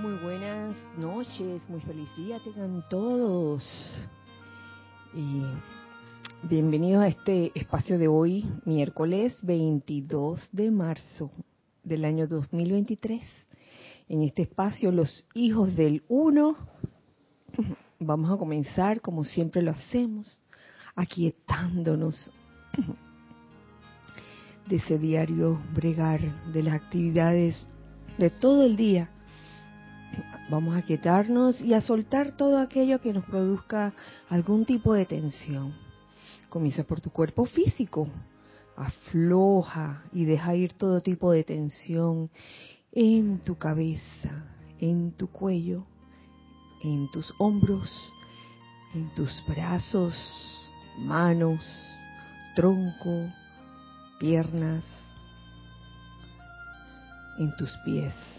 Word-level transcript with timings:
Muy 0.00 0.14
buenas 0.14 0.74
noches, 0.96 1.68
muy 1.68 1.82
feliz 1.82 2.08
día 2.16 2.38
tengan 2.42 2.82
todos. 2.88 3.62
Y 5.14 5.42
bienvenidos 6.48 7.02
a 7.02 7.08
este 7.08 7.52
espacio 7.54 7.98
de 7.98 8.08
hoy, 8.08 8.50
miércoles 8.64 9.36
22 9.42 10.48
de 10.52 10.70
marzo 10.70 11.30
del 11.84 12.06
año 12.06 12.26
2023. 12.26 13.22
En 14.08 14.22
este 14.22 14.40
espacio, 14.42 14.90
los 14.90 15.26
hijos 15.34 15.76
del 15.76 16.02
uno, 16.08 16.56
vamos 17.98 18.30
a 18.30 18.38
comenzar 18.38 19.02
como 19.02 19.22
siempre 19.22 19.60
lo 19.60 19.72
hacemos, 19.72 20.42
aquietándonos 20.96 22.32
de 24.66 24.76
ese 24.76 24.98
diario 24.98 25.60
bregar, 25.74 26.22
de 26.54 26.62
las 26.62 26.72
actividades 26.72 27.54
de 28.16 28.30
todo 28.30 28.64
el 28.64 28.76
día 28.76 29.10
Vamos 30.50 30.76
a 30.76 30.82
quietarnos 30.82 31.60
y 31.60 31.74
a 31.74 31.80
soltar 31.80 32.32
todo 32.32 32.58
aquello 32.58 33.00
que 33.00 33.12
nos 33.12 33.24
produzca 33.24 33.94
algún 34.28 34.64
tipo 34.64 34.94
de 34.94 35.06
tensión. 35.06 35.76
Comienza 36.48 36.82
por 36.82 37.00
tu 37.00 37.10
cuerpo 37.10 37.44
físico. 37.44 38.08
Afloja 38.74 40.02
y 40.12 40.24
deja 40.24 40.56
ir 40.56 40.72
todo 40.72 41.02
tipo 41.02 41.30
de 41.30 41.44
tensión 41.44 42.30
en 42.90 43.38
tu 43.42 43.58
cabeza, 43.58 44.44
en 44.80 45.12
tu 45.12 45.28
cuello, 45.28 45.86
en 46.82 47.08
tus 47.12 47.32
hombros, 47.38 47.88
en 48.92 49.14
tus 49.14 49.30
brazos, 49.46 50.16
manos, 50.98 51.64
tronco, 52.56 53.32
piernas, 54.18 54.82
en 57.38 57.54
tus 57.56 57.70
pies 57.84 58.29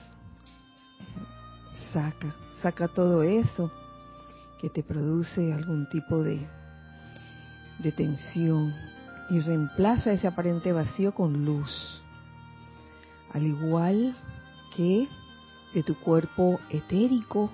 saca, 1.94 2.36
saca 2.62 2.88
todo 2.88 3.24
eso 3.24 3.72
que 4.60 4.70
te 4.70 4.84
produce 4.84 5.54
algún 5.54 5.88
tipo 5.90 6.24
de, 6.24 6.48
de 7.80 7.92
tensión 7.92 8.74
y 9.30 9.40
reemplaza 9.40 10.12
ese 10.12 10.28
aparente 10.28 10.72
vacío 10.72 11.14
con 11.14 11.46
luz. 11.46 12.02
Al 13.34 13.44
igual 13.44 14.16
que 14.76 15.08
de 15.74 15.84
tu 15.84 15.96
cuerpo 15.96 16.60
etérico, 16.70 17.50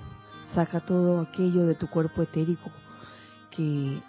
saca 0.53 0.79
todo 0.79 1.21
aquello 1.21 1.65
de 1.65 1.75
tu 1.75 1.87
cuerpo 1.87 2.23
etérico 2.23 2.71
que 3.51 4.01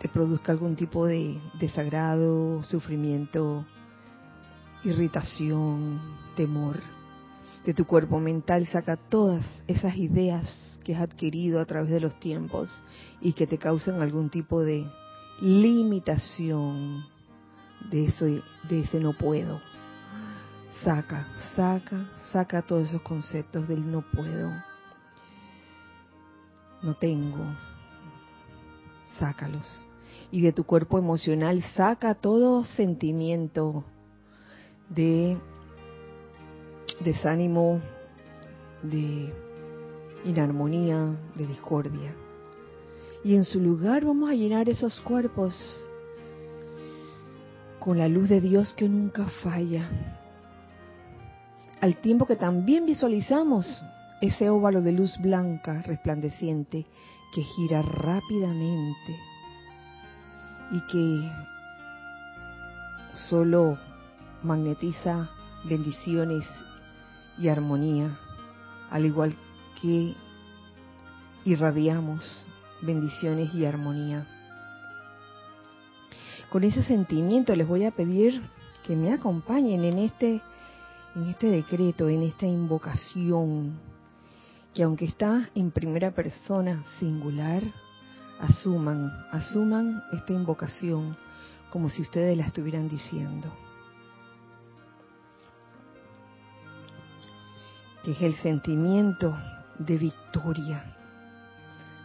te 0.00 0.08
produzca 0.08 0.52
algún 0.52 0.76
tipo 0.76 1.06
de 1.06 1.40
desagrado, 1.58 2.62
sufrimiento, 2.62 3.64
irritación, 4.84 6.00
temor 6.36 6.78
de 7.64 7.74
tu 7.74 7.86
cuerpo 7.86 8.20
mental, 8.20 8.66
saca 8.66 8.96
todas 8.96 9.44
esas 9.66 9.96
ideas 9.96 10.46
que 10.84 10.94
has 10.94 11.02
adquirido 11.02 11.60
a 11.60 11.64
través 11.64 11.90
de 11.90 12.00
los 12.00 12.18
tiempos 12.20 12.82
y 13.20 13.32
que 13.32 13.46
te 13.46 13.58
causan 13.58 14.02
algún 14.02 14.28
tipo 14.28 14.62
de 14.62 14.86
limitación 15.40 17.04
de 17.90 18.06
ese, 18.06 19.00
no 19.00 19.14
puedo. 19.14 19.60
Saca, 20.82 21.26
saca, 21.56 22.10
saca 22.32 22.62
todos 22.62 22.88
esos 22.88 23.02
conceptos 23.02 23.66
del 23.66 23.90
no 23.90 24.02
puedo, 24.02 24.52
no 26.82 26.94
tengo. 26.94 27.44
Sácalos. 29.18 29.80
Y 30.30 30.42
de 30.42 30.52
tu 30.52 30.64
cuerpo 30.64 30.98
emocional 30.98 31.62
saca 31.74 32.14
todo 32.14 32.64
sentimiento 32.64 33.84
de 34.90 35.38
desánimo, 37.00 37.80
de 38.82 39.32
inarmonía, 40.24 41.16
de 41.34 41.46
discordia. 41.46 42.14
Y 43.22 43.36
en 43.36 43.44
su 43.44 43.60
lugar 43.60 44.04
vamos 44.04 44.30
a 44.30 44.34
llenar 44.34 44.68
esos 44.68 45.00
cuerpos 45.00 45.54
con 47.80 47.98
la 47.98 48.08
luz 48.08 48.28
de 48.28 48.40
Dios 48.40 48.72
que 48.74 48.88
nunca 48.88 49.26
falla. 49.42 49.88
Al 51.80 51.96
tiempo 51.96 52.26
que 52.26 52.36
también 52.36 52.86
visualizamos 52.86 53.82
ese 54.20 54.48
óvalo 54.48 54.80
de 54.80 54.92
luz 54.92 55.18
blanca 55.18 55.82
resplandeciente 55.82 56.86
que 57.34 57.42
gira 57.42 57.82
rápidamente 57.82 59.18
y 60.70 60.80
que 60.90 61.30
solo 63.28 63.78
magnetiza 64.42 65.30
bendiciones 65.64 66.44
y 67.38 67.48
armonía, 67.48 68.18
al 68.90 69.04
igual 69.06 69.34
que 69.80 70.14
irradiamos 71.44 72.46
bendiciones 72.80 73.54
y 73.54 73.64
armonía. 73.64 74.26
Con 76.50 76.64
ese 76.64 76.84
sentimiento 76.84 77.54
les 77.56 77.66
voy 77.66 77.84
a 77.84 77.90
pedir 77.90 78.42
que 78.86 78.94
me 78.94 79.12
acompañen 79.12 79.84
en 79.84 79.98
este 79.98 80.42
en 81.14 81.28
este 81.28 81.46
decreto, 81.46 82.08
en 82.08 82.22
esta 82.22 82.46
invocación, 82.46 83.78
que 84.74 84.82
aunque 84.82 85.04
está 85.04 85.48
en 85.54 85.70
primera 85.70 86.10
persona 86.10 86.84
singular, 86.98 87.62
asuman, 88.40 89.12
asuman 89.30 90.02
esta 90.12 90.32
invocación 90.32 91.16
como 91.70 91.88
si 91.88 92.02
ustedes 92.02 92.36
la 92.36 92.46
estuvieran 92.46 92.88
diciendo. 92.88 93.48
Que 98.04 98.12
es 98.12 98.22
el 98.22 98.34
sentimiento 98.36 99.34
de 99.78 99.96
victoria, 99.96 100.84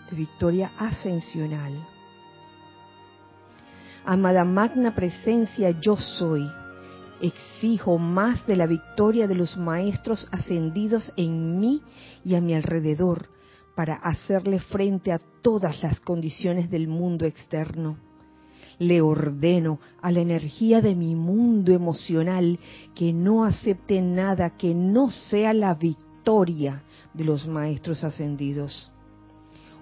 de 0.09 0.15
victoria 0.15 0.71
ascensional. 0.77 1.73
Amada 4.05 4.45
magna 4.45 4.95
presencia, 4.95 5.71
yo 5.71 5.97
soy. 5.97 6.49
Exijo 7.21 7.97
más 7.97 8.47
de 8.47 8.55
la 8.55 8.65
victoria 8.65 9.27
de 9.27 9.35
los 9.35 9.57
maestros 9.57 10.27
ascendidos 10.31 11.11
en 11.17 11.59
mí 11.59 11.83
y 12.23 12.35
a 12.35 12.41
mi 12.41 12.53
alrededor 12.53 13.27
para 13.75 13.95
hacerle 13.95 14.59
frente 14.59 15.11
a 15.11 15.19
todas 15.41 15.83
las 15.83 15.99
condiciones 15.99 16.69
del 16.69 16.87
mundo 16.87 17.25
externo 17.25 18.08
le 18.79 19.01
ordeno 19.01 19.79
a 20.01 20.11
la 20.11 20.21
energía 20.21 20.81
de 20.81 20.95
mi 20.95 21.13
mundo 21.13 21.73
emocional 21.73 22.57
que 22.95 23.13
no 23.13 23.43
acepte 23.43 24.01
nada 24.01 24.51
que 24.51 24.73
no 24.73 25.11
sea 25.11 25.53
la 25.53 25.73
victoria 25.73 26.81
de 27.13 27.25
los 27.25 27.45
maestros 27.47 28.03
ascendidos. 28.03 28.91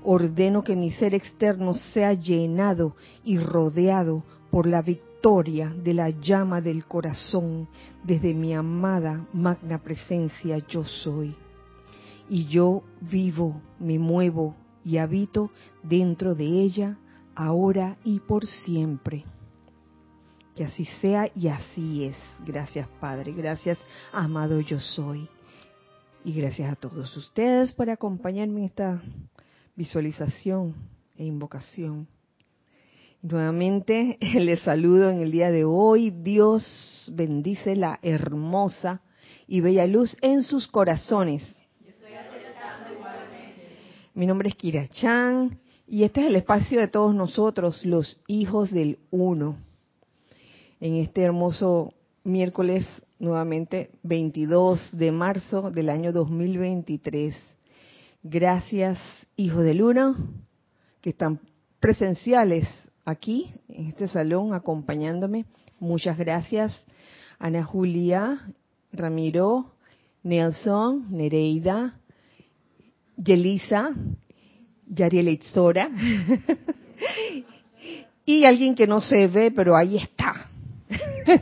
Ordeno 0.04 0.64
que 0.64 0.76
mi 0.76 0.92
ser 0.92 1.14
externo 1.14 1.74
sea 1.74 2.14
llenado 2.14 2.96
y 3.24 3.40
rodeado 3.40 4.24
por 4.50 4.66
la 4.66 4.82
victoria 4.82 5.74
de 5.84 5.94
la 5.94 6.10
llama 6.10 6.62
del 6.62 6.86
corazón 6.86 7.68
desde 8.04 8.34
mi 8.34 8.54
amada 8.54 9.26
magna 9.34 9.78
presencia 9.80 10.58
yo 10.68 10.86
soy. 10.86 11.36
Y 12.30 12.46
yo 12.46 12.82
vivo, 13.02 13.62
me 13.80 14.00
muevo 14.00 14.56
y 14.84 14.98
habito 14.98 15.50
dentro 15.84 16.34
de 16.34 16.46
ella 16.46 16.98
ahora 17.38 17.98
y 18.04 18.20
por 18.20 18.46
siempre. 18.48 19.24
Que 20.56 20.66
así 20.66 20.86
sea 21.00 21.30
y 21.36 21.48
así 21.48 22.06
es. 22.06 22.18
Gracias 22.46 22.88
Padre, 23.00 23.32
gracias 23.32 23.78
amado 24.12 24.60
yo 24.60 24.80
soy. 24.80 25.30
Y 26.26 26.34
gracias 26.34 26.72
a 26.72 26.76
todos 26.76 27.16
ustedes 27.16 27.72
por 27.72 27.90
acompañarme 27.90 28.62
en 28.62 28.66
esta 28.66 29.02
visualización 29.76 30.74
e 31.16 31.26
invocación. 31.26 32.08
Nuevamente 33.22 34.18
les 34.34 34.62
saludo 34.62 35.12
en 35.12 35.22
el 35.22 35.32
día 35.32 35.52
de 35.52 35.64
hoy. 35.64 36.10
Dios 36.10 37.12
bendice 37.14 37.76
la 37.76 38.00
hermosa 38.02 39.02
y 39.48 39.62
bella 39.62 39.86
luz 39.86 40.18
en 40.22 40.42
sus 40.42 40.68
corazones. 40.68 41.48
Mi 44.16 44.26
nombre 44.26 44.50
es 44.50 44.56
Kira 44.56 44.88
Chan 44.88 45.60
y 45.88 46.04
este 46.04 46.22
es 46.22 46.28
el 46.28 46.36
espacio 46.36 46.82
de 46.82 46.90
todos 46.90 47.16
nosotros, 47.16 47.86
los 47.86 48.20
hijos 48.28 48.72
del 48.72 49.00
uno. 49.10 49.58
En 50.82 50.96
este 50.96 51.22
hermoso 51.22 51.94
miércoles, 52.26 52.86
nuevamente 53.20 53.92
22 54.04 54.90
de 54.92 55.12
marzo 55.14 55.72
del 55.72 55.90
año 55.90 56.12
2023. 56.12 57.36
Gracias, 58.22 59.00
hijos 59.38 59.64
del 59.64 59.82
uno, 59.82 60.16
que 61.00 61.12
están 61.12 61.40
presenciales 61.80 62.68
aquí, 63.06 63.50
en 63.70 63.88
este 63.88 64.10
salón, 64.10 64.54
acompañándome. 64.54 65.46
Muchas 65.80 66.18
gracias, 66.18 66.74
Ana 67.40 67.64
Julia, 67.64 68.52
Ramiro, 68.92 69.72
Nelson, 70.22 71.08
Nereida, 71.12 72.02
Yelisa, 73.16 73.96
Yariel 74.90 75.30
Itzora, 75.30 75.90
y 78.26 78.46
alguien 78.46 78.76
que 78.76 78.88
no 78.88 79.02
se 79.02 79.28
ve, 79.28 79.52
pero 79.52 79.76
ahí 79.76 79.98
está. 79.98 80.50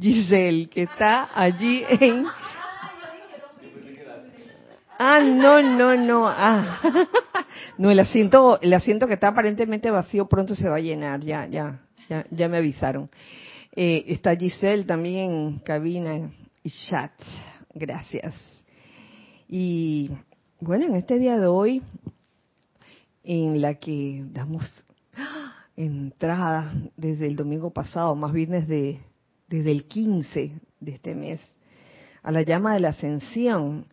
Giselle, 0.00 0.68
que 0.68 0.82
está 0.82 1.30
allí 1.34 1.84
en... 2.00 2.24
Ah, 5.00 5.20
no, 5.20 5.62
no, 5.62 5.96
no. 5.96 6.26
Ah. 6.26 6.80
No, 7.78 7.92
el 7.92 8.00
asiento, 8.00 8.60
el 8.60 8.74
asiento 8.74 9.06
que 9.06 9.14
está 9.14 9.28
aparentemente 9.28 9.88
vacío 9.88 10.28
pronto 10.28 10.56
se 10.56 10.68
va 10.68 10.76
a 10.76 10.80
llenar. 10.80 11.20
Ya, 11.20 11.46
ya, 11.46 11.80
ya, 12.08 12.26
ya 12.28 12.48
me 12.48 12.56
avisaron. 12.56 13.08
Eh, 13.70 14.04
está 14.08 14.34
Giselle 14.34 14.82
también 14.82 15.30
en 15.30 15.58
cabina 15.60 16.28
y 16.64 16.70
chat. 16.70 17.12
Gracias. 17.72 18.34
Y 19.48 20.10
bueno, 20.58 20.86
en 20.86 20.96
este 20.96 21.20
día 21.20 21.38
de 21.38 21.46
hoy, 21.46 21.82
en 23.30 23.60
la 23.60 23.74
que 23.74 24.24
damos 24.32 24.64
entrada 25.76 26.72
desde 26.96 27.26
el 27.26 27.36
domingo 27.36 27.70
pasado, 27.70 28.16
más 28.16 28.32
bien 28.32 28.52
desde, 28.52 29.00
desde 29.48 29.70
el 29.70 29.84
15 29.84 30.58
de 30.80 30.90
este 30.90 31.14
mes, 31.14 31.38
a 32.22 32.32
la 32.32 32.40
llama 32.40 32.72
de 32.72 32.80
la 32.80 32.88
ascensión. 32.88 33.84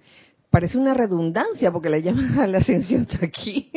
Parece 0.49 0.77
una 0.77 0.93
redundancia 0.93 1.69
porque 1.69 1.89
la 1.89 1.99
llama 1.99 2.43
de 2.43 2.47
la 2.47 2.59
ascensión 2.59 3.01
está 3.01 3.25
aquí. 3.25 3.73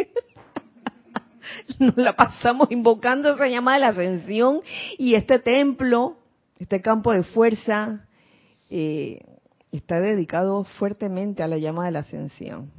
Nos 1.80 1.96
la 1.96 2.14
pasamos 2.14 2.70
invocando 2.70 3.34
esa 3.34 3.48
llama 3.48 3.74
de 3.74 3.80
la 3.80 3.88
ascensión 3.88 4.60
y 4.96 5.16
este 5.16 5.40
templo, 5.40 6.18
este 6.60 6.80
campo 6.80 7.12
de 7.12 7.24
fuerza, 7.24 8.06
eh, 8.70 9.22
está 9.72 9.98
dedicado 9.98 10.62
fuertemente 10.62 11.42
a 11.42 11.48
la 11.48 11.58
llama 11.58 11.84
de 11.86 11.90
la 11.90 11.98
ascensión. 11.98 12.70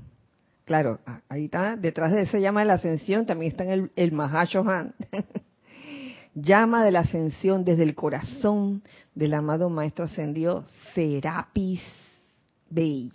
Claro, 0.70 1.00
ahí 1.30 1.46
está, 1.46 1.76
detrás 1.76 2.12
de 2.12 2.22
esa 2.22 2.38
llama 2.38 2.60
de 2.60 2.68
la 2.68 2.76
ascensión 2.76 3.26
también 3.26 3.54
está 3.54 3.64
el, 3.64 3.92
el 3.96 4.14
llama 6.36 6.86
de 6.86 6.92
la 6.92 7.00
ascensión 7.00 7.66
desde 7.66 7.82
el 7.82 7.96
corazón 7.96 8.84
del 9.16 9.34
amado 9.34 9.72
Maestro 9.72 10.06
Ascendido 10.06 10.64
Serapis 10.94 11.82
Bey. 12.70 13.12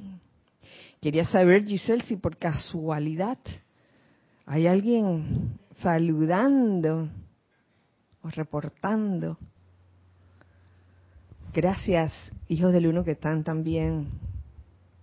Quería 1.00 1.26
saber, 1.26 1.64
Giselle, 1.64 2.02
si 2.02 2.16
por 2.16 2.38
casualidad 2.38 3.38
hay 4.46 4.66
alguien 4.66 5.56
saludando 5.80 7.08
o 8.20 8.30
reportando. 8.30 9.38
Gracias, 11.52 12.12
hijos 12.48 12.72
del 12.72 12.88
uno 12.88 13.04
que 13.04 13.12
están 13.12 13.44
también 13.44 14.08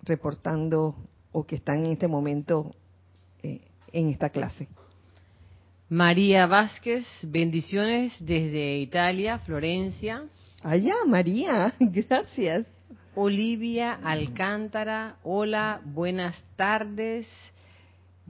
reportando 0.04 0.98
o 1.32 1.46
que 1.46 1.56
están 1.56 1.86
en 1.86 1.94
este 1.94 2.08
momento 2.08 2.76
eh, 3.44 3.62
en 3.92 4.10
esta 4.10 4.30
clase. 4.30 4.68
María 5.90 6.48
Vázquez, 6.48 7.06
bendiciones 7.24 8.14
desde 8.20 8.78
Italia, 8.78 9.40
Florencia. 9.40 10.24
Allá, 10.64 10.96
María, 11.06 11.74
gracias. 11.80 12.66
Olivia 13.14 14.00
Alcántara, 14.04 15.18
hola, 15.24 15.82
buenas 15.84 16.42
tardes. 16.56 17.28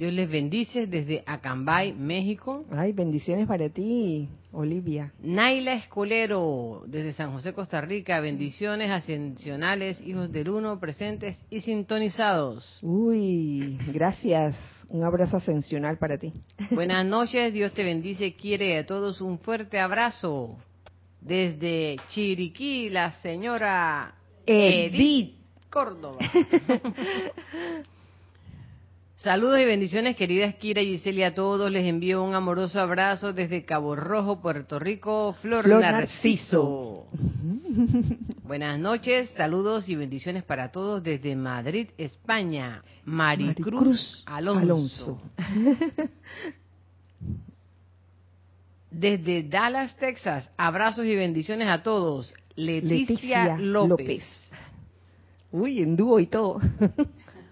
Dios 0.01 0.13
les 0.13 0.27
bendice 0.27 0.87
desde 0.87 1.21
Acambay, 1.27 1.93
México. 1.93 2.65
Ay, 2.71 2.91
bendiciones 2.91 3.47
para 3.47 3.69
ti, 3.69 4.27
Olivia. 4.51 5.13
Naila 5.21 5.73
Escolero, 5.75 6.81
desde 6.87 7.13
San 7.13 7.31
José, 7.33 7.53
Costa 7.53 7.81
Rica. 7.81 8.19
Bendiciones 8.19 8.89
ascensionales, 8.89 10.01
hijos 10.01 10.31
del 10.31 10.49
uno, 10.49 10.79
presentes 10.79 11.45
y 11.51 11.61
sintonizados. 11.61 12.79
Uy, 12.81 13.77
gracias. 13.93 14.57
Un 14.89 15.03
abrazo 15.03 15.37
ascensional 15.37 15.99
para 15.99 16.17
ti. 16.17 16.33
Buenas 16.71 17.05
noches, 17.17 17.53
Dios 17.53 17.71
te 17.71 17.83
bendice, 17.83 18.33
quiere 18.33 18.79
a 18.79 18.87
todos 18.87 19.21
un 19.21 19.37
fuerte 19.37 19.79
abrazo. 19.79 20.57
Desde 21.21 21.97
Chiriquí, 22.07 22.89
la 22.89 23.11
señora 23.21 24.15
Edith, 24.47 25.35
Córdoba. 25.69 26.17
Saludos 29.23 29.59
y 29.59 29.65
bendiciones, 29.65 30.15
queridas 30.15 30.55
Kira 30.55 30.81
y 30.81 30.97
Giselle, 30.97 31.25
a 31.25 31.35
todos. 31.35 31.69
Les 31.69 31.85
envío 31.85 32.23
un 32.23 32.33
amoroso 32.33 32.79
abrazo 32.79 33.33
desde 33.33 33.65
Cabo 33.65 33.95
Rojo, 33.95 34.41
Puerto 34.41 34.79
Rico, 34.79 35.33
Flor, 35.43 35.67
Narciso. 35.67 37.05
Buenas 38.43 38.79
noches, 38.79 39.29
saludos 39.37 39.87
y 39.89 39.95
bendiciones 39.95 40.43
para 40.43 40.71
todos 40.71 41.03
desde 41.03 41.35
Madrid, 41.35 41.89
España. 41.99 42.81
Maricruz, 43.05 44.23
Alonso. 44.25 45.21
Desde 48.89 49.43
Dallas, 49.43 49.95
Texas, 49.97 50.49
abrazos 50.57 51.05
y 51.05 51.15
bendiciones 51.15 51.67
a 51.67 51.83
todos. 51.83 52.33
Leticia, 52.55 53.55
López. 53.59 54.23
Uy, 55.51 55.83
en 55.83 55.95
dúo 55.95 56.19
y 56.19 56.25
todo. 56.25 56.59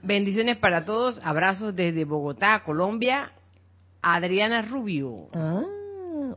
Bendiciones 0.02 0.58
para 0.58 0.86
todos. 0.86 1.20
Abrazos 1.24 1.76
desde 1.76 2.06
Bogotá, 2.06 2.64
Colombia. 2.66 3.32
Adriana 4.02 4.62
Rubio. 4.62 5.28
Ah, 5.34 5.64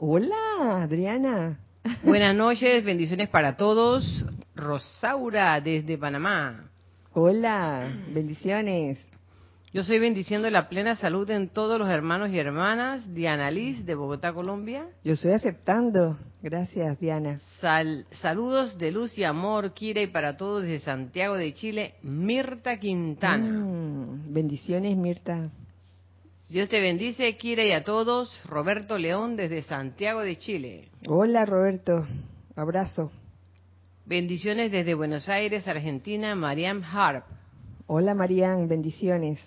hola, 0.01 0.83
Adriana. 0.83 1.59
Buenas 2.03 2.35
noches, 2.35 2.85
bendiciones 2.85 3.29
para 3.29 3.57
todos. 3.57 4.25
Rosaura 4.55 5.61
desde 5.61 5.97
Panamá. 5.97 6.71
Hola, 7.13 7.93
bendiciones. 8.13 9.05
Yo 9.73 9.85
soy 9.85 9.99
bendiciendo 9.99 10.51
la 10.51 10.69
plena 10.69 10.97
salud 10.97 11.31
en 11.31 11.49
todos 11.49 11.79
los 11.79 11.89
hermanos 11.89 12.31
y 12.31 12.39
hermanas. 12.39 13.15
Diana 13.15 13.51
Liz 13.51 13.87
de 13.87 13.95
Bogotá, 13.95 14.33
Colombia. 14.33 14.87
Yo 15.05 15.15
estoy 15.15 15.33
aceptando. 15.33 16.19
Gracias, 16.43 16.99
Diana. 16.99 17.39
saludos 18.11 18.77
de 18.77 18.91
luz 18.91 19.17
y 19.17 19.23
amor, 19.23 19.75
Kira, 19.75 20.03
y 20.03 20.09
para 20.09 20.37
todos 20.37 20.63
desde 20.65 20.81
Santiago 20.81 21.37
de 21.37 21.55
Chile, 21.55 21.95
Mirta 22.03 22.79
Quintana. 22.81 23.47
Mm, 23.47 24.35
bendiciones, 24.35 24.97
Mirta. 24.97 25.51
Dios 26.49 26.69
te 26.69 26.81
bendice, 26.81 27.37
Kira, 27.37 27.65
y 27.65 27.71
a 27.71 27.85
todos. 27.85 28.43
Roberto 28.45 28.99
León 28.99 29.37
desde 29.37 29.63
Santiago 29.63 30.21
de 30.21 30.37
Chile. 30.37 30.89
Hola, 31.07 31.47
Roberto. 31.47 32.09
Abrazo. 32.57 33.13
Bendiciones 34.05 34.73
desde 34.73 34.95
Buenos 34.95 35.29
Aires, 35.29 35.69
Argentina, 35.69 36.35
Mariam 36.35 36.83
Harp. 36.83 37.25
Hola, 37.87 38.15
Mariam. 38.15 38.67
Bendiciones. 38.67 39.41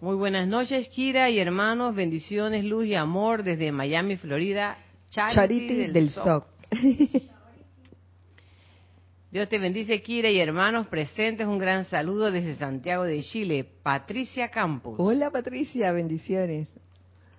Muy 0.00 0.16
buenas 0.16 0.48
noches, 0.48 0.88
Kira 0.88 1.28
y 1.28 1.38
hermanos. 1.38 1.94
Bendiciones, 1.94 2.64
luz 2.64 2.86
y 2.86 2.94
amor 2.94 3.42
desde 3.42 3.70
Miami, 3.70 4.16
Florida. 4.16 4.78
Charity, 5.16 5.86
del, 5.88 6.10
SOC. 6.10 6.46
Dios 9.30 9.48
te 9.48 9.58
bendice, 9.58 10.02
Kira 10.02 10.28
y 10.30 10.38
hermanos 10.38 10.86
presentes. 10.88 11.46
Un 11.46 11.58
gran 11.58 11.86
saludo 11.86 12.30
desde 12.30 12.56
Santiago 12.56 13.04
de 13.04 13.22
Chile. 13.22 13.66
Patricia 13.82 14.48
Campos. 14.48 14.96
Hola, 14.98 15.30
Patricia. 15.30 15.90
Bendiciones. 15.92 16.68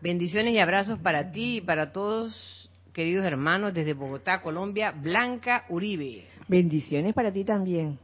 Bendiciones 0.01 0.53
y 0.53 0.59
abrazos 0.59 0.99
para 0.99 1.31
ti 1.31 1.57
y 1.57 1.61
para 1.61 1.91
todos, 1.91 2.69
queridos 2.93 3.25
hermanos, 3.25 3.73
desde 3.73 3.93
Bogotá, 3.93 4.41
Colombia. 4.41 4.91
Blanca 4.91 5.65
Uribe. 5.69 6.23
Bendiciones 6.47 7.13
para 7.13 7.31
ti 7.31 7.43
también. 7.43 7.99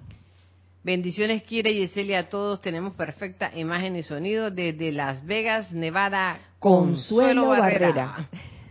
Bendiciones, 0.84 1.44
Kira 1.44 1.70
y 1.70 1.84
Eselia, 1.84 2.20
a 2.20 2.30
todos. 2.30 2.62
Tenemos 2.62 2.94
perfecta 2.96 3.52
imagen 3.56 3.96
y 3.96 4.04
sonido 4.04 4.52
desde 4.52 4.92
Las 4.92 5.26
Vegas, 5.26 5.72
Nevada. 5.72 6.38
Consuelo, 6.60 7.48
Barrera. 7.48 8.30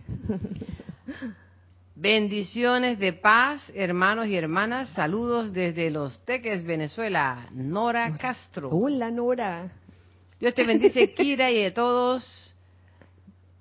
Bendiciones 1.95 2.99
de 2.99 3.13
paz, 3.13 3.71
hermanos 3.75 4.27
y 4.27 4.37
hermanas. 4.37 4.89
Saludos 4.91 5.53
desde 5.53 5.91
Los 5.91 6.25
Teques, 6.25 6.65
Venezuela. 6.65 7.49
Nora 7.53 8.17
Castro. 8.17 8.71
Hola, 8.71 9.11
Nora. 9.11 9.71
Dios 10.41 10.55
te 10.55 10.65
bendice, 10.65 11.13
Kira, 11.15 11.51
y 11.51 11.65
a 11.65 11.75
todos. 11.75 12.57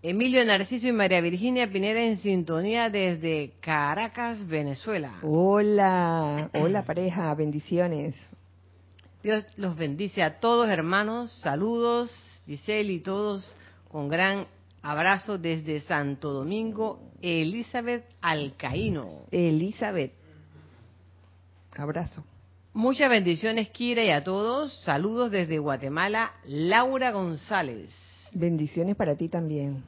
Emilio 0.01 0.43
Narciso 0.43 0.87
y 0.87 0.91
María 0.91 1.21
Virginia 1.21 1.71
Pineda 1.71 1.99
en 2.01 2.17
sintonía 2.17 2.89
desde 2.89 3.53
Caracas, 3.59 4.47
Venezuela. 4.47 5.19
Hola, 5.21 6.49
hola 6.53 6.83
pareja, 6.83 7.31
bendiciones. 7.35 8.15
Dios 9.21 9.45
los 9.57 9.75
bendice 9.75 10.23
a 10.23 10.39
todos, 10.39 10.67
hermanos. 10.69 11.31
Saludos, 11.41 12.11
Giselle 12.47 12.93
y 12.93 12.99
todos, 13.01 13.55
con 13.89 14.07
gran 14.07 14.47
abrazo 14.81 15.37
desde 15.37 15.79
Santo 15.81 16.31
Domingo, 16.31 17.11
Elizabeth 17.21 18.05
Alcaíno. 18.21 19.25
Elizabeth, 19.31 20.13
abrazo. 21.77 22.23
Muchas 22.73 23.09
bendiciones, 23.09 23.69
Kira, 23.69 24.03
y 24.03 24.11
a 24.11 24.23
todos. 24.23 24.73
Saludos 24.83 25.29
desde 25.29 25.59
Guatemala, 25.59 26.31
Laura 26.45 27.11
González. 27.11 27.89
Bendiciones 28.33 28.95
para 28.95 29.15
ti 29.15 29.27
también. 29.27 29.83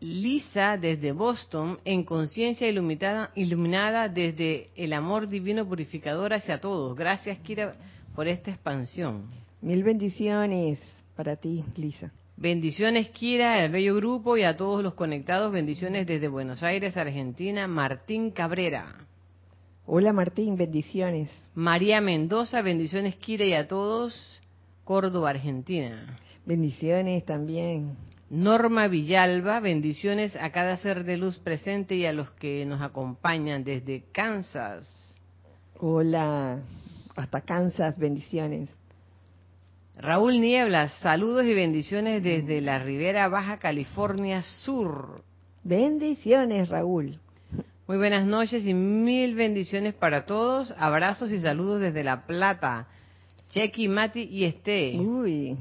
Lisa 0.00 0.78
desde 0.78 1.12
Boston, 1.12 1.78
en 1.84 2.04
conciencia 2.04 2.66
iluminada, 2.66 3.30
iluminada 3.36 4.08
desde 4.08 4.70
el 4.74 4.94
amor 4.94 5.28
divino 5.28 5.66
purificador 5.66 6.32
hacia 6.32 6.60
todos. 6.60 6.96
Gracias, 6.96 7.38
Kira, 7.40 7.76
por 8.14 8.26
esta 8.26 8.50
expansión. 8.50 9.28
Mil 9.62 9.84
bendiciones 9.84 10.80
para 11.14 11.36
ti, 11.36 11.62
Lisa. 11.76 12.10
Bendiciones, 12.38 13.10
Kira, 13.10 13.62
el 13.62 13.70
bello 13.70 13.94
grupo 13.94 14.38
y 14.38 14.42
a 14.42 14.56
todos 14.56 14.82
los 14.82 14.94
conectados. 14.94 15.52
Bendiciones 15.52 16.06
desde 16.06 16.28
Buenos 16.28 16.62
Aires, 16.62 16.96
Argentina, 16.96 17.66
Martín 17.66 18.30
Cabrera. 18.30 18.94
Hola 19.84 20.14
Martín, 20.14 20.56
bendiciones. 20.56 21.30
María 21.54 22.00
Mendoza, 22.00 22.62
bendiciones 22.62 23.16
Kira 23.16 23.44
y 23.44 23.52
a 23.52 23.68
todos. 23.68 24.40
Córdoba, 24.84 25.28
Argentina. 25.28 26.16
Bendiciones 26.46 27.26
también. 27.26 27.96
Norma 28.30 28.88
Villalba, 28.88 29.60
bendiciones 29.60 30.34
a 30.36 30.52
cada 30.52 30.78
ser 30.78 31.04
de 31.04 31.18
luz 31.18 31.36
presente 31.36 31.96
y 31.96 32.06
a 32.06 32.14
los 32.14 32.30
que 32.30 32.64
nos 32.64 32.80
acompañan 32.80 33.62
desde 33.64 34.04
Kansas. 34.12 34.88
Hola, 35.78 36.60
hasta 37.14 37.42
Kansas, 37.42 37.98
bendiciones. 37.98 38.70
Raúl 40.02 40.40
Nieblas, 40.40 40.92
saludos 41.02 41.44
y 41.44 41.52
bendiciones 41.52 42.22
desde 42.22 42.62
la 42.62 42.78
Ribera 42.78 43.28
Baja 43.28 43.58
California 43.58 44.40
Sur. 44.40 45.22
Bendiciones, 45.62 46.70
Raúl. 46.70 47.18
Muy 47.86 47.98
buenas 47.98 48.24
noches 48.24 48.64
y 48.66 48.72
mil 48.72 49.34
bendiciones 49.34 49.92
para 49.92 50.24
todos. 50.24 50.72
Abrazos 50.78 51.30
y 51.32 51.38
saludos 51.38 51.82
desde 51.82 52.02
La 52.02 52.26
Plata. 52.26 52.88
Chequi, 53.50 53.88
Mati 53.88 54.22
y 54.22 54.44
Este. 54.44 54.96
Uy, 54.98 55.58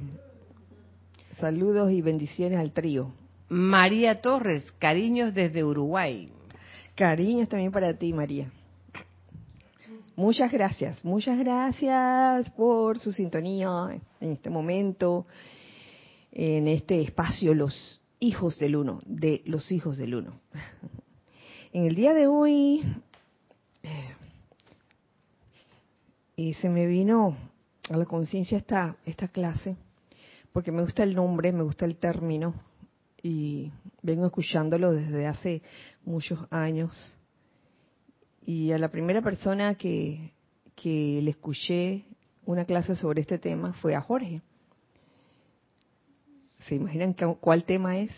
saludos 1.38 1.92
y 1.92 2.02
bendiciones 2.02 2.60
al 2.60 2.72
trío. 2.72 3.12
María 3.50 4.22
Torres, 4.22 4.72
cariños 4.80 5.34
desde 5.34 5.66
Uruguay. 5.66 6.30
Cariños 6.96 7.50
también 7.50 7.74
para 7.74 7.94
ti, 7.94 8.14
María. 8.14 8.48
Muchas 10.20 10.52
gracias, 10.52 11.06
muchas 11.06 11.40
gracias 11.40 12.52
por 12.52 13.00
su 13.00 13.14
sintonía 13.14 14.02
en 14.20 14.32
este 14.34 14.50
momento, 14.50 15.26
en 16.34 16.68
este 16.68 17.02
espacio 17.02 17.54
Los 17.54 18.02
Hijos 18.20 18.60
del 18.60 18.76
Uno, 18.76 19.00
de 19.06 19.42
los 19.46 19.72
Hijos 19.72 19.98
del 19.98 20.16
Uno. 20.16 20.42
En 21.72 21.86
el 21.86 21.96
día 21.96 22.14
de 22.14 22.28
hoy 22.28 22.84
eh, 26.36 26.54
se 26.54 26.68
me 26.68 26.86
vino 26.86 27.38
a 27.90 27.96
la 27.96 28.04
conciencia 28.04 28.58
esta, 28.58 28.98
esta 29.06 29.30
clase, 29.30 29.78
porque 30.52 30.74
me 30.74 30.82
gusta 30.82 31.04
el 31.04 31.16
nombre, 31.16 31.54
me 31.54 31.64
gusta 31.64 31.86
el 31.86 31.96
término, 31.96 32.56
y 33.24 33.72
vengo 34.02 34.26
escuchándolo 34.26 34.92
desde 34.92 35.28
hace 35.28 35.62
muchos 36.04 36.40
años. 36.50 37.16
Y 38.42 38.72
a 38.72 38.78
la 38.78 38.90
primera 38.90 39.22
persona 39.22 39.76
que, 39.76 40.34
que 40.76 41.20
le 41.22 41.32
escuché 41.32 42.06
una 42.46 42.66
clase 42.66 42.96
sobre 42.96 43.22
este 43.22 43.38
tema 43.38 43.74
fue 43.74 43.96
a 43.96 44.02
Jorge. 44.02 44.42
¿Se 46.68 46.76
imaginan 46.76 47.14
cuál 47.14 47.64
tema 47.64 47.98
es? 48.00 48.12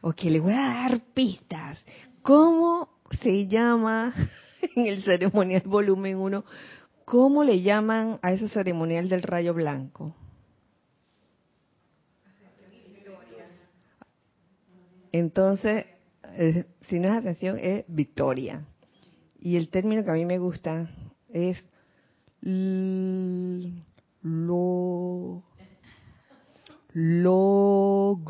Ok, 0.00 0.22
le 0.24 0.40
voy 0.40 0.52
a 0.52 0.56
dar 0.56 1.00
pistas. 1.14 1.84
¿Cómo 2.22 2.88
se 3.20 3.46
llama 3.46 4.12
en 4.76 4.86
el 4.86 5.02
ceremonial 5.02 5.62
volumen 5.64 6.16
1? 6.16 6.44
¿Cómo 7.04 7.44
le 7.44 7.62
llaman 7.62 8.18
a 8.22 8.32
ese 8.32 8.48
ceremonial 8.48 9.08
del 9.08 9.22
rayo 9.22 9.54
blanco? 9.54 10.14
Entonces, 15.12 15.86
si 16.82 16.98
no 16.98 17.08
es 17.08 17.14
ascensión, 17.14 17.58
es 17.58 17.84
victoria. 17.88 18.64
Y 19.38 19.56
el 19.56 19.68
término 19.68 20.04
que 20.04 20.10
a 20.10 20.14
mí 20.14 20.24
me 20.24 20.38
gusta 20.38 20.88
es 21.28 21.62
lo 24.22 25.42
logro 26.92 26.92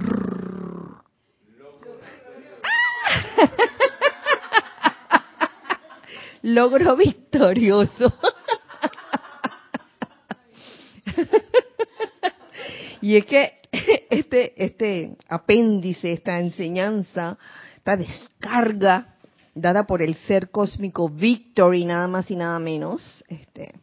logro 6.43 6.97
victorioso 6.97 8.13
y 13.01 13.17
es 13.17 13.25
que 13.25 13.55
este 14.11 14.63
este 14.63 15.17
apéndice 15.29 16.13
esta 16.13 16.39
enseñanza 16.39 17.39
esta 17.83 17.97
descarga 17.97 19.17
dada 19.57 19.89
por 19.89 20.03
el 20.03 20.15
ser 20.15 20.51
cósmico 20.51 21.09
Victory 21.09 21.85
nada 21.85 22.07
más 22.07 22.31
y 22.31 22.37
nada 22.37 22.61
menos 22.61 23.25
este 23.27 23.75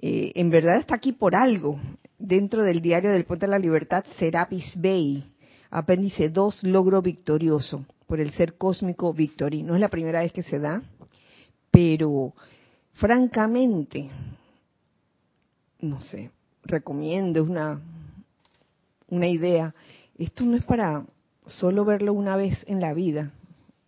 eh, 0.00 0.32
en 0.34 0.48
verdad 0.48 0.78
está 0.78 0.94
aquí 0.94 1.12
por 1.12 1.36
algo. 1.36 1.78
Dentro 2.18 2.62
del 2.62 2.80
diario 2.80 3.10
del 3.10 3.26
Puente 3.26 3.44
de 3.44 3.50
la 3.50 3.58
Libertad, 3.58 4.02
Serapis 4.18 4.72
Bay, 4.80 5.22
apéndice 5.70 6.30
2, 6.30 6.64
logro 6.64 7.02
victorioso, 7.02 7.84
por 8.06 8.18
el 8.20 8.32
ser 8.32 8.56
cósmico 8.56 9.12
Victory. 9.12 9.62
No 9.62 9.74
es 9.74 9.80
la 9.82 9.90
primera 9.90 10.22
vez 10.22 10.32
que 10.32 10.42
se 10.42 10.58
da, 10.58 10.82
pero 11.70 12.32
francamente, 12.94 14.10
no 15.80 16.00
sé, 16.00 16.30
recomiendo 16.64 17.44
una, 17.44 17.78
una 19.08 19.26
idea. 19.26 19.74
Esto 20.16 20.46
no 20.46 20.56
es 20.56 20.64
para 20.64 21.04
solo 21.50 21.84
verlo 21.84 22.12
una 22.12 22.36
vez 22.36 22.64
en 22.66 22.80
la 22.80 22.94
vida, 22.94 23.32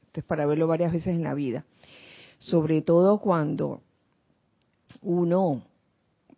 esto 0.07 0.21
es 0.21 0.26
para 0.26 0.47
verlo 0.47 0.66
varias 0.66 0.92
veces 0.92 1.14
en 1.14 1.23
la 1.23 1.35
vida. 1.35 1.64
Sobre 2.38 2.83
todo 2.83 3.19
cuando 3.19 3.83
uno 5.00 5.62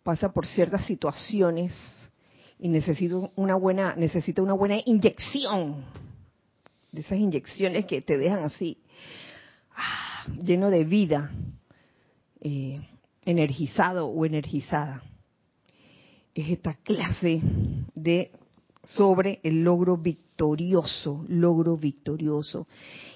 pasa 0.03 0.31
por 0.31 0.45
ciertas 0.45 0.85
situaciones 0.85 1.73
y 2.59 2.69
necesita 2.69 3.29
una 3.35 3.55
buena, 3.55 3.95
necesita 3.95 4.41
una 4.41 4.53
buena 4.53 4.77
inyección, 4.85 5.83
de 6.91 7.01
esas 7.01 7.19
inyecciones 7.19 7.85
que 7.85 8.01
te 8.01 8.17
dejan 8.17 8.43
así, 8.45 8.77
ah, 9.75 10.25
lleno 10.41 10.69
de 10.69 10.85
vida, 10.85 11.31
eh, 12.39 12.79
energizado 13.25 14.07
o 14.07 14.25
energizada. 14.25 15.03
Es 16.33 16.49
esta 16.49 16.75
clase 16.75 17.41
de 17.95 18.31
sobre 18.85 19.39
el 19.43 19.63
logro 19.63 19.97
victorioso, 19.97 21.25
logro 21.27 21.77
victorioso. 21.77 22.67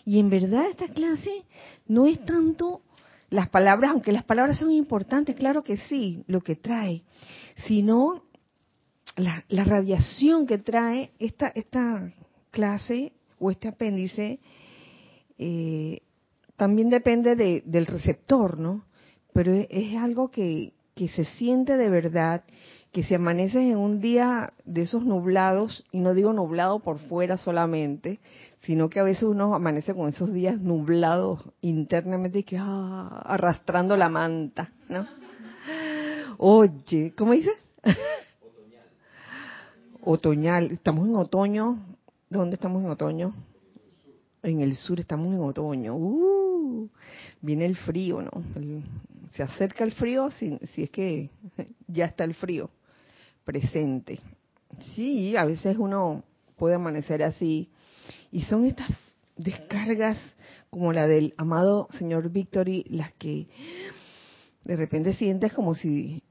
Y 0.05 0.19
en 0.19 0.29
verdad 0.29 0.69
esta 0.69 0.87
clase 0.87 1.43
no 1.87 2.05
es 2.05 2.23
tanto 2.25 2.81
las 3.29 3.49
palabras, 3.49 3.91
aunque 3.91 4.11
las 4.11 4.23
palabras 4.23 4.59
son 4.59 4.71
importantes, 4.71 5.35
claro 5.35 5.63
que 5.63 5.77
sí, 5.77 6.23
lo 6.27 6.41
que 6.41 6.55
trae, 6.55 7.03
sino 7.67 8.23
la, 9.15 9.43
radiación 9.63 10.47
que 10.47 10.57
trae 10.57 11.11
esta, 11.19 11.49
esta 11.49 12.11
clase 12.51 13.13
o 13.37 13.51
este 13.51 13.67
apéndice, 13.67 14.39
eh, 15.37 16.01
también 16.55 16.89
depende 16.89 17.35
del 17.35 17.85
receptor, 17.85 18.59
¿no? 18.59 18.85
Pero 19.31 19.53
es, 19.53 19.95
algo 19.95 20.29
que, 20.29 20.73
que 20.95 21.07
se 21.07 21.23
siente 21.23 21.77
de 21.77 21.89
verdad 21.89 22.43
que 22.91 23.03
si 23.03 23.13
amaneces 23.13 23.61
en 23.61 23.77
un 23.77 24.01
día 24.01 24.53
de 24.65 24.81
esos 24.81 25.05
nublados, 25.05 25.85
y 25.91 25.99
no 25.99 26.13
digo 26.13 26.33
nublado 26.33 26.79
por 26.79 26.97
fuera 26.97 27.37
solamente, 27.37 28.19
sino 28.61 28.89
que 28.89 28.99
a 28.99 29.03
veces 29.03 29.23
uno 29.23 29.53
amanece 29.53 29.93
con 29.93 30.09
esos 30.09 30.33
días 30.33 30.59
nublados 30.59 31.41
internamente 31.61 32.39
y 32.39 32.43
que 32.43 32.57
ah, 32.59 33.21
arrastrando 33.25 33.95
la 33.95 34.09
manta, 34.09 34.71
¿no? 34.87 35.07
Oye, 36.37 37.13
¿cómo 37.15 37.33
dices? 37.33 37.53
Otoñal. 40.01 40.71
Estamos 40.71 41.07
en 41.07 41.15
otoño. 41.15 41.77
¿Dónde 42.29 42.55
estamos 42.55 42.83
en 42.83 42.89
otoño? 42.89 43.33
En 44.41 44.61
el 44.61 44.75
sur 44.75 44.99
estamos 44.99 45.33
en 45.33 45.41
otoño. 45.41 45.95
Uh, 45.95 46.89
viene 47.41 47.65
el 47.65 47.75
frío, 47.75 48.21
¿no? 48.21 48.31
se 49.31 49.43
acerca 49.43 49.83
el 49.83 49.91
frío 49.91 50.31
si 50.31 50.57
es 50.75 50.89
que 50.89 51.29
ya 51.87 52.05
está 52.05 52.23
el 52.23 52.33
frío 52.33 52.71
presente. 53.49 54.19
Sí, 54.93 55.35
a 55.35 55.43
veces 55.43 55.75
uno 55.79 56.23
puede 56.55 56.75
amanecer 56.75 57.23
así. 57.23 57.71
Y 58.31 58.43
son 58.43 58.65
estas 58.65 58.91
descargas 59.37 60.19
como 60.69 60.93
la 60.93 61.07
del 61.07 61.33
amado 61.35 61.87
señor 61.97 62.29
Victory, 62.29 62.85
las 62.89 63.11
que 63.13 63.47
de 64.65 64.75
repente 64.75 65.15
sientes 65.15 65.51
como 65.51 65.73
si 65.73 66.21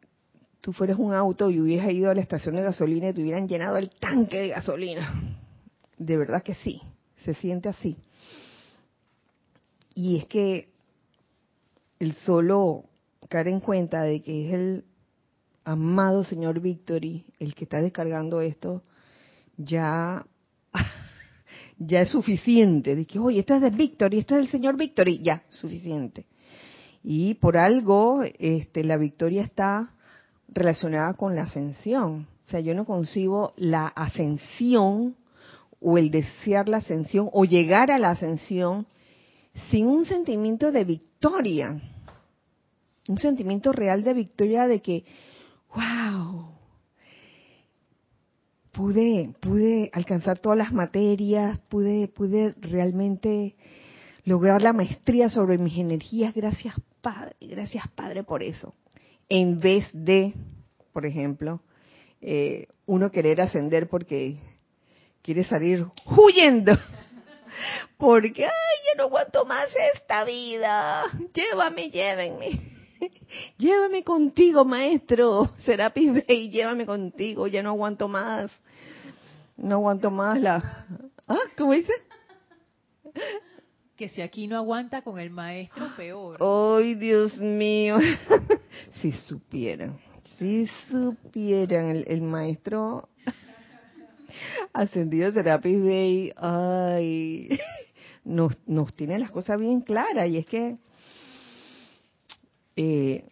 tú 0.61 0.73
fueras 0.73 0.97
un 0.97 1.13
auto 1.13 1.51
y 1.51 1.61
hubieras 1.61 1.91
ido 1.91 2.09
a 2.09 2.15
la 2.15 2.21
estación 2.21 2.55
de 2.55 2.63
gasolina 2.63 3.09
y 3.09 3.15
te 3.15 3.23
hubieran 3.23 3.49
llenado 3.49 3.79
el 3.79 3.91
tanque 3.91 4.39
de 4.39 4.49
gasolina. 4.51 5.41
De 5.97 6.17
verdad 6.17 6.45
que 6.45 6.55
sí, 6.55 6.81
se 7.25 7.35
siente 7.35 7.69
así. 7.69 7.97
Y 9.97 10.19
es 10.19 10.27
que 10.27 10.69
el 11.99 12.15
solo 12.15 12.85
caer 13.29 13.49
en 13.49 13.59
cuenta 13.59 14.03
de 14.03 14.23
que 14.23 14.47
es 14.47 14.55
el 14.55 14.85
amado 15.69 16.25
señor 16.25 16.61
Victory, 16.61 17.27
el 17.39 17.55
que 17.55 17.65
está 17.65 17.83
descargando 17.83 18.41
esto, 18.41 18.83
ya, 19.59 20.25
ya 21.79 22.01
es 22.01 22.09
suficiente. 22.09 22.97
De 22.97 23.05
que, 23.05 23.19
oye, 23.19 23.41
esto 23.41 23.55
es 23.55 23.61
de 23.61 23.71
Victory, 23.71 24.19
esto 24.19 24.35
es 24.35 24.43
del 24.43 24.51
señor 24.51 24.79
Victory, 24.79 25.21
ya, 25.23 25.43
suficiente. 25.51 26.25
Y 27.05 27.35
por 27.35 27.59
algo, 27.59 28.23
este, 28.39 28.83
la 28.83 28.97
victoria 28.97 29.43
está 29.43 29.93
relacionada 30.49 31.13
con 31.13 31.37
la 31.37 31.43
ascensión. 31.43 32.27
O 32.47 32.51
sea, 32.51 32.61
yo 32.61 32.75
no 32.75 32.87
concibo 32.87 33.53
la 33.57 33.89
ascensión 33.89 35.17
o 35.81 35.99
el 35.99 36.11
desear 36.11 36.69
la 36.69 36.79
ascensión 36.79 37.29
o 37.31 37.45
llegar 37.45 37.91
a 37.91 37.99
la 37.99 38.11
ascensión 38.11 38.87
sin 39.71 39.87
un 39.87 40.07
sentimiento 40.07 40.73
de 40.73 40.85
victoria, 40.85 41.79
un 43.07 43.19
sentimiento 43.19 43.73
real 43.73 44.03
de 44.03 44.15
victoria 44.15 44.67
de 44.67 44.81
que, 44.81 45.05
wow, 45.75 46.49
pude, 48.73 49.35
pude 49.41 49.91
alcanzar 49.93 50.39
todas 50.39 50.59
las 50.59 50.73
materias, 50.73 51.59
pude, 51.69 52.09
pude 52.09 52.55
realmente 52.61 53.57
lograr 54.25 54.63
la 54.63 54.73
maestría 54.73 55.31
sobre 55.31 55.59
mis 55.59 55.79
energías, 55.79 56.35
gracias 56.35 56.75
Padre, 57.01 57.35
gracias 57.41 57.89
Padre 57.89 58.25
por 58.25 58.43
eso. 58.43 58.75
En 59.29 59.59
vez 59.59 59.89
de, 59.93 60.35
por 60.93 61.07
ejemplo, 61.07 61.61
eh, 62.21 62.67
uno 62.87 63.11
querer 63.11 63.41
ascender 63.41 63.89
porque 63.89 64.37
quiere 65.23 65.45
salir 65.45 65.87
huyendo. 66.07 66.73
Porque, 67.97 68.45
ay, 68.45 68.51
yo 68.87 68.97
no 68.97 69.03
aguanto 69.05 69.45
más 69.45 69.69
esta 69.95 70.23
vida. 70.23 71.03
Llévame, 71.35 71.91
llévenme. 71.91 72.78
Llévame 73.59 74.05
contigo, 74.05 74.65
maestro. 74.65 75.51
Serapis 75.61 76.13
Bey, 76.13 76.51
llévame 76.51 76.87
contigo. 76.87 77.47
Ya 77.47 77.63
no 77.63 77.71
aguanto 77.71 78.09
más. 78.09 78.51
No 79.57 79.77
aguanto 79.77 80.11
más 80.11 80.41
la... 80.41 80.87
¿Ah? 81.27 81.39
¿Cómo 81.57 81.73
dice? 81.73 81.93
Que 83.97 84.09
si 84.09 84.23
aquí 84.23 84.47
no 84.47 84.57
aguanta 84.57 85.03
con 85.03 85.19
el 85.19 85.31
maestro, 85.31 85.89
peor. 85.97 86.39
Ay, 86.41 86.95
Dios 86.95 87.37
mío. 87.37 87.99
si 89.03 89.13
supieran, 89.13 89.99
si 90.39 90.69
supieran, 90.89 91.91
el, 91.91 92.05
el 92.07 92.23
maestro 92.23 93.09
Ascendido 94.73 95.33
Serapis 95.33 95.83
Bay, 95.83 96.33
ay, 96.37 97.49
nos, 98.25 98.57
nos 98.67 98.95
tiene 98.95 99.19
las 99.19 99.31
cosas 99.31 99.59
bien 99.59 99.81
claras 99.81 100.29
y 100.29 100.39
es 100.39 100.47
que 100.47 100.77
eh, 102.81 103.25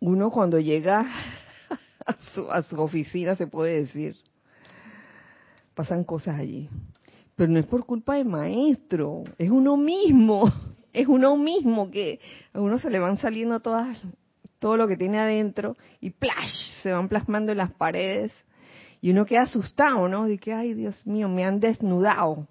uno 0.00 0.30
cuando 0.30 0.58
llega 0.58 1.06
a 2.06 2.12
su, 2.14 2.50
a 2.50 2.62
su 2.62 2.80
oficina, 2.80 3.36
se 3.36 3.46
puede 3.46 3.82
decir, 3.82 4.16
pasan 5.74 6.02
cosas 6.04 6.38
allí. 6.38 6.70
Pero 7.34 7.52
no 7.52 7.58
es 7.58 7.66
por 7.66 7.84
culpa 7.84 8.14
del 8.14 8.24
maestro, 8.24 9.24
es 9.36 9.50
uno 9.50 9.76
mismo, 9.76 10.50
es 10.94 11.06
uno 11.06 11.36
mismo 11.36 11.90
que 11.90 12.20
a 12.54 12.60
uno 12.60 12.78
se 12.78 12.88
le 12.88 13.00
van 13.00 13.18
saliendo 13.18 13.60
todas 13.60 13.98
todo 14.58 14.78
lo 14.78 14.88
que 14.88 14.96
tiene 14.96 15.18
adentro 15.18 15.74
y 16.00 16.08
¡plash! 16.08 16.80
se 16.82 16.90
van 16.90 17.10
plasmando 17.10 17.52
en 17.52 17.58
las 17.58 17.72
paredes 17.72 18.32
y 19.02 19.10
uno 19.10 19.26
queda 19.26 19.42
asustado, 19.42 20.08
¿no? 20.08 20.24
De 20.24 20.38
que, 20.38 20.54
ay 20.54 20.72
Dios 20.72 21.06
mío, 21.06 21.28
me 21.28 21.44
han 21.44 21.60
desnudado. 21.60 22.48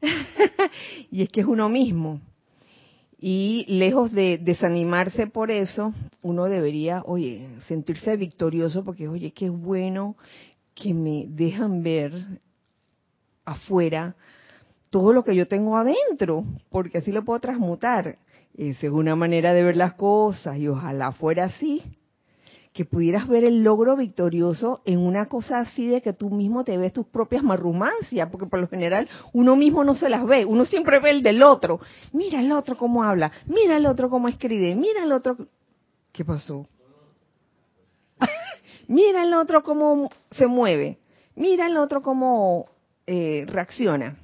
y 1.10 1.22
es 1.22 1.28
que 1.28 1.40
es 1.40 1.46
uno 1.46 1.68
mismo. 1.68 2.20
Y 3.18 3.64
lejos 3.68 4.12
de 4.12 4.38
desanimarse 4.38 5.26
por 5.26 5.50
eso, 5.50 5.94
uno 6.22 6.44
debería, 6.44 7.02
oye, 7.06 7.48
sentirse 7.66 8.16
victorioso 8.16 8.84
porque, 8.84 9.08
oye, 9.08 9.32
qué 9.32 9.48
bueno 9.48 10.16
que 10.74 10.92
me 10.92 11.26
dejan 11.28 11.82
ver 11.82 12.12
afuera 13.44 14.14
todo 14.90 15.12
lo 15.12 15.24
que 15.24 15.34
yo 15.34 15.48
tengo 15.48 15.76
adentro, 15.76 16.44
porque 16.70 16.98
así 16.98 17.10
lo 17.10 17.24
puedo 17.24 17.40
transmutar. 17.40 18.18
Esa 18.54 18.86
es 18.86 18.92
una 18.92 19.16
manera 19.16 19.54
de 19.54 19.64
ver 19.64 19.76
las 19.76 19.94
cosas 19.94 20.58
y 20.58 20.68
ojalá 20.68 21.12
fuera 21.12 21.44
así, 21.44 21.82
que 22.76 22.84
pudieras 22.84 23.26
ver 23.26 23.42
el 23.42 23.64
logro 23.64 23.96
victorioso 23.96 24.82
en 24.84 24.98
una 24.98 25.30
cosa 25.30 25.60
así 25.60 25.86
de 25.86 26.02
que 26.02 26.12
tú 26.12 26.28
mismo 26.28 26.62
te 26.62 26.76
ves 26.76 26.92
tus 26.92 27.06
propias 27.06 27.42
marrumancias, 27.42 28.28
porque 28.28 28.44
por 28.44 28.60
lo 28.60 28.68
general 28.68 29.08
uno 29.32 29.56
mismo 29.56 29.82
no 29.82 29.94
se 29.94 30.10
las 30.10 30.26
ve, 30.26 30.44
uno 30.44 30.66
siempre 30.66 31.00
ve 31.00 31.08
el 31.08 31.22
del 31.22 31.42
otro. 31.42 31.80
Mira 32.12 32.38
el 32.38 32.52
otro 32.52 32.76
cómo 32.76 33.02
habla, 33.02 33.32
mira 33.46 33.78
el 33.78 33.86
otro 33.86 34.10
cómo 34.10 34.28
escribe, 34.28 34.74
mira 34.74 35.04
el 35.04 35.12
otro... 35.12 35.38
¿Qué 36.12 36.22
pasó? 36.22 36.68
mira 38.88 39.22
el 39.22 39.32
otro 39.32 39.62
cómo 39.62 40.10
se 40.32 40.46
mueve, 40.46 40.98
mira 41.34 41.68
el 41.68 41.78
otro 41.78 42.02
cómo 42.02 42.66
eh, 43.06 43.46
reacciona. 43.48 44.18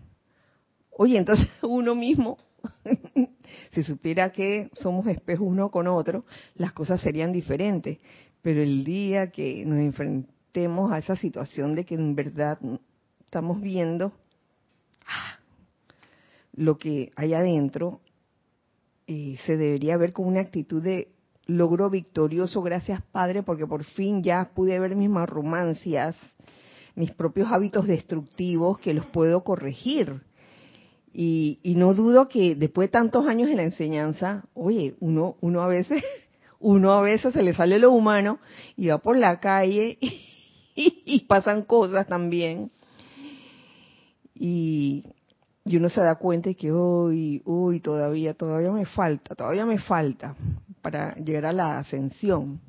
Oye, 0.90 1.16
entonces 1.16 1.48
uno 1.62 1.94
mismo 1.94 2.36
si 3.70 3.82
supiera 3.82 4.30
que 4.30 4.68
somos 4.72 5.06
espejos 5.06 5.46
uno 5.46 5.70
con 5.70 5.86
otro, 5.86 6.24
las 6.54 6.72
cosas 6.72 7.00
serían 7.00 7.32
diferentes. 7.32 7.98
Pero 8.42 8.62
el 8.62 8.84
día 8.84 9.30
que 9.30 9.64
nos 9.64 9.78
enfrentemos 9.78 10.92
a 10.92 10.98
esa 10.98 11.16
situación 11.16 11.74
de 11.74 11.84
que 11.84 11.94
en 11.94 12.14
verdad 12.14 12.58
estamos 13.24 13.60
viendo 13.60 14.12
ah, 15.06 15.38
lo 16.54 16.76
que 16.76 17.12
hay 17.16 17.34
adentro, 17.34 18.00
eh, 19.06 19.36
se 19.46 19.56
debería 19.56 19.96
ver 19.96 20.12
con 20.12 20.26
una 20.26 20.40
actitud 20.40 20.82
de 20.82 21.08
logro 21.46 21.90
victorioso, 21.90 22.62
gracias 22.62 23.02
Padre, 23.12 23.42
porque 23.42 23.66
por 23.66 23.84
fin 23.84 24.22
ya 24.22 24.50
pude 24.54 24.78
ver 24.78 24.96
mis 24.96 25.10
marrumancias, 25.10 26.16
mis 26.94 27.10
propios 27.12 27.50
hábitos 27.50 27.86
destructivos 27.86 28.78
que 28.78 28.94
los 28.94 29.06
puedo 29.06 29.42
corregir. 29.44 30.22
Y, 31.14 31.60
no 31.76 31.92
dudo 31.92 32.28
que 32.28 32.54
después 32.54 32.88
de 32.88 32.92
tantos 32.92 33.26
años 33.26 33.50
en 33.50 33.58
la 33.58 33.64
enseñanza, 33.64 34.44
oye, 34.54 34.94
uno, 35.00 35.36
uno 35.40 35.60
a 35.60 35.68
veces, 35.68 36.02
uno 36.62 36.92
a 36.92 37.02
veces 37.02 37.34
se 37.34 37.42
le 37.42 37.54
sale 37.54 37.78
lo 37.78 37.92
humano 37.92 38.38
y 38.76 38.88
va 38.88 38.98
por 38.98 39.16
la 39.16 39.40
calle 39.40 39.98
y, 40.74 41.20
pasan 41.26 41.62
cosas 41.62 42.06
también. 42.06 42.70
Y, 44.34 45.04
y 45.64 45.76
uno 45.76 45.88
se 45.88 46.00
da 46.00 46.16
cuenta 46.16 46.48
de 46.48 46.54
que 46.54 46.72
uy, 46.72 47.42
uy, 47.44 47.80
todavía, 47.80 48.34
todavía 48.34 48.70
me 48.72 48.86
falta, 48.86 49.34
todavía 49.34 49.66
me 49.66 49.78
falta 49.78 50.34
para 50.80 51.14
llegar 51.16 51.46
a 51.46 51.52
la 51.52 51.78
ascensión. 51.78 52.60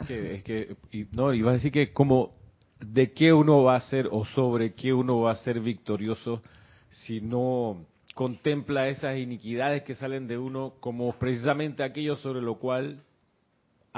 Es 0.00 0.06
que, 0.06 0.34
es 0.34 0.44
que 0.44 0.76
no, 1.12 1.34
iba 1.34 1.50
a 1.50 1.54
decir 1.54 1.72
que 1.72 1.92
como 1.92 2.32
de 2.80 3.12
qué 3.12 3.32
uno 3.32 3.62
va 3.62 3.76
a 3.76 3.80
ser 3.80 4.08
o 4.10 4.24
sobre 4.24 4.74
qué 4.74 4.92
uno 4.92 5.20
va 5.20 5.32
a 5.32 5.36
ser 5.36 5.60
victorioso 5.60 6.42
si 6.90 7.20
no 7.20 7.84
contempla 8.14 8.88
esas 8.88 9.16
iniquidades 9.18 9.82
que 9.82 9.94
salen 9.94 10.26
de 10.28 10.38
uno 10.38 10.74
como 10.80 11.12
precisamente 11.18 11.82
aquello 11.82 12.16
sobre 12.16 12.40
lo 12.40 12.56
cual 12.58 13.02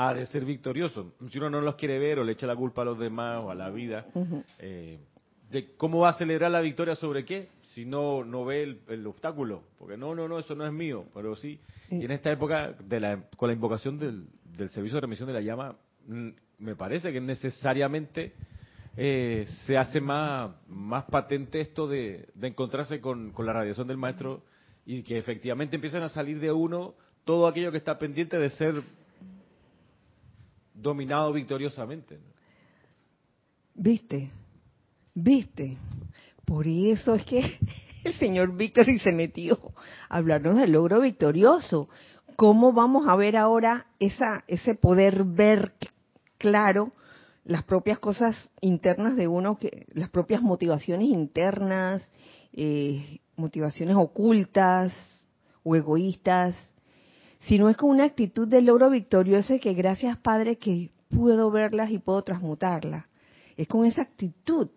ha 0.08 0.14
de 0.14 0.26
ser 0.26 0.44
victorioso. 0.44 1.14
Si 1.30 1.38
uno 1.38 1.50
no 1.50 1.60
los 1.60 1.74
quiere 1.74 1.98
ver 1.98 2.18
o 2.18 2.24
le 2.24 2.32
echa 2.32 2.46
la 2.46 2.56
culpa 2.56 2.82
a 2.82 2.86
los 2.86 2.98
demás 2.98 3.40
o 3.44 3.50
a 3.50 3.54
la 3.54 3.70
vida, 3.70 4.06
eh, 4.58 4.98
de 5.50 5.74
¿cómo 5.76 6.00
va 6.00 6.10
a 6.10 6.12
celebrar 6.14 6.50
la 6.50 6.60
victoria 6.60 6.94
sobre 6.94 7.24
qué? 7.24 7.48
Si 7.74 7.84
no, 7.84 8.24
no 8.24 8.44
ve 8.44 8.78
el, 8.88 9.06
obstáculo. 9.06 9.64
Porque 9.78 9.96
no, 9.96 10.14
no, 10.14 10.28
no, 10.28 10.38
eso 10.38 10.54
no 10.54 10.66
es 10.66 10.72
mío. 10.72 11.04
Pero 11.12 11.36
sí, 11.36 11.60
y 11.90 12.04
en 12.04 12.10
esta 12.12 12.30
época, 12.30 12.72
de 12.72 13.00
la, 13.00 13.22
con 13.36 13.48
la 13.48 13.54
invocación 13.54 13.98
del, 13.98 14.26
del 14.56 14.70
servicio 14.70 14.96
de 14.96 15.00
remisión 15.02 15.26
de 15.26 15.34
la 15.34 15.40
llama, 15.40 15.76
mm, 16.06 16.28
me 16.58 16.76
parece 16.76 17.12
que 17.12 17.20
necesariamente 17.20 18.32
eh, 18.96 19.46
se 19.66 19.76
hace 19.78 20.00
más, 20.00 20.50
más 20.68 21.04
patente 21.04 21.60
esto 21.60 21.86
de, 21.86 22.28
encontrarse 22.42 23.00
con, 23.00 23.32
la 23.38 23.52
radiación 23.52 23.86
del 23.86 23.96
maestro 23.96 24.42
y 24.84 25.02
que 25.02 25.18
efectivamente 25.18 25.76
empiezan 25.76 26.02
a 26.02 26.08
salir 26.08 26.40
de 26.40 26.52
uno 26.52 26.94
todo 27.24 27.46
aquello 27.46 27.70
que 27.70 27.78
está 27.78 27.98
pendiente 27.98 28.38
de 28.38 28.50
ser 28.50 28.74
dominado 30.80 31.32
victoriosamente. 31.32 32.18
¿Viste? 33.74 34.30
¿Viste? 35.14 35.78
Por 36.44 36.66
eso 36.66 37.14
es 37.14 37.24
que 37.24 37.58
el 38.04 38.14
señor 38.14 38.56
Víctor 38.56 38.86
se 38.98 39.12
metió 39.12 39.58
a 40.08 40.16
hablarnos 40.16 40.56
del 40.56 40.72
logro 40.72 41.00
victorioso. 41.00 41.88
¿Cómo 42.36 42.72
vamos 42.72 43.06
a 43.06 43.16
ver 43.16 43.36
ahora 43.36 43.86
esa, 43.98 44.44
ese 44.48 44.74
poder 44.74 45.24
ver 45.24 45.72
claro 46.38 46.90
las 47.44 47.64
propias 47.64 47.98
cosas 47.98 48.50
internas 48.60 49.16
de 49.16 49.28
uno, 49.28 49.58
que 49.58 49.86
las 49.92 50.08
propias 50.08 50.42
motivaciones 50.42 51.08
internas, 51.08 52.06
eh, 52.52 53.20
motivaciones 53.36 53.96
ocultas 53.96 54.94
o 55.62 55.74
egoístas, 55.74 56.54
sino 57.46 57.68
es 57.68 57.76
con 57.76 57.90
una 57.90 58.04
actitud 58.04 58.46
de 58.48 58.62
logro 58.62 58.90
victorioso 58.90 59.58
que 59.60 59.74
gracias 59.74 60.16
Padre 60.18 60.56
que 60.56 60.90
puedo 61.08 61.50
verlas 61.50 61.90
y 61.90 61.98
puedo 61.98 62.22
transmutarlas. 62.22 63.04
Es 63.56 63.68
con 63.68 63.84
esa 63.84 64.02
actitud 64.02 64.68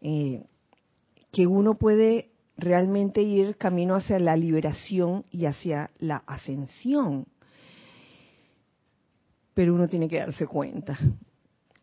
eh, 0.00 0.44
que 1.32 1.46
uno 1.46 1.74
puede 1.74 2.30
realmente 2.56 3.22
ir 3.22 3.56
camino 3.56 3.96
hacia 3.96 4.18
la 4.18 4.36
liberación 4.36 5.24
y 5.30 5.46
hacia 5.46 5.90
la 5.98 6.22
ascensión. 6.26 7.26
Pero 9.54 9.74
uno 9.74 9.88
tiene 9.88 10.08
que 10.08 10.18
darse 10.18 10.46
cuenta. 10.46 10.98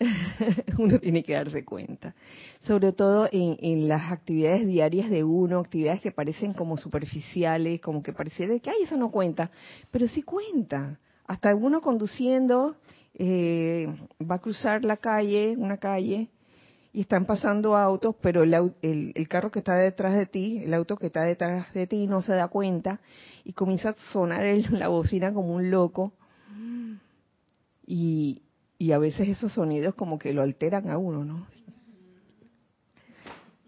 uno 0.77 0.99
tiene 0.99 1.23
que 1.23 1.33
darse 1.33 1.63
cuenta. 1.63 2.15
Sobre 2.61 2.91
todo 2.93 3.27
en, 3.31 3.87
las 3.87 4.11
actividades 4.11 4.65
diarias 4.65 5.09
de 5.09 5.23
uno, 5.23 5.59
actividades 5.59 6.01
que 6.01 6.11
parecen 6.11 6.53
como 6.53 6.77
superficiales, 6.77 7.81
como 7.81 8.01
que 8.03 8.13
pareciera 8.13 8.57
que, 8.59 8.69
ay, 8.69 8.83
eso 8.83 8.97
no 8.97 9.11
cuenta, 9.11 9.51
pero 9.91 10.07
sí 10.07 10.23
cuenta. 10.23 10.97
Hasta 11.25 11.55
uno 11.55 11.81
conduciendo 11.81 12.75
eh, 13.15 13.87
va 14.29 14.35
a 14.35 14.39
cruzar 14.39 14.83
la 14.83 14.97
calle, 14.97 15.55
una 15.57 15.77
calle, 15.77 16.29
y 16.93 17.01
están 17.01 17.25
pasando 17.25 17.77
autos, 17.77 18.15
pero 18.21 18.43
el, 18.43 18.53
el, 18.81 19.27
carro 19.29 19.49
que 19.49 19.59
está 19.59 19.75
detrás 19.75 20.13
de 20.13 20.25
ti, 20.25 20.61
el 20.65 20.73
auto 20.73 20.97
que 20.97 21.07
está 21.07 21.23
detrás 21.23 21.73
de 21.73 21.87
ti 21.87 22.05
no 22.05 22.21
se 22.21 22.33
da 22.33 22.49
cuenta 22.49 22.99
y 23.45 23.53
comienza 23.53 23.89
a 23.89 23.95
sonar 24.11 24.43
la 24.71 24.89
bocina 24.89 25.33
como 25.33 25.55
un 25.55 25.71
loco. 25.71 26.11
Y, 27.85 28.41
y 28.81 28.93
a 28.93 28.97
veces 28.97 29.29
esos 29.29 29.53
sonidos 29.53 29.93
como 29.93 30.17
que 30.17 30.33
lo 30.33 30.41
alteran 30.41 30.89
a 30.89 30.97
uno, 30.97 31.23
¿no? 31.23 31.45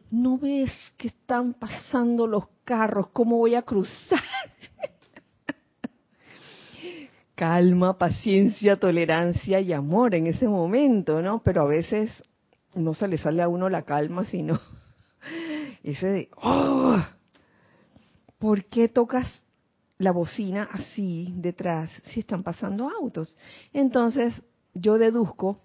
¿No 0.10 0.40
ves 0.40 0.72
que 0.98 1.10
están 1.10 1.54
pasando 1.54 2.26
los 2.26 2.46
carros? 2.64 3.10
¿Cómo 3.14 3.38
voy 3.38 3.54
a 3.54 3.62
cruzar? 3.62 4.20
Calma, 7.36 7.96
paciencia, 7.96 8.76
tolerancia 8.76 9.60
y 9.60 9.72
amor 9.72 10.16
en 10.16 10.26
ese 10.26 10.48
momento, 10.48 11.22
¿no? 11.22 11.44
Pero 11.44 11.62
a 11.62 11.68
veces 11.68 12.12
no 12.74 12.96
se 12.96 13.08
le 13.08 13.20
sale 13.20 13.44
a 13.44 13.48
uno 13.48 13.70
la 13.70 13.84
calma, 13.84 14.26
sino 14.26 14.60
ese 15.84 16.08
de, 16.08 16.30
¡oh! 16.38 17.00
¿Por 18.40 18.66
qué 18.66 18.88
tocas 18.88 19.44
la 20.00 20.12
bocina 20.12 20.68
así 20.72 21.32
detrás 21.36 21.92
si 22.06 22.22
están 22.22 22.42
pasando 22.42 22.90
autos? 22.90 23.38
Entonces 23.74 24.34
yo 24.74 24.98
deduzco, 24.98 25.60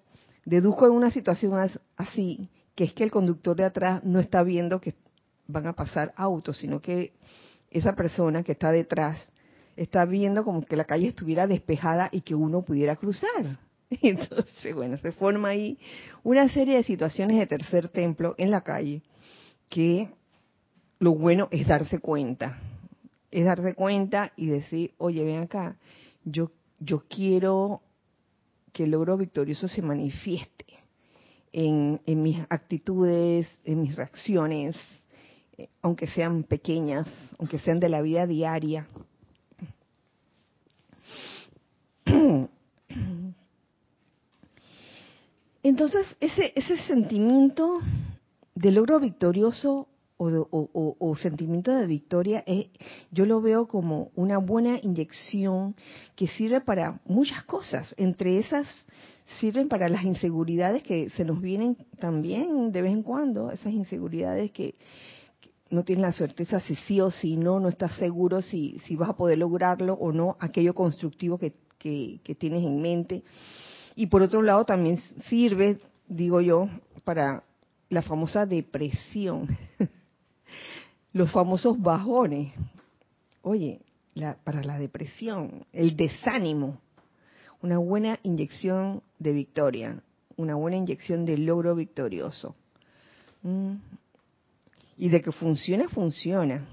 deduzco 0.45 0.87
en 0.87 0.93
una 0.93 1.11
situación 1.11 1.55
así, 1.97 2.49
que 2.75 2.85
es 2.85 2.93
que 2.93 3.05
el 3.05 3.11
conductor 3.11 3.57
de 3.57 3.65
atrás 3.65 4.05
no 4.05 4.21
está 4.21 4.43
viendo 4.43 4.81
que 4.81 4.95
van 5.47 5.67
a 5.67 5.73
pasar 5.73 6.13
autos, 6.17 6.59
sino 6.59 6.81
que 6.81 7.13
esa 7.71 7.95
persona 7.95 8.43
que 8.43 8.53
está 8.53 8.71
detrás 8.71 9.27
está 9.77 10.05
viendo 10.05 10.45
como 10.45 10.63
que 10.63 10.77
la 10.77 10.85
calle 10.85 11.09
estuviera 11.09 11.47
despejada 11.47 12.09
y 12.13 12.21
que 12.23 12.35
uno 12.35 12.63
pudiera 12.63 12.97
cruzar. 12.97 13.59
Entonces, 14.03 14.75
bueno, 14.75 14.97
se 14.99 15.13
forma 15.13 15.49
ahí 15.49 15.79
una 16.23 16.49
serie 16.49 16.77
de 16.77 16.83
situaciones 16.83 17.39
de 17.39 17.47
tercer 17.47 17.89
templo 17.89 18.35
en 18.39 18.51
la 18.51 18.63
calle 18.63 19.03
que 19.69 20.11
lo 20.99 21.15
bueno 21.15 21.49
es 21.51 21.67
darse 21.67 22.01
cuenta, 22.01 22.59
es 23.31 23.45
darse 23.45 23.75
cuenta 23.75 24.33
y 24.37 24.47
decir, 24.47 24.93
oye, 24.99 25.23
ven 25.23 25.43
acá, 25.43 25.77
yo, 26.25 26.51
yo 26.81 27.05
quiero 27.09 27.83
que 28.79 28.85
el 28.85 28.93
logro 28.93 29.17
victorioso 29.17 29.67
se 29.67 29.83
manifieste 29.83 30.65
en, 31.53 31.99
mis 32.07 32.39
actitudes, 32.49 33.49
en 33.65 33.83
mis 33.83 33.97
reacciones, 33.97 34.77
eh, 35.57 35.69
aunque 35.83 36.07
sean 36.07 36.45
pequeñas, 36.45 37.09
aunque 37.41 37.59
sean 37.59 37.81
de 37.81 37.89
la 37.89 38.01
vida 38.03 38.25
diaria. 38.25 38.87
Entonces, 45.65 46.07
ese, 46.21 46.53
ese 46.55 46.79
sentimiento 46.87 47.81
de 48.55 48.71
logro 48.71 49.01
victorioso 49.01 49.89
o, 50.19 51.17
sentimiento 51.17 51.73
de 51.73 51.87
victoria, 51.87 52.43
eh, 52.47 52.71
yo 53.11 53.25
lo 53.25 53.41
veo 53.41 53.69
como 53.69 54.11
una 54.17 54.39
buena 54.39 54.79
inyección 54.83 55.77
que 56.17 56.27
sirve 56.27 56.61
para 56.61 57.01
muchas 57.07 57.45
cosas. 57.45 57.95
Entre 57.97 58.39
esas, 58.39 58.67
sirven 59.41 59.69
para 59.69 59.89
las 59.89 60.05
inseguridades 60.05 60.83
que 60.83 61.11
se 61.11 61.25
nos 61.25 61.41
vienen 61.41 61.77
también 62.01 62.73
de 62.73 62.83
vez 62.83 62.93
en 62.93 63.03
cuando, 63.03 63.51
esas 63.51 63.73
inseguridades 63.73 64.51
que, 64.51 64.75
no 65.71 65.85
tienes 65.85 66.03
la 66.03 66.13
certeza 66.13 66.61
si 66.61 66.77
sí 66.77 66.99
o 66.99 67.11
si 67.11 67.37
no, 67.37 67.61
no 67.61 67.69
estás 67.69 67.93
seguro 67.97 68.41
si, 68.41 68.79
si 68.87 68.97
vas 68.97 69.11
a 69.11 69.17
poder 69.17 69.37
lograrlo 69.37 69.93
o 69.95 70.13
no, 70.13 70.39
aquello 70.41 70.75
constructivo 70.75 71.37
que, 71.37 71.53
que 71.79 72.35
tienes 72.35 72.65
en 72.65 72.81
mente. 72.81 73.23
Y 73.95 74.07
por 74.07 74.23
otro 74.23 74.41
lado 74.41 74.65
también 74.65 74.99
sirve, 75.29 75.79
digo 76.09 76.41
yo, 76.41 76.69
para 77.05 77.45
la 77.91 78.03
famosa 78.03 78.47
depresión, 78.47 79.47
los 81.13 81.31
famosos 81.33 81.81
bajones. 81.81 82.53
Oye, 83.43 83.81
para 84.45 84.63
la 84.63 84.79
depresión, 84.79 85.65
el 85.73 85.97
desánimo, 85.97 86.81
una 87.63 87.79
buena 87.79 88.19
inyección 88.23 89.03
de 89.19 89.33
victoria, 89.33 90.03
una 90.37 90.55
buena 90.55 90.77
inyección 90.77 91.25
de 91.25 91.39
logro 91.39 91.75
victorioso. 91.75 92.55
Mm. 93.43 93.75
Y 94.97 95.09
de 95.09 95.21
que 95.21 95.33
funciona, 95.33 95.89
funciona. 95.89 96.67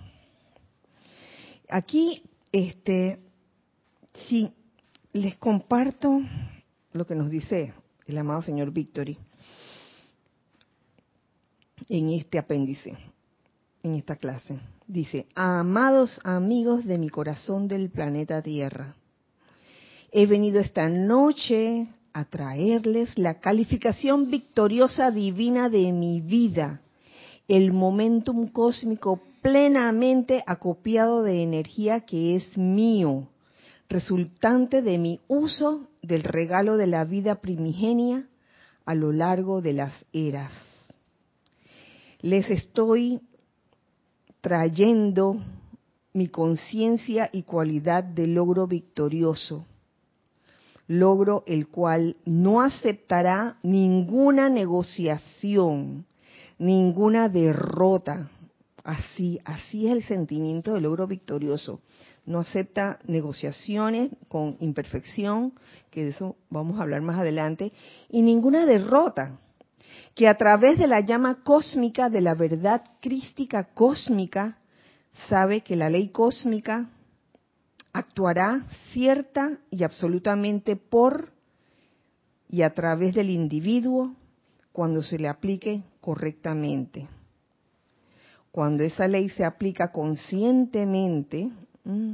Aquí, 1.70 2.24
este, 2.52 3.20
sí, 4.14 4.52
les 5.14 5.36
comparto 5.38 6.20
lo 6.94 7.06
que 7.06 7.16
nos 7.16 7.32
dice 7.32 7.74
el 8.08 8.18
amado 8.18 8.42
señor 8.42 8.72
Victory 8.72 9.18
en 11.90 12.10
este 12.10 12.40
apéndice, 12.40 12.96
en 13.86 13.94
esta 13.96 14.16
clase. 14.16 14.58
Dice, 14.88 15.28
amados 15.36 16.20
amigos 16.24 16.86
de 16.86 16.98
mi 16.98 17.10
corazón 17.10 17.68
del 17.68 17.92
planeta 17.92 18.42
Tierra, 18.42 18.96
he 20.12 20.26
venido 20.26 20.60
esta 20.60 20.90
noche 20.90 21.88
a 22.12 22.26
traerles 22.26 23.18
la 23.18 23.40
calificación 23.40 24.32
victoriosa 24.32 25.12
divina 25.12 25.70
de 25.70 25.92
mi 25.92 26.20
vida, 26.22 26.82
el 27.48 27.74
momentum 27.74 28.48
cósmico 28.48 29.22
plenamente 29.44 30.44
acopiado 30.48 31.22
de 31.22 31.44
energía 31.44 32.02
que 32.02 32.36
es 32.36 32.58
mío, 32.58 33.28
resultante 33.88 34.82
de 34.82 34.98
mi 34.98 35.20
uso 35.28 35.88
del 36.02 36.24
regalo 36.24 36.78
de 36.78 36.88
la 36.88 37.04
vida 37.06 37.36
primigenia 37.36 38.28
a 38.86 38.96
lo 38.96 39.12
largo 39.12 39.62
de 39.62 39.74
las 39.74 39.94
eras. 40.12 40.52
Les 42.22 42.50
estoy 42.50 43.20
trayendo 44.46 45.38
mi 46.14 46.28
conciencia 46.28 47.32
y 47.34 47.42
cualidad 47.42 48.04
de 48.04 48.28
logro 48.28 48.68
victorioso, 48.68 49.66
logro 50.86 51.44
el 51.48 51.68
cual 51.70 52.16
no 52.26 52.62
aceptará 52.62 53.58
ninguna 53.64 54.48
negociación, 54.50 56.06
ninguna 56.60 57.28
derrota. 57.28 58.30
Así, 58.84 59.40
así 59.46 59.88
es 59.88 59.94
el 59.94 60.04
sentimiento 60.04 60.76
de 60.76 60.82
logro 60.82 61.08
victorioso 61.08 61.82
no 62.26 62.40
acepta 62.40 63.00
negociaciones 63.06 64.12
con 64.28 64.58
imperfección, 64.60 65.54
que 65.92 66.04
de 66.04 66.10
eso 66.10 66.36
vamos 66.50 66.80
a 66.80 66.84
hablar 66.84 67.02
más 67.02 67.20
adelante, 67.20 67.72
y 68.10 68.22
ninguna 68.22 68.66
derrota, 68.66 69.40
que 70.16 70.28
a 70.28 70.38
través 70.38 70.80
de 70.80 70.88
la 70.88 71.02
llama 71.02 71.44
cósmica 71.44 72.10
de 72.10 72.22
la 72.22 72.34
verdad 72.34 72.84
crística 73.02 73.66
cósmica, 73.66 74.58
sabe 75.30 75.62
que 75.62 75.76
la 75.76 75.90
ley 75.90 76.10
cósmica 76.10 76.90
actuará 77.94 78.66
cierta 78.92 79.60
y 79.70 79.84
absolutamente 79.84 80.76
por 80.76 81.32
y 82.50 82.64
a 82.64 82.74
través 82.74 83.14
del 83.14 83.30
individuo 83.30 84.16
cuando 84.72 85.02
se 85.02 85.20
le 85.20 85.28
aplique 85.28 85.84
correctamente. 86.02 87.08
Cuando 88.52 88.84
esa 88.84 89.08
ley 89.08 89.30
se 89.30 89.44
aplica 89.44 89.92
conscientemente, 89.92 91.52
Mm. 91.86 92.14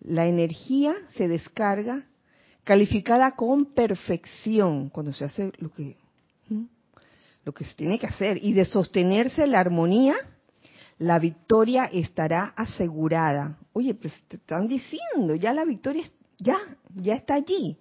La 0.00 0.26
energía 0.26 0.94
se 1.14 1.28
descarga 1.28 2.04
calificada 2.64 3.36
con 3.36 3.66
perfección 3.66 4.88
cuando 4.90 5.12
se 5.12 5.24
hace 5.24 5.52
lo 5.58 5.72
que 5.72 5.96
mm, 6.48 6.64
lo 7.44 7.52
que 7.52 7.64
se 7.64 7.74
tiene 7.74 7.98
que 7.98 8.06
hacer 8.06 8.38
y 8.42 8.52
de 8.52 8.64
sostenerse 8.64 9.46
la 9.46 9.60
armonía, 9.60 10.14
la 10.98 11.18
victoria 11.18 11.84
estará 11.86 12.52
asegurada. 12.56 13.58
Oye, 13.72 13.94
pues 13.94 14.12
te 14.28 14.36
están 14.36 14.68
diciendo, 14.68 15.34
ya 15.34 15.52
la 15.52 15.64
victoria 15.64 16.04
ya 16.38 16.58
ya 16.94 17.14
está 17.14 17.34
allí. 17.34 17.76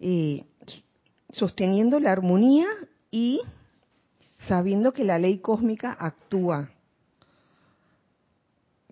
Eh, 0.00 0.44
sosteniendo 1.30 1.98
la 2.00 2.12
armonía 2.12 2.66
y 3.10 3.40
sabiendo 4.48 4.92
que 4.92 5.04
la 5.04 5.18
ley 5.18 5.38
cósmica 5.38 5.96
actúa 5.98 6.70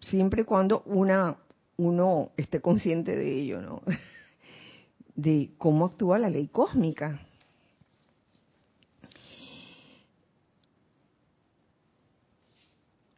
siempre 0.02 0.42
y 0.42 0.44
cuando 0.44 0.82
una, 0.86 1.36
uno 1.76 2.30
esté 2.36 2.60
consciente 2.60 3.16
de 3.16 3.40
ello, 3.40 3.62
¿no? 3.62 3.82
De 5.14 5.50
cómo 5.58 5.86
actúa 5.86 6.18
la 6.18 6.30
ley 6.30 6.48
cósmica. 6.48 7.20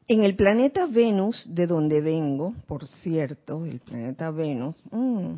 En 0.07 0.23
el 0.23 0.37
planeta 0.37 0.85
Venus, 0.85 1.47
de 1.49 1.67
donde 1.67 2.03
vengo, 2.03 2.53
por 2.67 2.87
cierto, 2.87 3.65
el 3.65 3.81
planeta 3.81 4.31
Venus, 4.31 4.77
mm, 4.91 5.37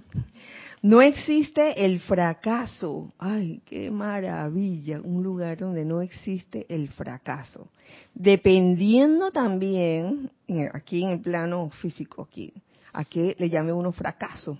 no 0.82 1.02
existe 1.02 1.84
el 1.84 2.00
fracaso. 2.00 3.12
Ay, 3.16 3.62
qué 3.64 3.92
maravilla, 3.92 5.00
un 5.00 5.22
lugar 5.22 5.58
donde 5.58 5.84
no 5.84 6.02
existe 6.02 6.66
el 6.68 6.88
fracaso. 6.88 7.68
Dependiendo 8.12 9.30
también, 9.30 10.32
aquí 10.72 11.04
en 11.04 11.10
el 11.10 11.20
plano 11.20 11.70
físico, 11.70 12.22
aquí, 12.28 12.52
a 12.92 13.04
qué 13.04 13.36
le 13.38 13.48
llame 13.48 13.72
uno 13.72 13.92
fracaso. 13.92 14.58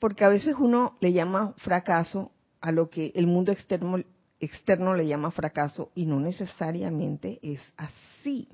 Porque 0.00 0.24
a 0.24 0.30
veces 0.30 0.56
uno 0.58 0.96
le 1.00 1.12
llama 1.12 1.54
fracaso 1.58 2.32
a 2.60 2.72
lo 2.72 2.90
que 2.90 3.12
el 3.14 3.28
mundo 3.28 3.52
externo, 3.52 4.02
externo 4.40 4.94
le 4.96 5.06
llama 5.06 5.30
fracaso 5.30 5.92
y 5.94 6.06
no 6.06 6.18
necesariamente 6.18 7.38
es 7.40 7.60
así. 7.76 8.48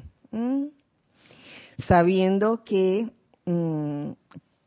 Sabiendo 1.86 2.64
que 2.64 3.10
mm, 3.46 4.12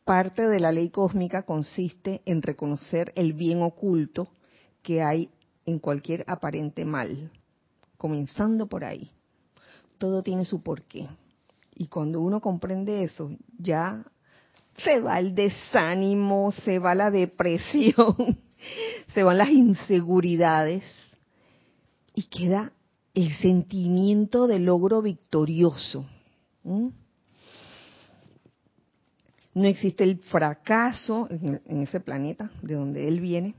parte 0.05 0.47
de 0.47 0.59
la 0.59 0.71
ley 0.71 0.89
cósmica 0.89 1.43
consiste 1.43 2.21
en 2.25 2.41
reconocer 2.41 3.11
el 3.15 3.33
bien 3.33 3.61
oculto 3.61 4.29
que 4.81 5.01
hay 5.01 5.29
en 5.65 5.79
cualquier 5.79 6.23
aparente 6.27 6.85
mal, 6.85 7.31
comenzando 7.97 8.67
por 8.67 8.83
ahí. 8.83 9.11
Todo 9.97 10.23
tiene 10.23 10.45
su 10.45 10.61
porqué. 10.63 11.07
Y 11.75 11.87
cuando 11.87 12.21
uno 12.21 12.41
comprende 12.41 13.03
eso, 13.03 13.31
ya 13.57 14.03
se 14.77 14.99
va 14.99 15.19
el 15.19 15.35
desánimo, 15.35 16.51
se 16.51 16.79
va 16.79 16.95
la 16.95 17.11
depresión, 17.11 18.39
se 19.13 19.23
van 19.23 19.37
las 19.37 19.49
inseguridades 19.49 20.83
y 22.15 22.23
queda 22.23 22.73
el 23.13 23.31
sentimiento 23.37 24.47
de 24.47 24.59
logro 24.59 25.01
victorioso. 25.01 26.05
No 29.53 29.67
existe 29.67 30.03
el 30.03 30.19
fracaso 30.19 31.27
en, 31.29 31.81
ese 31.81 31.99
planeta 31.99 32.49
de 32.61 32.75
donde 32.75 33.07
él 33.07 33.19
viene. 33.19 33.55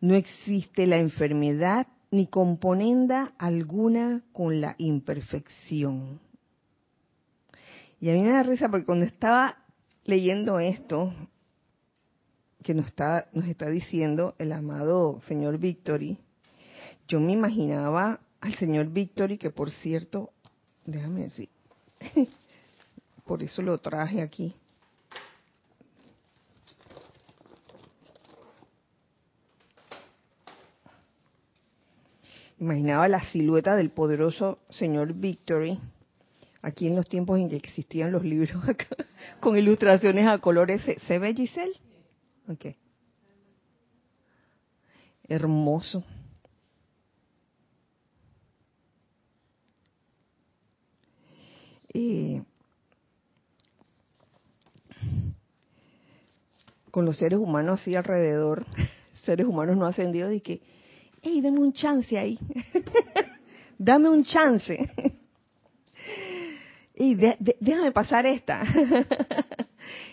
No 0.00 0.14
existe 0.14 0.86
la 0.86 0.96
enfermedad 0.96 1.86
ni 2.10 2.26
componenda 2.26 3.34
alguna 3.36 4.22
con 4.32 4.60
la 4.60 4.74
imperfección. 4.78 6.20
Y 8.00 8.10
a 8.10 8.14
mí 8.14 8.22
me 8.22 8.30
da 8.30 8.42
risa 8.42 8.68
porque 8.68 8.86
cuando 8.86 9.04
estaba 9.04 9.58
leyendo 10.04 10.58
esto, 10.58 11.12
que 12.62 12.74
nos 12.74 12.86
está, 12.86 13.28
nos 13.32 13.46
está 13.46 13.68
diciendo 13.68 14.34
el 14.38 14.52
amado 14.52 15.20
señor 15.22 15.58
Victory, 15.58 16.18
yo 17.08 17.20
me 17.20 17.32
imaginaba 17.32 18.20
al 18.46 18.54
señor 18.54 18.86
Victory, 18.86 19.38
que 19.38 19.50
por 19.50 19.70
cierto, 19.70 20.30
déjame 20.84 21.24
decir, 21.24 21.48
por 23.26 23.42
eso 23.42 23.60
lo 23.60 23.76
traje 23.78 24.22
aquí. 24.22 24.54
Imaginaba 32.58 33.06
la 33.08 33.20
silueta 33.30 33.76
del 33.76 33.90
poderoso 33.90 34.60
señor 34.70 35.12
Victory, 35.12 35.78
aquí 36.62 36.86
en 36.86 36.96
los 36.96 37.06
tiempos 37.06 37.38
en 37.38 37.50
que 37.50 37.56
existían 37.56 38.12
los 38.12 38.24
libros 38.24 38.56
acá, 38.68 38.96
con 39.40 39.56
ilustraciones 39.56 40.26
a 40.26 40.38
colores. 40.38 40.82
¿Se, 41.06 41.18
ve 41.18 41.34
Giselle? 41.34 41.74
Ok. 42.48 42.66
Hermoso. 45.28 46.04
Con 56.96 57.04
los 57.04 57.18
seres 57.18 57.38
humanos 57.38 57.80
así 57.80 57.94
alrededor, 57.94 58.64
seres 59.26 59.46
humanos 59.46 59.76
no 59.76 59.84
ascendidos, 59.84 60.32
y 60.32 60.40
que, 60.40 60.62
hey, 61.20 61.42
dame 61.42 61.60
un 61.60 61.74
chance 61.74 62.18
ahí, 62.18 62.38
dame 63.78 64.08
un 64.08 64.24
chance, 64.24 64.74
y 66.94 67.14
déjame 67.14 67.92
pasar 67.92 68.24
esta. 68.24 68.62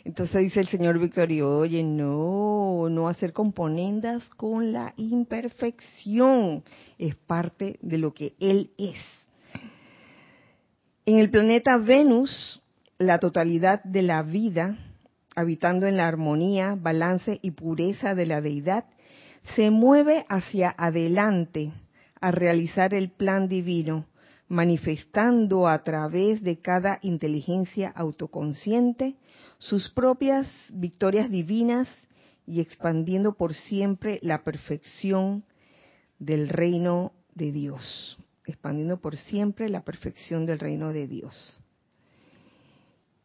Entonces 0.04 0.42
dice 0.42 0.60
el 0.60 0.68
señor 0.68 1.00
Victorio, 1.00 1.60
oye, 1.60 1.82
no, 1.82 2.90
no 2.90 3.08
hacer 3.08 3.32
componendas 3.32 4.28
con 4.32 4.74
la 4.74 4.94
imperfección, 4.98 6.66
es 6.98 7.16
parte 7.16 7.80
de 7.82 7.98
lo 7.98 8.14
que 8.14 8.34
él 8.42 8.72
es. 8.78 9.23
En 11.06 11.18
el 11.18 11.30
planeta 11.30 11.76
Venus, 11.76 12.62
la 12.98 13.20
totalidad 13.20 13.84
de 13.84 14.04
la 14.04 14.24
vida 14.24 14.78
habitando 15.36 15.86
en 15.86 15.98
la 15.98 16.08
armonía, 16.08 16.78
balance 16.80 17.40
y 17.42 17.52
pureza 17.52 18.16
de 18.16 18.26
la 18.26 18.40
deidad, 18.40 18.86
se 19.56 19.70
mueve 19.70 20.26
hacia 20.30 20.74
adelante 20.78 21.74
a 22.22 22.32
realizar 22.32 22.94
el 22.94 23.10
plan 23.10 23.50
divino, 23.50 24.06
manifestando 24.48 25.68
a 25.68 25.84
través 25.84 26.42
de 26.42 26.60
cada 26.60 27.00
inteligencia 27.02 27.90
autoconsciente 27.90 29.18
sus 29.58 29.90
propias 29.90 30.50
victorias 30.72 31.30
divinas 31.30 31.90
y 32.46 32.62
expandiendo 32.62 33.34
por 33.34 33.54
siempre 33.54 34.20
la 34.22 34.44
perfección 34.44 35.44
del 36.18 36.48
reino 36.48 37.12
de 37.36 37.52
Dios, 37.52 38.18
expandiendo 38.46 38.98
por 38.98 39.16
siempre 39.16 39.70
la 39.70 39.84
perfección 39.84 40.46
del 40.46 40.60
reino 40.60 40.92
de 40.92 41.08
Dios. 41.08 41.62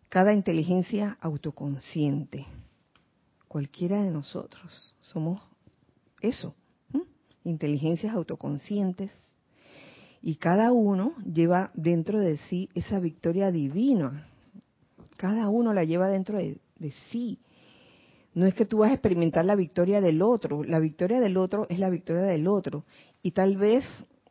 Cada 0.09 0.33
inteligencia 0.33 1.19
autoconsciente, 1.21 2.47
cualquiera 3.47 4.03
de 4.03 4.11
nosotros, 4.11 4.95
somos 5.01 5.43
eso, 6.21 6.55
inteligencias 7.45 8.15
autoconscientes, 8.15 9.13
y 10.21 10.37
cada 10.37 10.73
uno 10.73 11.15
lleva 11.33 11.71
dentro 11.75 12.19
de 12.19 12.39
sí 12.49 12.69
esa 12.75 12.99
victoria 13.01 13.53
divina, 13.53 14.29
cada 15.17 15.49
uno 15.49 15.73
la 15.73 15.85
lleva 15.85 16.09
dentro 16.09 16.39
de, 16.39 16.59
de 16.79 16.93
sí. 17.11 17.39
No 18.35 18.47
es 18.47 18.55
que 18.55 18.67
tú 18.67 18.79
vas 18.79 18.91
a 18.91 18.95
experimentar 18.95 19.45
la 19.45 19.57
victoria 19.57 20.01
del 20.01 20.23
otro, 20.23 20.65
la 20.65 20.79
victoria 20.79 21.21
del 21.21 21.37
otro 21.37 21.67
es 21.69 21.79
la 21.79 21.91
victoria 21.91 22.23
del 22.23 22.47
otro, 22.47 22.85
y 23.23 23.33
tal 23.33 23.57
vez 23.57 23.85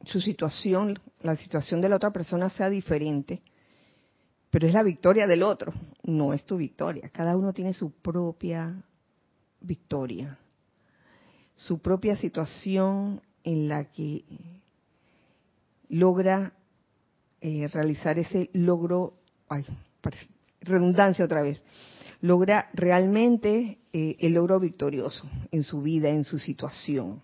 su 0.05 0.21
situación, 0.21 0.99
la 1.21 1.35
situación 1.35 1.81
de 1.81 1.89
la 1.89 1.97
otra 1.97 2.11
persona 2.11 2.49
sea 2.49 2.69
diferente, 2.69 3.41
pero 4.49 4.67
es 4.67 4.73
la 4.73 4.83
victoria 4.83 5.27
del 5.27 5.43
otro, 5.43 5.73
no 6.03 6.33
es 6.33 6.45
tu 6.45 6.57
victoria. 6.57 7.09
Cada 7.09 7.35
uno 7.35 7.53
tiene 7.53 7.73
su 7.73 7.91
propia 7.91 8.83
victoria, 9.59 10.37
su 11.55 11.79
propia 11.79 12.15
situación 12.15 13.21
en 13.43 13.67
la 13.67 13.85
que 13.85 14.23
logra 15.89 16.53
eh, 17.41 17.67
realizar 17.67 18.17
ese 18.19 18.49
logro, 18.53 19.13
ay, 19.49 19.65
redundancia 20.61 21.25
otra 21.25 21.41
vez, 21.41 21.61
logra 22.21 22.69
realmente 22.73 23.79
eh, 23.93 24.15
el 24.19 24.33
logro 24.33 24.59
victorioso 24.59 25.29
en 25.51 25.63
su 25.63 25.81
vida, 25.81 26.09
en 26.09 26.23
su 26.23 26.39
situación. 26.39 27.21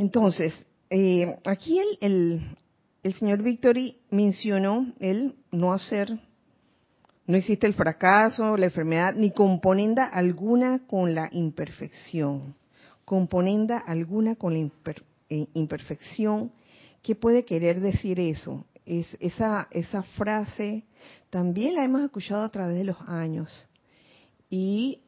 Entonces, 0.00 0.54
eh, 0.88 1.36
aquí 1.44 1.78
el, 2.00 2.56
el, 3.02 3.14
señor 3.16 3.42
Victory 3.42 3.98
mencionó 4.08 4.94
el 4.98 5.34
no 5.52 5.74
hacer, 5.74 6.18
no 7.26 7.36
existe 7.36 7.66
el 7.66 7.74
fracaso, 7.74 8.56
la 8.56 8.64
enfermedad, 8.64 9.14
ni 9.14 9.30
componenda 9.30 10.06
alguna 10.06 10.86
con 10.86 11.14
la 11.14 11.28
imperfección. 11.32 12.54
Componenda 13.04 13.76
alguna 13.76 14.36
con 14.36 14.54
la 14.54 14.70
eh, 15.28 15.46
imperfección. 15.52 16.50
¿Qué 17.02 17.14
puede 17.14 17.44
querer 17.44 17.80
decir 17.80 18.20
eso? 18.20 18.64
Es, 18.86 19.06
esa, 19.20 19.68
esa 19.70 20.02
frase 20.02 20.84
también 21.28 21.74
la 21.74 21.84
hemos 21.84 22.00
escuchado 22.00 22.42
a 22.42 22.48
través 22.48 22.78
de 22.78 22.84
los 22.84 22.96
años. 23.06 23.68
Y 24.48 25.02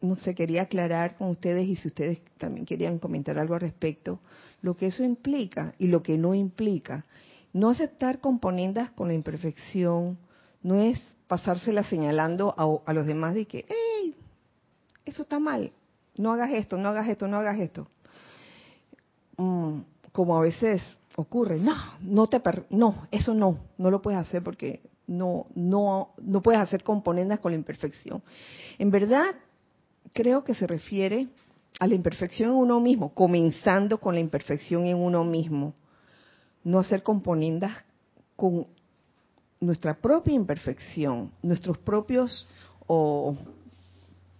no 0.00 0.16
sé, 0.16 0.34
quería 0.34 0.62
aclarar 0.62 1.16
con 1.16 1.28
ustedes 1.28 1.66
y 1.66 1.76
si 1.76 1.88
ustedes 1.88 2.20
también 2.38 2.66
querían 2.66 2.98
comentar 2.98 3.38
algo 3.38 3.54
al 3.54 3.60
respecto, 3.60 4.20
lo 4.62 4.76
que 4.76 4.86
eso 4.86 5.02
implica 5.02 5.74
y 5.78 5.88
lo 5.88 6.02
que 6.02 6.18
no 6.18 6.34
implica. 6.34 7.04
No 7.52 7.70
aceptar 7.70 8.20
componendas 8.20 8.90
con 8.90 9.08
la 9.08 9.14
imperfección 9.14 10.18
no 10.62 10.80
es 10.80 11.16
pasársela 11.26 11.82
señalando 11.84 12.54
a, 12.84 12.92
los 12.92 13.06
demás 13.06 13.34
de 13.34 13.46
que, 13.46 13.64
hey, 13.68 14.14
eso 15.04 15.22
está 15.22 15.38
mal, 15.38 15.72
no 16.16 16.32
hagas 16.32 16.50
esto, 16.52 16.76
no 16.76 16.88
hagas 16.88 17.08
esto, 17.08 17.28
no 17.28 17.38
hagas 17.38 17.58
esto. 17.58 17.88
Mm, 19.36 19.80
como 20.12 20.36
a 20.36 20.40
veces 20.40 20.82
ocurre, 21.16 21.58
no, 21.58 21.74
no 22.00 22.26
te 22.26 22.40
no, 22.70 23.06
eso 23.10 23.34
no, 23.34 23.58
no 23.78 23.90
lo 23.90 24.02
puedes 24.02 24.20
hacer 24.20 24.42
porque 24.42 24.80
no, 25.06 25.46
no, 25.54 26.10
no 26.18 26.42
puedes 26.42 26.60
hacer 26.60 26.82
componendas 26.82 27.40
con 27.40 27.52
la 27.52 27.56
imperfección. 27.56 28.22
En 28.78 28.90
verdad, 28.90 29.34
creo 30.12 30.44
que 30.44 30.54
se 30.54 30.66
refiere 30.66 31.28
a 31.78 31.86
la 31.86 31.94
imperfección 31.94 32.50
en 32.50 32.56
uno 32.56 32.80
mismo, 32.80 33.12
comenzando 33.12 33.98
con 33.98 34.14
la 34.14 34.20
imperfección 34.20 34.86
en 34.86 34.96
uno 34.96 35.24
mismo. 35.24 35.74
No 36.64 36.78
hacer 36.78 37.02
componendas 37.02 37.84
con 38.34 38.66
nuestra 39.60 39.94
propia 39.94 40.34
imperfección, 40.34 41.32
nuestros 41.42 41.78
propios 41.78 42.48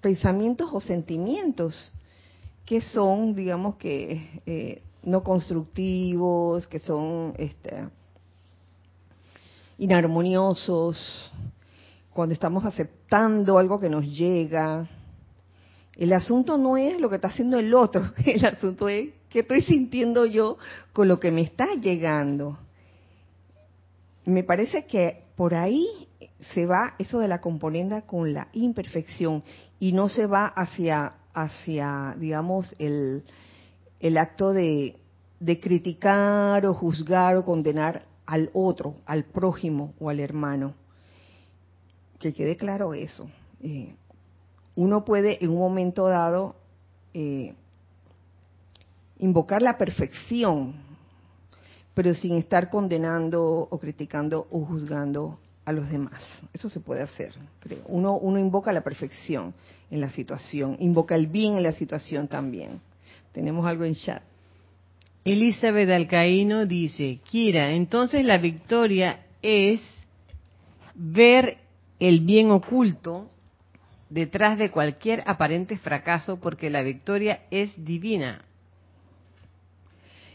pensamientos 0.01 0.71
o 0.73 0.81
sentimientos 0.81 1.93
que 2.65 2.81
son, 2.81 3.35
digamos 3.35 3.77
que, 3.77 4.41
eh, 4.47 4.83
no 5.03 5.23
constructivos, 5.23 6.67
que 6.67 6.79
son 6.81 7.33
este, 7.39 7.89
inarmoniosos, 9.79 11.31
cuando 12.13 12.33
estamos 12.33 12.65
aceptando 12.65 13.59
algo 13.59 13.79
que 13.79 13.89
nos 13.89 14.05
llega, 14.05 14.89
El 15.97 16.13
asunto 16.13 16.59
no 16.59 16.77
es 16.77 17.01
lo 17.01 17.09
que 17.09 17.17
está 17.17 17.29
haciendo 17.29 17.59
el 17.59 17.75
otro, 17.75 18.13
el 18.27 18.45
asunto 18.45 18.89
es 18.89 19.11
qué 19.31 19.41
estoy 19.41 19.63
sintiendo 19.63 20.27
yo 20.27 20.59
con 20.93 21.09
lo 21.09 21.19
que 21.19 21.31
me 21.31 21.41
está 21.41 21.75
llegando. 21.75 22.59
Me 24.25 24.43
parece 24.43 24.85
que 24.87 25.23
por 25.37 25.55
ahí 25.55 25.89
se 26.53 26.67
va 26.67 26.95
eso 26.99 27.19
de 27.19 27.29
la 27.29 27.41
componenda 27.41 28.03
con 28.03 28.33
la 28.33 28.49
imperfección 28.53 29.43
y 29.79 29.93
no 29.93 30.09
se 30.09 30.27
va 30.27 30.47
hacia, 30.47 31.15
hacia 31.33 32.15
digamos, 32.19 32.75
el, 32.79 33.25
el 34.01 34.19
acto 34.19 34.53
de, 34.53 34.97
de 35.41 35.61
criticar 35.61 36.67
o 36.67 36.75
juzgar 36.75 37.37
o 37.37 37.45
condenar 37.45 38.05
al 38.27 38.51
otro, 38.53 38.97
al 39.07 39.25
prójimo 39.25 39.95
o 39.99 40.11
al 40.11 40.21
hermano. 40.21 40.75
Que 42.19 42.33
quede 42.33 42.57
claro 42.57 42.95
eso. 42.95 43.29
Eh, 43.63 43.95
uno 44.77 45.05
puede 45.05 45.43
en 45.43 45.51
un 45.51 45.59
momento 45.59 46.07
dado 46.07 46.55
eh, 47.15 47.55
invocar 49.19 49.62
la 49.62 49.79
perfección, 49.79 50.75
pero 51.95 52.15
sin 52.15 52.37
estar 52.37 52.71
condenando 52.71 53.43
o 53.43 53.79
criticando 53.79 54.47
o 54.51 54.65
juzgando 54.65 55.39
a 55.65 55.73
los 55.73 55.89
demás. 55.91 56.23
Eso 56.53 56.69
se 56.69 56.81
puede 56.81 57.03
hacer, 57.03 57.35
creo. 57.61 57.81
Uno, 57.87 58.17
uno 58.19 58.39
invoca 58.39 58.73
la 58.73 58.83
perfección 58.83 59.55
en 59.91 60.01
la 60.01 60.11
situación, 60.11 60.77
invoca 60.79 61.15
el 61.15 61.27
bien 61.27 61.57
en 61.57 61.62
la 61.62 61.73
situación 61.73 62.29
también. 62.29 62.81
Tenemos 63.33 63.67
algo 63.67 63.85
en 63.85 63.95
chat. 63.95 64.23
Elizabeth 65.25 65.91
Alcaíno 65.91 66.67
dice, 66.67 67.19
Kira, 67.25 67.73
entonces 67.73 68.25
la 68.25 68.39
victoria 68.39 69.27
es 69.43 69.81
ver 70.95 71.59
el 71.99 72.21
bien 72.21 72.51
oculto 72.51 73.31
detrás 74.09 74.59
de 74.59 74.71
cualquier 74.71 75.23
aparente 75.27 75.77
fracaso 75.77 76.38
porque 76.38 76.71
la 76.71 76.83
victoria 76.83 77.40
es 77.51 77.73
divina. 77.77 78.42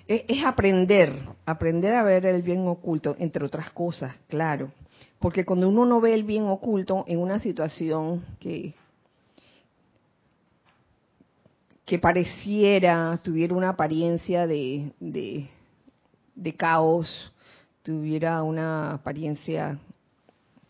Es, 0.07 0.43
aprender, 0.43 1.13
aprender 1.45 1.95
a 1.95 2.03
ver 2.03 2.25
el 2.25 2.41
bien 2.41 2.67
oculto, 2.67 3.15
entre 3.17 3.45
otras 3.45 3.71
cosas, 3.71 4.17
claro. 4.27 4.71
Porque 5.19 5.45
cuando 5.45 5.69
uno 5.69 5.85
no 5.85 6.01
ve 6.01 6.13
el 6.13 6.23
bien 6.23 6.43
oculto 6.47 7.05
en 7.07 7.19
una 7.19 7.39
situación 7.39 8.25
que, 8.39 8.73
que 11.85 11.97
pareciera, 11.97 13.21
tuviera 13.23 13.53
una 13.53 13.69
apariencia 13.69 14.47
de, 14.47 14.91
de 14.99 16.55
caos, 16.55 17.31
tuviera 17.83 18.43
una 18.43 18.95
apariencia 18.95 19.79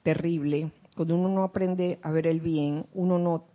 terrible, 0.03 0.71
cuando 0.95 1.15
uno 1.15 1.29
no 1.29 1.43
aprende 1.43 1.99
a 2.01 2.11
ver 2.11 2.27
el 2.27 2.41
bien, 2.41 2.85
uno 2.93 3.17
no 3.17 3.45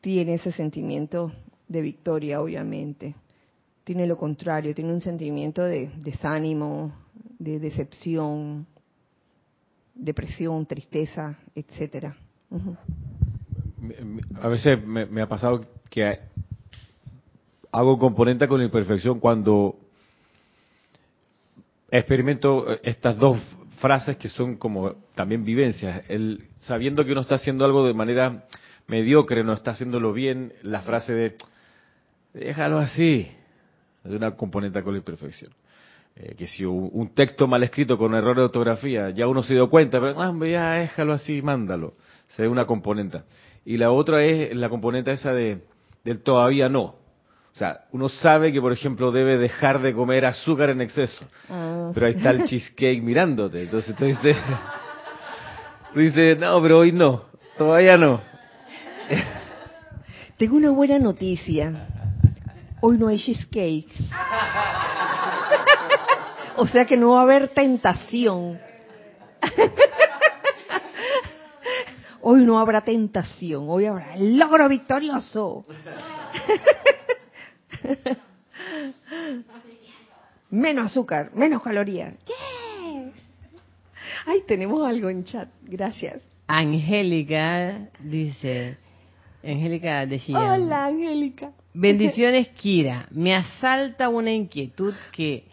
tiene 0.00 0.34
ese 0.34 0.52
sentimiento 0.52 1.32
de 1.68 1.80
victoria, 1.80 2.40
obviamente. 2.40 3.14
Tiene 3.84 4.06
lo 4.06 4.16
contrario, 4.16 4.74
tiene 4.74 4.92
un 4.92 5.00
sentimiento 5.00 5.62
de 5.62 5.90
desánimo, 5.96 6.92
de 7.38 7.58
decepción, 7.58 8.66
depresión, 9.94 10.66
tristeza, 10.66 11.38
etcétera. 11.54 12.16
A 14.40 14.48
veces 14.48 14.82
me, 14.84 15.20
ha 15.20 15.28
pasado 15.28 15.66
que 15.90 16.18
hago 17.72 17.98
componente 17.98 18.48
con 18.48 18.58
la 18.58 18.64
imperfección 18.64 19.20
cuando 19.20 19.76
experimento 21.90 22.66
estas 22.82 23.18
dos 23.18 23.38
frases 23.80 24.16
que 24.16 24.28
son 24.28 24.56
como 24.56 24.94
también 25.14 25.44
vivencias. 25.44 26.02
El, 26.08 26.48
sabiendo 26.60 27.04
que 27.04 27.12
uno 27.12 27.20
está 27.20 27.36
haciendo 27.36 27.64
algo 27.64 27.86
de 27.86 27.94
manera 27.94 28.44
mediocre, 28.86 29.44
no 29.44 29.52
está 29.52 29.72
haciéndolo 29.72 30.12
bien, 30.12 30.52
la 30.62 30.82
frase 30.82 31.14
de 31.14 31.36
déjalo 32.34 32.78
así, 32.78 33.28
de 34.02 34.16
una 34.16 34.32
componente 34.32 34.82
con 34.82 34.92
la 34.92 34.98
imperfección. 34.98 35.52
Eh, 36.16 36.34
que 36.36 36.46
si 36.46 36.64
un, 36.64 37.12
texto 37.14 37.48
mal 37.48 37.62
escrito 37.64 37.98
con 37.98 38.14
error 38.14 38.36
de 38.36 38.42
ortografía, 38.42 39.10
ya 39.10 39.26
uno 39.26 39.42
se 39.42 39.54
dio 39.54 39.68
cuenta, 39.68 40.00
pero 40.00 40.20
ah, 40.20 40.32
ya 40.46 40.72
déjalo 40.72 41.12
así, 41.12 41.42
mándalo. 41.42 41.94
Se 42.28 42.42
ve 42.42 42.48
una 42.48 42.66
componente. 42.66 43.22
Y 43.64 43.78
la 43.78 43.90
otra 43.90 44.22
es 44.24 44.54
la 44.54 44.68
componente 44.68 45.12
esa 45.12 45.32
de 45.32 45.62
del 46.04 46.20
todavía 46.20 46.68
no. 46.68 46.96
O 47.54 47.56
sea, 47.56 47.84
uno 47.92 48.08
sabe 48.08 48.52
que, 48.52 48.60
por 48.60 48.72
ejemplo, 48.72 49.12
debe 49.12 49.38
dejar 49.38 49.80
de 49.80 49.94
comer 49.94 50.26
azúcar 50.26 50.70
en 50.70 50.80
exceso. 50.80 51.24
Ah. 51.48 51.92
Pero 51.94 52.06
ahí 52.06 52.14
está 52.14 52.30
el 52.30 52.42
cheesecake 52.42 53.00
mirándote. 53.00 53.62
Entonces 53.62 53.94
tú 53.94 54.06
dices, 54.06 54.36
tú 55.94 56.00
dices, 56.00 56.36
no, 56.36 56.60
pero 56.60 56.80
hoy 56.80 56.90
no, 56.90 57.26
todavía 57.56 57.96
no. 57.96 58.20
Tengo 60.36 60.56
una 60.56 60.70
buena 60.70 60.98
noticia. 60.98 61.86
Hoy 62.80 62.98
no 62.98 63.06
hay 63.06 63.20
cheesecake. 63.20 63.86
o 66.56 66.66
sea 66.66 66.86
que 66.86 66.96
no 66.96 67.12
va 67.12 67.20
a 67.20 67.22
haber 67.22 67.48
tentación. 67.48 68.58
Hoy 72.20 72.44
no 72.44 72.58
habrá 72.58 72.80
tentación, 72.80 73.66
hoy 73.68 73.84
habrá 73.84 74.16
logro 74.16 74.66
victorioso. 74.66 75.66
menos 80.50 80.90
azúcar, 80.90 81.30
menos 81.34 81.62
calorías. 81.62 82.14
Ay, 84.26 84.42
tenemos 84.46 84.86
algo 84.86 85.10
en 85.10 85.24
chat. 85.24 85.48
Gracias. 85.62 86.22
Angélica 86.46 87.88
dice, 88.00 88.76
Angélica 89.42 90.06
de 90.06 90.20
Hola, 90.28 90.86
Angélica. 90.86 91.52
Bendiciones, 91.72 92.48
Kira. 92.50 93.08
Me 93.10 93.34
asalta 93.34 94.08
una 94.08 94.30
inquietud 94.30 94.94
que 95.12 95.44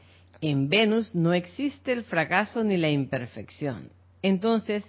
en 0.42 0.70
Venus 0.70 1.16
no 1.16 1.34
existe 1.34 1.92
el 1.92 2.04
fracaso 2.04 2.64
ni 2.64 2.78
la 2.78 2.90
imperfección. 2.90 3.90
Entonces, 4.22 4.84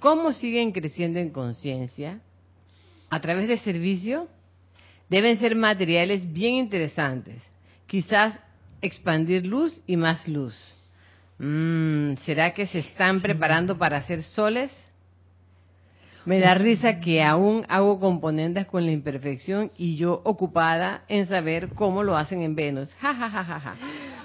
¿cómo 0.00 0.32
siguen 0.32 0.72
creciendo 0.72 1.18
en 1.18 1.30
conciencia? 1.30 2.20
¿A 3.10 3.20
través 3.20 3.48
de 3.48 3.58
servicio? 3.58 4.28
Deben 5.10 5.38
ser 5.38 5.56
materiales 5.56 6.32
bien 6.32 6.54
interesantes. 6.54 7.42
Quizás 7.86 8.38
expandir 8.80 9.44
luz 9.44 9.82
y 9.86 9.96
más 9.96 10.26
luz. 10.28 10.54
Mm, 11.38 12.14
¿Será 12.24 12.54
que 12.54 12.66
se 12.68 12.78
están 12.78 13.20
preparando 13.20 13.76
para 13.76 13.96
hacer 13.98 14.22
soles? 14.22 14.70
Me 16.26 16.38
da 16.38 16.54
risa 16.54 17.00
que 17.00 17.22
aún 17.22 17.64
hago 17.68 17.98
componentes 17.98 18.66
con 18.66 18.84
la 18.84 18.92
imperfección 18.92 19.72
y 19.76 19.96
yo 19.96 20.20
ocupada 20.22 21.02
en 21.08 21.26
saber 21.26 21.70
cómo 21.74 22.02
lo 22.02 22.16
hacen 22.16 22.42
en 22.42 22.54
Venus. 22.54 22.92
Ja, 23.00 23.14
ja, 23.14 23.30
ja, 23.30 23.42
ja, 23.42 23.74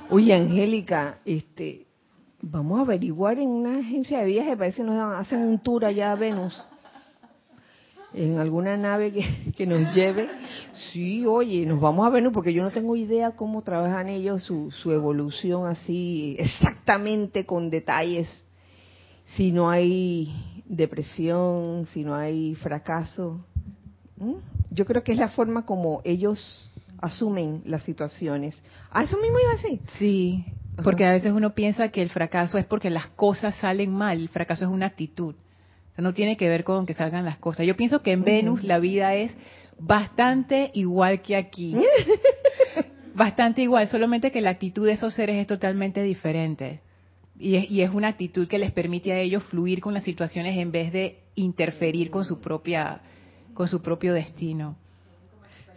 Oye, 0.09 0.35
Angélica, 0.35 1.19
este, 1.25 1.85
vamos 2.41 2.79
a 2.79 2.81
averiguar 2.83 3.39
en 3.39 3.47
una 3.47 3.79
agencia 3.79 4.19
de 4.19 4.25
viajes, 4.25 4.57
parece 4.57 4.77
que 4.77 4.83
nos 4.83 5.15
hacen 5.15 5.39
un 5.39 5.57
tour 5.57 5.85
allá 5.85 6.11
a 6.11 6.15
Venus 6.15 6.69
en 8.15 8.39
alguna 8.39 8.77
nave 8.77 9.13
que, 9.55 9.67
nos 9.67 9.93
lleve. 9.93 10.29
Sí, 10.91 11.25
oye, 11.25 11.65
nos 11.65 11.79
vamos 11.79 12.07
a 12.07 12.09
ver, 12.09 12.29
porque 12.31 12.53
yo 12.53 12.63
no 12.63 12.71
tengo 12.71 12.95
idea 12.95 13.31
cómo 13.31 13.61
trabajan 13.61 14.07
ellos 14.07 14.43
su, 14.43 14.71
su 14.71 14.91
evolución 14.91 15.67
así 15.67 16.35
exactamente 16.39 17.45
con 17.45 17.69
detalles. 17.69 18.27
Si 19.35 19.51
no 19.51 19.69
hay 19.69 20.63
depresión, 20.65 21.87
si 21.93 22.03
no 22.03 22.15
hay 22.15 22.55
fracaso. 22.55 23.45
Yo 24.71 24.85
creo 24.85 25.03
que 25.03 25.11
es 25.11 25.17
la 25.17 25.29
forma 25.29 25.65
como 25.65 26.01
ellos 26.05 26.71
asumen 27.01 27.61
las 27.65 27.83
situaciones. 27.83 28.57
¿A 28.91 29.03
eso 29.03 29.17
mismo 29.17 29.37
iba 29.39 29.51
a 29.51 29.55
decir? 29.55 29.79
Sí, 29.97 30.45
porque 30.83 31.05
a 31.05 31.11
veces 31.11 31.33
uno 31.33 31.53
piensa 31.53 31.89
que 31.89 32.01
el 32.01 32.09
fracaso 32.09 32.57
es 32.57 32.65
porque 32.65 32.89
las 32.89 33.07
cosas 33.07 33.55
salen 33.55 33.91
mal, 33.91 34.19
el 34.19 34.29
fracaso 34.29 34.65
es 34.65 34.71
una 34.71 34.85
actitud 34.85 35.35
no 35.97 36.13
tiene 36.13 36.37
que 36.37 36.49
ver 36.49 36.63
con 36.63 36.85
que 36.85 36.93
salgan 36.93 37.25
las 37.25 37.37
cosas. 37.37 37.65
Yo 37.65 37.75
pienso 37.75 38.01
que 38.01 38.11
en 38.11 38.23
Venus 38.23 38.63
la 38.63 38.79
vida 38.79 39.15
es 39.15 39.35
bastante 39.79 40.71
igual 40.73 41.21
que 41.21 41.35
aquí. 41.35 41.75
bastante 43.15 43.61
igual, 43.61 43.87
solamente 43.87 44.31
que 44.31 44.41
la 44.41 44.51
actitud 44.51 44.85
de 44.85 44.93
esos 44.93 45.13
seres 45.13 45.37
es 45.37 45.47
totalmente 45.47 46.03
diferente. 46.03 46.81
Y 47.37 47.55
es, 47.55 47.71
y 47.71 47.81
es, 47.81 47.91
una 47.91 48.09
actitud 48.09 48.47
que 48.47 48.59
les 48.59 48.71
permite 48.71 49.11
a 49.11 49.19
ellos 49.19 49.43
fluir 49.43 49.81
con 49.81 49.93
las 49.93 50.03
situaciones 50.03 50.57
en 50.57 50.71
vez 50.71 50.91
de 50.93 51.19
interferir 51.35 52.09
con 52.09 52.23
su 52.23 52.39
propia 52.39 53.01
con 53.53 53.67
su 53.67 53.81
propio 53.81 54.13
destino. 54.13 54.75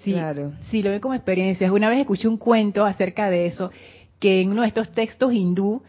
Sí, 0.00 0.12
claro. 0.12 0.52
sí, 0.70 0.82
lo 0.82 0.90
ven 0.90 1.00
como 1.00 1.14
experiencia. 1.14 1.72
Una 1.72 1.88
vez 1.88 2.00
escuché 2.00 2.28
un 2.28 2.36
cuento 2.36 2.84
acerca 2.84 3.30
de 3.30 3.46
eso, 3.46 3.70
que 4.20 4.40
en 4.40 4.50
uno 4.50 4.62
de 4.62 4.68
estos 4.68 4.92
textos 4.92 5.32
hindú 5.32 5.82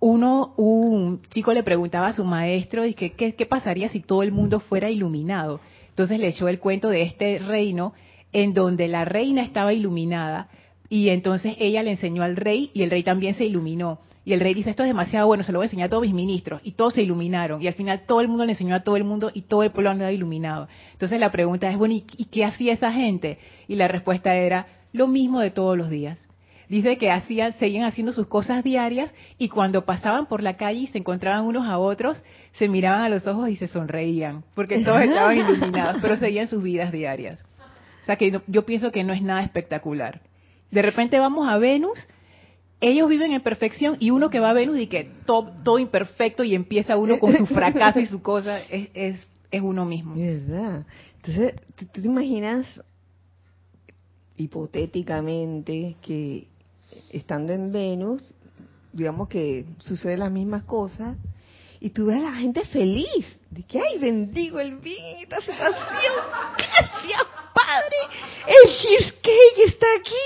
uno, 0.00 0.54
un 0.56 1.22
chico 1.30 1.52
le 1.52 1.62
preguntaba 1.62 2.08
a 2.08 2.12
su 2.12 2.24
maestro 2.24 2.84
y 2.84 2.94
que, 2.94 3.12
¿qué, 3.12 3.46
pasaría 3.46 3.88
si 3.88 4.00
todo 4.00 4.22
el 4.22 4.32
mundo 4.32 4.60
fuera 4.60 4.90
iluminado. 4.90 5.60
Entonces 5.88 6.18
le 6.18 6.28
echó 6.28 6.48
el 6.48 6.58
cuento 6.58 6.90
de 6.90 7.02
este 7.02 7.38
reino 7.38 7.94
en 8.32 8.52
donde 8.52 8.88
la 8.88 9.04
reina 9.04 9.42
estaba 9.42 9.72
iluminada, 9.72 10.48
Y 10.88 11.08
entonces 11.08 11.56
ella 11.58 11.82
le 11.82 11.92
enseñó 11.92 12.22
al 12.22 12.36
rey 12.36 12.70
y 12.74 12.82
el 12.82 12.90
rey 12.90 13.02
también 13.02 13.34
se 13.34 13.44
iluminó. 13.44 13.98
Y 14.26 14.32
el 14.32 14.40
rey 14.40 14.54
dice, 14.54 14.70
esto 14.70 14.82
es 14.82 14.88
demasiado 14.88 15.28
bueno, 15.28 15.44
se 15.44 15.52
lo 15.52 15.58
voy 15.58 15.64
a 15.64 15.66
enseñar 15.66 15.86
a 15.86 15.90
todos 15.90 16.02
mis 16.02 16.12
ministros. 16.12 16.60
Y 16.64 16.72
todos 16.72 16.94
se 16.94 17.02
iluminaron. 17.02 17.62
Y 17.62 17.68
al 17.68 17.74
final 17.74 18.02
todo 18.06 18.20
el 18.20 18.28
mundo 18.28 18.44
le 18.44 18.52
enseñó 18.52 18.74
a 18.74 18.80
todo 18.80 18.96
el 18.96 19.04
mundo 19.04 19.30
y 19.32 19.42
todo 19.42 19.62
el 19.62 19.70
pueblo 19.70 19.90
andaba 19.90 20.12
iluminado. 20.12 20.68
Entonces 20.92 21.18
la 21.20 21.30
pregunta 21.30 21.70
es, 21.70 21.78
bueno, 21.78 21.94
¿y, 21.94 22.00
qué 22.00 22.44
hacía 22.44 22.72
esa 22.72 22.92
gente? 22.92 23.38
Y 23.68 23.76
la 23.76 23.88
respuesta 23.88 24.34
era, 24.34 24.66
lo 24.92 25.06
mismo 25.06 25.40
de 25.40 25.50
todos 25.50 25.78
los 25.78 25.90
días. 25.90 26.18
Dice 26.68 26.98
que 26.98 27.10
hacían, 27.10 27.52
seguían 27.54 27.84
haciendo 27.84 28.12
sus 28.12 28.26
cosas 28.26 28.64
diarias 28.64 29.12
y 29.38 29.48
cuando 29.48 29.84
pasaban 29.84 30.26
por 30.26 30.42
la 30.42 30.56
calle 30.56 30.80
y 30.80 30.86
se 30.88 30.98
encontraban 30.98 31.44
unos 31.44 31.66
a 31.66 31.78
otros, 31.78 32.22
se 32.54 32.68
miraban 32.68 33.02
a 33.02 33.08
los 33.08 33.26
ojos 33.26 33.48
y 33.48 33.56
se 33.56 33.68
sonreían, 33.68 34.42
porque 34.54 34.80
todos 34.84 35.00
estaban 35.02 35.36
iluminados, 35.38 36.02
pero 36.02 36.16
seguían 36.16 36.48
sus 36.48 36.62
vidas 36.62 36.90
diarias. 36.90 37.44
O 38.02 38.06
sea 38.06 38.16
que 38.16 38.40
yo 38.46 38.66
pienso 38.66 38.92
que 38.92 39.04
no 39.04 39.12
es 39.12 39.22
nada 39.22 39.42
espectacular. 39.42 40.20
De 40.70 40.82
repente 40.82 41.18
vamos 41.18 41.48
a 41.48 41.58
Venus 41.58 42.06
ellos 42.80 43.08
viven 43.08 43.32
en 43.32 43.40
perfección 43.40 43.96
y 44.00 44.10
uno 44.10 44.30
que 44.30 44.40
va 44.40 44.50
a 44.50 44.54
Venus 44.54 44.78
y 44.78 44.86
que 44.86 45.10
todo, 45.24 45.52
todo 45.64 45.78
imperfecto 45.78 46.44
y 46.44 46.54
empieza 46.54 46.96
uno 46.96 47.18
con 47.18 47.34
su 47.36 47.46
fracaso 47.46 48.00
y 48.00 48.06
su 48.06 48.22
cosa, 48.22 48.60
es, 48.60 48.88
es, 48.92 49.26
es 49.50 49.62
uno 49.62 49.84
mismo. 49.84 50.14
¿Verdad? 50.14 50.84
Entonces, 51.16 51.54
¿tú, 51.74 51.86
te 51.86 52.00
imaginas 52.06 52.82
hipotéticamente 54.36 55.96
que 56.02 56.48
estando 57.10 57.52
en 57.52 57.72
Venus, 57.72 58.34
digamos 58.92 59.28
que 59.28 59.66
suceden 59.78 60.20
las 60.20 60.30
mismas 60.30 60.62
cosas, 60.64 61.16
y 61.80 61.90
tú 61.90 62.06
ves 62.06 62.18
a 62.18 62.30
la 62.30 62.34
gente 62.34 62.64
feliz, 62.64 63.38
de 63.50 63.62
que, 63.62 63.80
ay, 63.80 63.98
bendigo 63.98 64.58
el 64.58 64.78
bien, 64.78 65.18
esta 65.18 65.38
situación, 65.40 65.74
gracias 66.56 67.22
Padre, 67.54 67.96
el 68.46 68.70
cheesecake 68.76 69.66
está 69.66 69.86
aquí. 69.98 70.24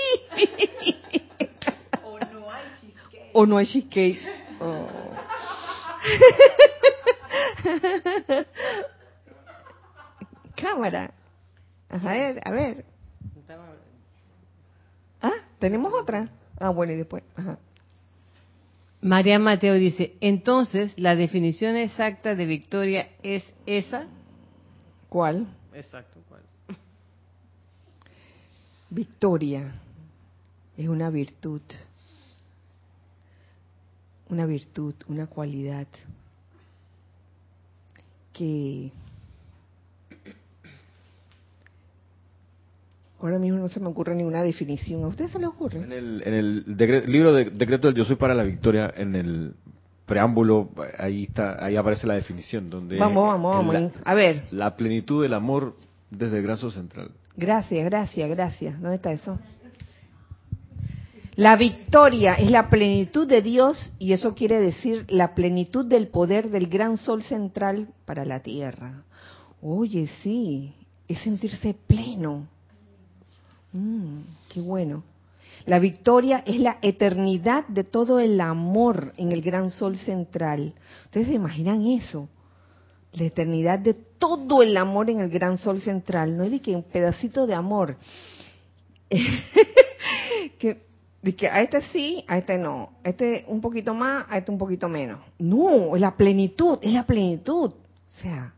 o 3.33 3.45
no 3.45 3.57
hay 3.57 3.65
cheesecake. 3.65 4.21
Oh. 4.59 4.87
Cámara. 10.55 11.13
A 11.89 11.97
ver, 11.97 12.39
a 12.43 12.51
ver. 12.51 12.85
Ah, 15.21 15.33
tenemos 15.59 15.93
otra. 15.93 16.29
Ah, 16.61 16.69
bueno, 16.69 16.93
y 16.93 16.97
después. 16.97 17.23
María 19.01 19.39
Mateo 19.39 19.73
dice, 19.73 20.15
entonces, 20.21 20.97
¿la 20.99 21.15
definición 21.15 21.75
exacta 21.75 22.35
de 22.35 22.45
victoria 22.45 23.09
es 23.23 23.53
esa? 23.65 24.07
¿Cuál? 25.09 25.47
Exacto, 25.73 26.19
¿cuál? 26.29 26.41
Victoria 28.89 29.73
es 30.77 30.87
una 30.87 31.09
virtud 31.09 31.61
una 34.31 34.45
virtud, 34.45 34.95
una 35.07 35.27
cualidad 35.27 35.87
que 38.31 38.91
ahora 43.21 43.39
mismo 43.39 43.59
no 43.59 43.69
se 43.69 43.79
me 43.79 43.87
ocurre 43.87 44.15
ninguna 44.15 44.43
definición. 44.43 45.03
¿A 45.03 45.07
usted 45.07 45.27
se 45.29 45.39
le 45.39 45.47
ocurre? 45.47 45.81
En 45.81 45.91
el, 45.91 46.23
en 46.25 46.33
el 46.33 46.63
libro 47.07 47.33
de 47.33 47.49
decreto 47.49 47.87
del 47.87 47.95
Yo 47.95 48.03
Soy 48.03 48.15
para 48.15 48.33
la 48.33 48.43
Victoria, 48.43 48.93
en 48.95 49.15
el 49.15 49.53
preámbulo, 50.05 50.69
ahí 50.97 51.23
está, 51.23 51.63
ahí 51.63 51.75
aparece 51.75 52.05
la 52.07 52.15
definición. 52.15 52.69
donde 52.69 52.97
Vamos, 52.97 53.27
vamos, 53.27 53.65
vamos. 53.65 53.93
a 54.03 54.13
ver. 54.13 54.43
La 54.51 54.75
plenitud 54.75 55.23
del 55.23 55.33
amor 55.33 55.75
desde 56.09 56.37
el 56.37 56.43
gran 56.43 56.57
central. 56.57 57.11
Gracias, 57.37 57.85
gracias, 57.85 58.29
gracias. 58.29 58.81
¿Dónde 58.81 58.95
está 58.95 59.11
eso? 59.11 59.39
La 61.35 61.55
victoria 61.55 62.33
es 62.33 62.51
la 62.51 62.69
plenitud 62.69 63.25
de 63.27 63.41
Dios 63.41 63.93
y 63.99 64.11
eso 64.11 64.35
quiere 64.35 64.59
decir 64.59 65.05
la 65.07 65.33
plenitud 65.33 65.85
del 65.85 66.09
poder 66.09 66.49
del 66.49 66.67
gran 66.67 66.97
sol 66.97 67.23
central 67.23 67.87
para 68.05 68.25
la 68.25 68.41
tierra. 68.41 69.03
Oye, 69.61 70.09
sí, 70.21 70.73
es 71.07 71.19
sentirse 71.19 71.73
pleno. 71.87 72.47
Mm, 73.73 74.19
qué 74.49 74.61
bueno. 74.61 75.03
La 75.65 75.79
victoria 75.79 76.43
es 76.45 76.59
la 76.59 76.77
eternidad 76.81 77.67
de 77.67 77.83
todo 77.83 78.19
el 78.19 78.39
amor 78.41 79.13
en 79.17 79.31
el 79.31 79.41
gran 79.41 79.69
sol 79.69 79.97
central. 79.97 80.73
¿Ustedes 81.05 81.27
se 81.27 81.33
imaginan 81.33 81.85
eso? 81.85 82.29
La 83.13 83.25
eternidad 83.25 83.79
de 83.79 83.93
todo 83.93 84.61
el 84.61 84.75
amor 84.77 85.09
en 85.09 85.19
el 85.19 85.29
gran 85.29 85.57
sol 85.57 85.81
central. 85.81 86.35
No 86.35 86.43
es 86.43 86.51
de 86.51 86.61
que 86.61 86.75
un 86.75 86.83
pedacito 86.83 87.45
de 87.45 87.53
amor. 87.53 87.97
que 90.59 90.91
de 91.21 91.35
que 91.35 91.47
a 91.47 91.61
este 91.61 91.81
sí, 91.81 92.25
a 92.27 92.37
este 92.37 92.57
no, 92.57 92.93
a 93.03 93.09
este 93.09 93.45
un 93.47 93.61
poquito 93.61 93.93
más, 93.93 94.25
a 94.29 94.37
este 94.39 94.51
un 94.51 94.57
poquito 94.57 94.89
menos. 94.89 95.19
No, 95.37 95.95
es 95.95 96.01
la 96.01 96.15
plenitud, 96.15 96.79
es 96.81 96.93
la 96.93 97.05
plenitud. 97.05 97.71
O 97.71 98.21
sea, 98.21 98.53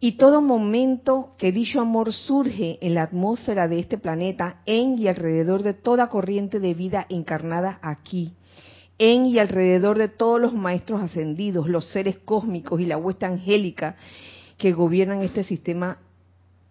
y 0.00 0.12
todo 0.12 0.40
momento 0.40 1.30
que 1.38 1.50
dicho 1.50 1.80
amor 1.80 2.12
surge 2.12 2.78
en 2.80 2.94
la 2.94 3.02
atmósfera 3.02 3.66
de 3.66 3.80
este 3.80 3.98
planeta, 3.98 4.62
en 4.64 4.96
y 4.98 5.08
alrededor 5.08 5.62
de 5.62 5.74
toda 5.74 6.08
corriente 6.08 6.60
de 6.60 6.74
vida 6.74 7.06
encarnada 7.08 7.80
aquí, 7.82 8.32
en 8.98 9.26
y 9.26 9.38
alrededor 9.38 9.98
de 9.98 10.08
todos 10.08 10.40
los 10.40 10.54
maestros 10.54 11.02
ascendidos, 11.02 11.68
los 11.68 11.90
seres 11.90 12.18
cósmicos 12.18 12.80
y 12.80 12.86
la 12.86 12.96
huesta 12.96 13.26
angélica 13.26 13.96
que 14.56 14.72
gobiernan 14.72 15.22
este 15.22 15.42
sistema 15.42 15.98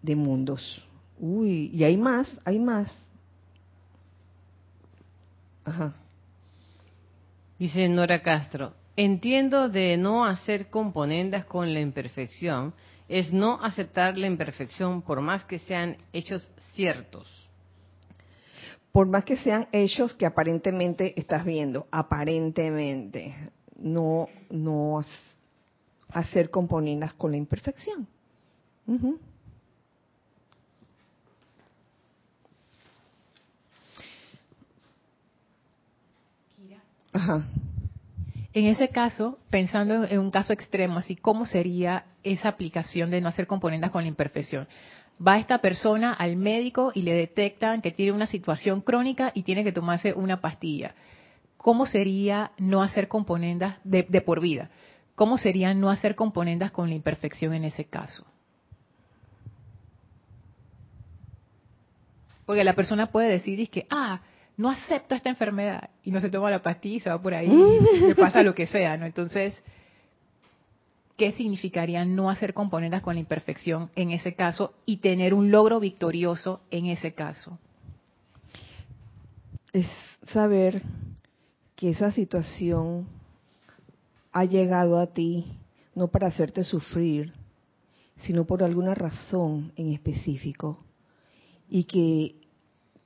de 0.02 0.16
mundos. 0.16 0.84
Uy, 1.18 1.70
y 1.74 1.84
hay 1.84 1.96
más, 1.96 2.30
hay 2.44 2.58
más. 2.58 2.90
Dice 7.58 7.88
Nora 7.88 8.22
Castro, 8.22 8.72
entiendo 8.96 9.68
de 9.68 9.98
no 9.98 10.24
hacer 10.24 10.70
componendas 10.70 11.44
con 11.44 11.74
la 11.74 11.80
imperfección, 11.80 12.72
es 13.08 13.32
no 13.32 13.62
aceptar 13.64 14.16
la 14.18 14.26
imperfección 14.26 15.02
por 15.02 15.20
más 15.20 15.44
que 15.44 15.58
sean 15.58 15.96
hechos 16.12 16.50
ciertos. 16.74 17.48
Por 18.92 19.06
más 19.06 19.24
que 19.24 19.36
sean 19.36 19.68
hechos 19.72 20.14
que 20.14 20.26
aparentemente 20.26 21.18
estás 21.18 21.44
viendo, 21.44 21.86
aparentemente, 21.90 23.34
no, 23.76 24.28
no 24.50 25.04
hacer 26.08 26.50
componendas 26.50 27.14
con 27.14 27.30
la 27.30 27.36
imperfección. 27.36 28.06
En 38.52 38.66
ese 38.66 38.88
caso, 38.88 39.38
pensando 39.50 40.04
en 40.04 40.18
un 40.18 40.30
caso 40.30 40.52
extremo, 40.52 40.98
así, 40.98 41.16
¿cómo 41.16 41.44
sería 41.44 42.06
esa 42.22 42.48
aplicación 42.48 43.10
de 43.10 43.20
no 43.20 43.28
hacer 43.28 43.46
componendas 43.46 43.90
con 43.90 44.02
la 44.02 44.08
imperfección? 44.08 44.66
Va 45.24 45.38
esta 45.38 45.58
persona 45.58 46.12
al 46.12 46.36
médico 46.36 46.92
y 46.94 47.02
le 47.02 47.12
detectan 47.12 47.82
que 47.82 47.90
tiene 47.90 48.12
una 48.12 48.26
situación 48.26 48.80
crónica 48.80 49.32
y 49.34 49.42
tiene 49.42 49.64
que 49.64 49.72
tomarse 49.72 50.14
una 50.14 50.40
pastilla. 50.40 50.94
¿Cómo 51.56 51.86
sería 51.86 52.52
no 52.56 52.82
hacer 52.82 53.08
componendas 53.08 53.78
de, 53.84 54.04
de 54.04 54.20
por 54.20 54.40
vida? 54.40 54.70
¿Cómo 55.14 55.36
sería 55.36 55.74
no 55.74 55.90
hacer 55.90 56.14
componendas 56.14 56.70
con 56.70 56.88
la 56.88 56.94
imperfección 56.94 57.52
en 57.52 57.64
ese 57.64 57.84
caso? 57.84 58.24
Porque 62.48 62.64
la 62.64 62.72
persona 62.72 63.08
puede 63.08 63.28
decir, 63.28 63.68
que, 63.68 63.86
ah, 63.90 64.20
no 64.58 64.70
acepto 64.70 65.14
esta 65.14 65.30
enfermedad 65.30 65.88
y 66.02 66.10
no 66.10 66.20
se 66.20 66.28
toma 66.28 66.50
la 66.50 66.62
pastilla 66.62 66.96
y 66.96 67.00
se 67.00 67.10
va 67.10 67.22
por 67.22 67.32
ahí 67.32 67.48
y 67.48 68.00
le 68.08 68.14
pasa 68.14 68.42
lo 68.42 68.54
que 68.54 68.66
sea, 68.66 68.96
¿no? 68.96 69.06
Entonces, 69.06 69.62
¿qué 71.16 71.32
significaría 71.32 72.04
no 72.04 72.28
hacer 72.28 72.52
componentes 72.52 73.00
con 73.00 73.14
la 73.14 73.20
imperfección 73.20 73.88
en 73.94 74.10
ese 74.10 74.34
caso 74.34 74.74
y 74.84 74.96
tener 74.98 75.32
un 75.32 75.52
logro 75.52 75.78
victorioso 75.78 76.60
en 76.72 76.86
ese 76.86 77.14
caso? 77.14 77.56
Es 79.72 79.86
saber 80.32 80.82
que 81.76 81.90
esa 81.90 82.10
situación 82.10 83.06
ha 84.32 84.44
llegado 84.44 84.98
a 84.98 85.06
ti 85.06 85.44
no 85.94 86.08
para 86.08 86.26
hacerte 86.26 86.64
sufrir, 86.64 87.32
sino 88.22 88.44
por 88.44 88.64
alguna 88.64 88.94
razón 88.96 89.72
en 89.76 89.92
específico 89.92 90.80
y 91.70 91.84
que 91.84 92.34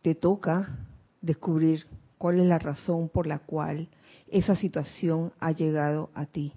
te 0.01 0.15
toca 0.15 0.79
descubrir 1.23 1.87
cuál 2.19 2.41
es 2.41 2.47
la 2.47 2.59
razón 2.59 3.09
por 3.09 3.27
la 3.27 3.39
cual 3.39 3.89
esa 4.29 4.57
situación 4.57 5.33
ha 5.41 5.53
llegado 5.53 6.11
a 6.15 6.27
ti. 6.27 6.53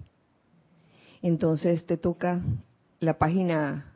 Entonces 1.21 1.85
te 1.85 1.97
toca 1.97 2.41
la 2.99 3.17
página 3.17 3.95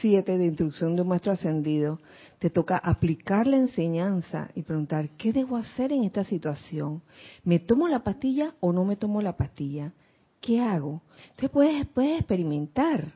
7 0.00 0.38
de 0.38 0.46
instrucción 0.46 0.94
de 0.94 1.02
un 1.02 1.08
maestro 1.08 1.32
ascendido, 1.32 2.00
te 2.38 2.50
toca 2.50 2.76
aplicar 2.76 3.46
la 3.46 3.56
enseñanza 3.56 4.50
y 4.54 4.62
preguntar, 4.62 5.10
¿qué 5.16 5.32
debo 5.32 5.56
hacer 5.56 5.92
en 5.92 6.04
esta 6.04 6.24
situación? 6.24 7.02
¿Me 7.44 7.58
tomo 7.58 7.88
la 7.88 8.04
pastilla 8.04 8.54
o 8.60 8.72
no 8.72 8.84
me 8.84 8.96
tomo 8.96 9.20
la 9.20 9.36
pastilla? 9.36 9.92
¿Qué 10.40 10.60
hago? 10.60 11.02
Entonces 11.30 11.50
puedes, 11.50 11.86
puedes 11.88 12.20
experimentar. 12.20 13.12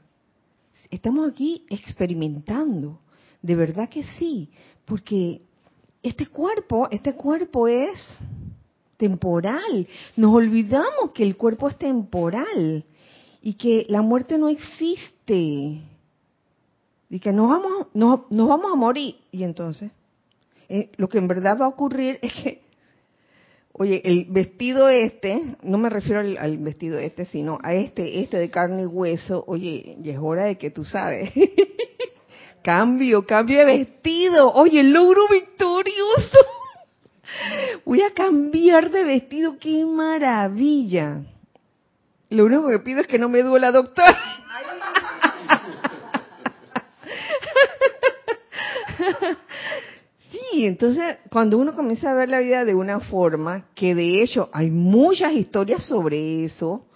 Estamos 0.91 1.31
aquí 1.31 1.65
experimentando. 1.69 3.01
De 3.41 3.55
verdad 3.55 3.89
que 3.89 4.05
sí, 4.19 4.51
porque 4.85 5.43
este 6.05 6.27
cuerpo, 6.27 6.87
este 6.91 7.15
cuerpo 7.15 7.67
es 7.67 8.07
temporal. 8.99 9.89
Nos 10.17 10.35
olvidamos 10.35 11.13
que 11.15 11.23
el 11.23 11.37
cuerpo 11.37 11.69
es 11.69 11.79
temporal 11.79 12.85
y 13.43 13.55
que 13.55 13.87
la 13.89 14.03
muerte 14.03 14.37
no 14.37 14.51
existe. 14.51 15.81
Y 17.09 17.21
que 17.21 17.33
nos 17.33 17.49
vamos, 17.49 17.87
no, 17.95 18.27
nos 18.31 18.49
vamos 18.49 18.73
a 18.73 18.77
morir. 18.77 19.17
Y 19.33 19.45
entonces, 19.45 19.91
eh, 20.69 20.91
lo 20.97 21.09
que 21.09 21.19
en 21.19 21.27
verdad 21.27 21.57
va 21.59 21.65
a 21.65 21.71
ocurrir 21.71 22.19
es 22.21 22.33
que, 22.35 22.63
oye, 23.73 24.03
el 24.05 24.27
vestido 24.29 24.91
este, 24.91 25.57
no 25.63 25.79
me 25.79 25.89
refiero 25.89 26.21
al, 26.21 26.59
vestido 26.59 26.99
este, 26.99 27.25
sino 27.25 27.59
a 27.63 27.75
este, 27.75 28.21
este 28.21 28.37
de 28.37 28.51
carne 28.51 28.83
y 28.83 28.87
hueso, 28.87 29.43
oye, 29.47 29.97
ya 30.01 30.13
es 30.13 30.19
hora 30.21 30.45
de 30.45 30.59
que 30.59 30.71
tú 30.71 30.85
sabes. 30.85 31.31
cambio, 32.65 33.27
cambio 33.27 33.59
de 33.59 33.65
vestido. 33.67 34.51
Oye, 34.53 34.83
logro 34.83 35.29
victorioso. 35.29 36.39
Voy 37.85 38.01
a 38.03 38.13
cambiar 38.13 38.91
de 38.91 39.05
vestido, 39.05 39.59
qué 39.59 39.85
maravilla. 39.85 41.23
Lo 42.31 42.47
único 42.47 42.69
que 42.69 42.79
pido 42.81 43.03
es 43.03 43.07
que 43.07 43.19
no 43.19 43.29
me 43.29 43.43
duela, 43.43 43.71
doctor. 43.71 44.05
Sí, 50.31 50.67
entonces 50.67 51.19
cuando 51.31 51.59
uno 51.59 51.75
comienza 51.75 52.11
a 52.11 52.15
ver 52.15 52.29
la 52.29 52.41
vida 52.41 52.65
de 52.65 52.75
una 52.75 52.99
forma, 52.99 53.67
que 53.75 53.95
de 53.95 54.23
hecho 54.23 54.49
hay 54.53 54.71
muchas 54.71 55.33
historias 55.33 55.85
sobre 55.85 56.45
eso, 56.45 56.87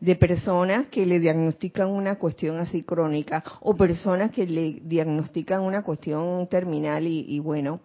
de 0.00 0.14
personas 0.14 0.86
que 0.86 1.06
le 1.06 1.18
diagnostican 1.18 1.88
una 1.88 2.16
cuestión 2.16 2.58
así 2.58 2.84
crónica 2.84 3.42
o 3.60 3.76
personas 3.76 4.30
que 4.30 4.46
le 4.46 4.80
diagnostican 4.84 5.62
una 5.62 5.82
cuestión 5.82 6.46
terminal 6.48 7.06
y, 7.06 7.38
bueno, 7.40 7.80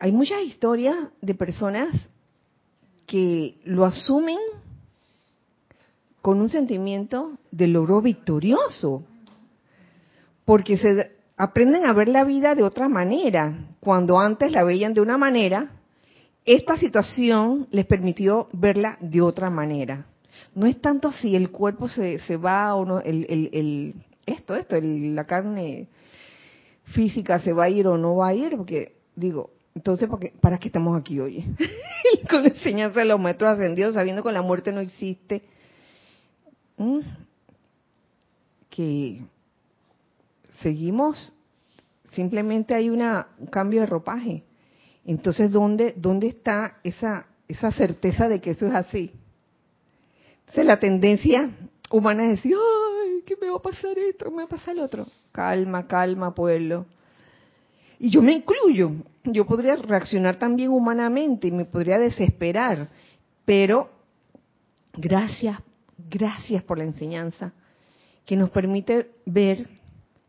hay 0.00 0.12
muchas 0.12 0.42
historias 0.42 0.96
de 1.20 1.34
personas 1.34 1.90
que 3.06 3.58
lo 3.64 3.84
asumen 3.84 4.38
con 6.20 6.40
un 6.40 6.48
sentimiento 6.48 7.38
de 7.50 7.68
logro 7.68 8.02
victorioso, 8.02 9.04
porque 10.44 10.76
se 10.76 11.12
aprenden 11.36 11.86
a 11.86 11.92
ver 11.92 12.08
la 12.08 12.24
vida 12.24 12.54
de 12.54 12.64
otra 12.64 12.88
manera. 12.88 13.76
Cuando 13.80 14.18
antes 14.18 14.50
la 14.50 14.64
veían 14.64 14.92
de 14.92 15.00
una 15.00 15.16
manera, 15.16 15.70
esta 16.44 16.76
situación 16.76 17.68
les 17.70 17.86
permitió 17.86 18.48
verla 18.52 18.98
de 19.00 19.22
otra 19.22 19.48
manera 19.48 20.06
no 20.54 20.66
es 20.66 20.80
tanto 20.80 21.12
si 21.12 21.36
el 21.36 21.50
cuerpo 21.50 21.88
se, 21.88 22.18
se 22.20 22.36
va 22.36 22.74
o 22.74 22.84
no, 22.84 23.00
el, 23.00 23.26
el, 23.28 23.94
esto, 24.26 24.54
esto, 24.54 24.76
la 24.80 25.24
carne 25.24 25.88
física 26.84 27.38
se 27.38 27.52
va 27.52 27.64
a 27.64 27.70
ir 27.70 27.86
o 27.86 27.98
no 27.98 28.16
va 28.16 28.28
a 28.28 28.34
ir, 28.34 28.56
porque 28.56 28.96
digo, 29.14 29.50
entonces, 29.74 30.08
porque, 30.08 30.32
¿para 30.40 30.58
qué 30.58 30.68
estamos 30.68 30.98
aquí 30.98 31.20
hoy? 31.20 31.44
con 32.30 32.42
la 32.42 32.48
enseñanza 32.48 32.98
de 32.98 33.06
los 33.06 33.20
maestros 33.20 33.52
ascendidos, 33.52 33.94
sabiendo 33.94 34.24
que 34.24 34.32
la 34.32 34.42
muerte 34.42 34.72
no 34.72 34.80
existe. 34.80 35.42
Mm. 36.76 36.98
Que 38.70 39.22
seguimos, 40.62 41.32
simplemente 42.12 42.74
hay 42.74 42.90
una, 42.90 43.28
un 43.38 43.46
cambio 43.46 43.82
de 43.82 43.86
ropaje. 43.86 44.42
Entonces, 45.04 45.52
¿dónde, 45.52 45.94
dónde 45.96 46.26
está 46.26 46.78
esa, 46.82 47.26
esa 47.46 47.70
certeza 47.70 48.28
de 48.28 48.40
que 48.40 48.50
eso 48.50 48.66
es 48.66 48.74
así? 48.74 49.12
La 50.54 50.78
tendencia 50.78 51.50
humana 51.90 52.24
es 52.24 52.30
decir, 52.30 52.54
ay, 52.54 53.22
¿qué 53.26 53.36
me 53.40 53.48
va 53.48 53.56
a 53.56 53.62
pasar 53.62 53.98
esto? 53.98 54.30
¿Me 54.30 54.38
va 54.38 54.42
a 54.44 54.48
pasar 54.48 54.76
lo 54.76 54.84
otro? 54.84 55.06
Calma, 55.32 55.86
calma, 55.86 56.34
pueblo. 56.34 56.86
Y 57.98 58.10
yo 58.10 58.22
me 58.22 58.32
incluyo. 58.32 58.92
Yo 59.24 59.46
podría 59.46 59.76
reaccionar 59.76 60.36
también 60.36 60.70
humanamente 60.70 61.48
y 61.48 61.52
me 61.52 61.64
podría 61.64 61.98
desesperar. 61.98 62.88
Pero 63.44 63.90
gracias, 64.92 65.58
gracias 65.96 66.62
por 66.62 66.78
la 66.78 66.84
enseñanza 66.84 67.52
que 68.24 68.36
nos 68.36 68.50
permite 68.50 69.10
ver 69.24 69.68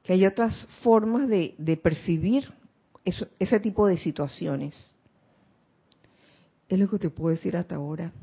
que 0.04 0.14
hay 0.14 0.26
otras 0.26 0.68
formas 0.82 1.28
de, 1.28 1.80
percibir 1.82 2.52
ese 3.04 3.60
tipo 3.60 3.88
de 3.88 3.98
situaciones. 3.98 4.92
Es 6.68 6.80
lo 6.80 6.90
que 6.90 7.00
te 7.00 7.10
puedo 7.10 7.36
decir 7.36 7.58
hasta 7.58 7.76
ahora. 7.76 8.14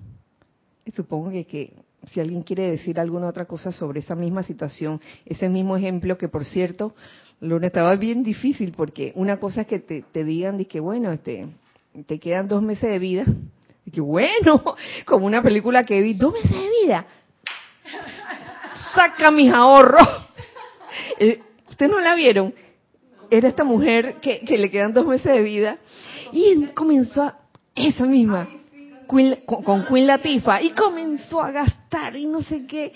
Y 0.84 0.92
supongo 0.92 1.30
que 1.30 1.74
si 2.12 2.20
alguien 2.20 2.42
quiere 2.42 2.70
decir 2.70 2.98
alguna 3.00 3.28
otra 3.28 3.46
cosa 3.46 3.72
sobre 3.72 4.00
esa 4.00 4.14
misma 4.14 4.42
situación, 4.42 5.00
ese 5.24 5.48
mismo 5.48 5.76
ejemplo 5.76 6.16
que 6.16 6.28
por 6.28 6.44
cierto, 6.44 6.94
lo 7.40 7.58
estaba 7.58 7.94
bien 7.96 8.22
difícil 8.22 8.72
porque 8.72 9.12
una 9.14 9.38
cosa 9.38 9.62
es 9.62 9.66
que 9.66 9.78
te, 9.80 10.24
digan 10.24 10.64
que 10.64 10.80
bueno, 10.80 11.12
este, 11.12 11.46
te 12.06 12.18
quedan 12.18 12.48
dos 12.48 12.62
meses 12.62 12.90
de 12.90 12.98
vida, 12.98 13.24
y 13.84 13.90
que 13.90 14.00
bueno, 14.00 14.62
como 15.04 15.26
una 15.26 15.42
película 15.42 15.84
que 15.84 16.00
vi, 16.00 16.14
dos 16.14 16.32
meses 16.32 16.50
de 16.50 16.70
vida, 16.84 17.06
saca 18.94 19.30
mis 19.30 19.52
ahorros. 19.52 20.02
Eh, 21.18 21.40
¿Ustedes 21.68 21.90
no 21.90 22.00
la 22.00 22.14
vieron? 22.14 22.54
Era 23.30 23.48
esta 23.48 23.64
mujer 23.64 24.16
que, 24.20 24.40
que 24.40 24.58
le 24.58 24.70
quedan 24.70 24.92
dos 24.92 25.06
meses 25.06 25.32
de 25.32 25.42
vida 25.42 25.78
y 26.32 26.66
comenzó 26.74 27.22
a, 27.22 27.38
esa 27.74 28.04
misma 28.06 28.48
con, 29.06 29.84
Queen 29.86 30.06
Latifa 30.06 30.62
y 30.62 30.70
comenzó 30.70 31.40
a 31.40 31.50
gastar 31.50 32.16
y 32.16 32.26
no 32.26 32.42
sé 32.42 32.66
qué. 32.66 32.92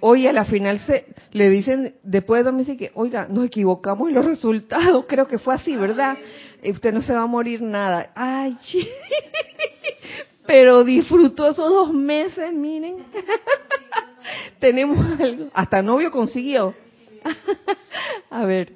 Oye, 0.00 0.28
a 0.28 0.32
la 0.32 0.44
final 0.44 0.78
se 0.80 1.06
le 1.32 1.50
dicen, 1.50 1.94
después 2.02 2.44
de 2.44 2.52
dice 2.52 2.76
que, 2.76 2.90
oiga, 2.94 3.28
nos 3.28 3.46
equivocamos 3.46 4.08
en 4.08 4.14
los 4.14 4.24
resultados, 4.24 5.04
creo 5.06 5.28
que 5.28 5.38
fue 5.38 5.54
así, 5.54 5.76
¿verdad? 5.76 6.16
usted 6.64 6.92
no 6.92 7.02
se 7.02 7.12
va 7.12 7.22
a 7.22 7.26
morir 7.26 7.62
nada. 7.62 8.10
Ay, 8.14 8.56
pero 10.46 10.84
disfrutó 10.84 11.48
esos 11.48 11.68
dos 11.70 11.92
meses, 11.92 12.52
miren. 12.52 13.04
Tenemos 14.58 15.20
algo. 15.20 15.48
Hasta 15.54 15.82
novio 15.82 16.10
consiguió. 16.10 16.74
a 18.30 18.44
ver. 18.44 18.74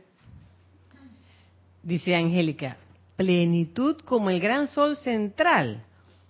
Dice 1.82 2.14
Angélica, 2.14 2.78
plenitud 3.16 3.96
como 4.04 4.30
el 4.30 4.40
gran 4.40 4.66
sol 4.68 4.96
central 4.96 5.84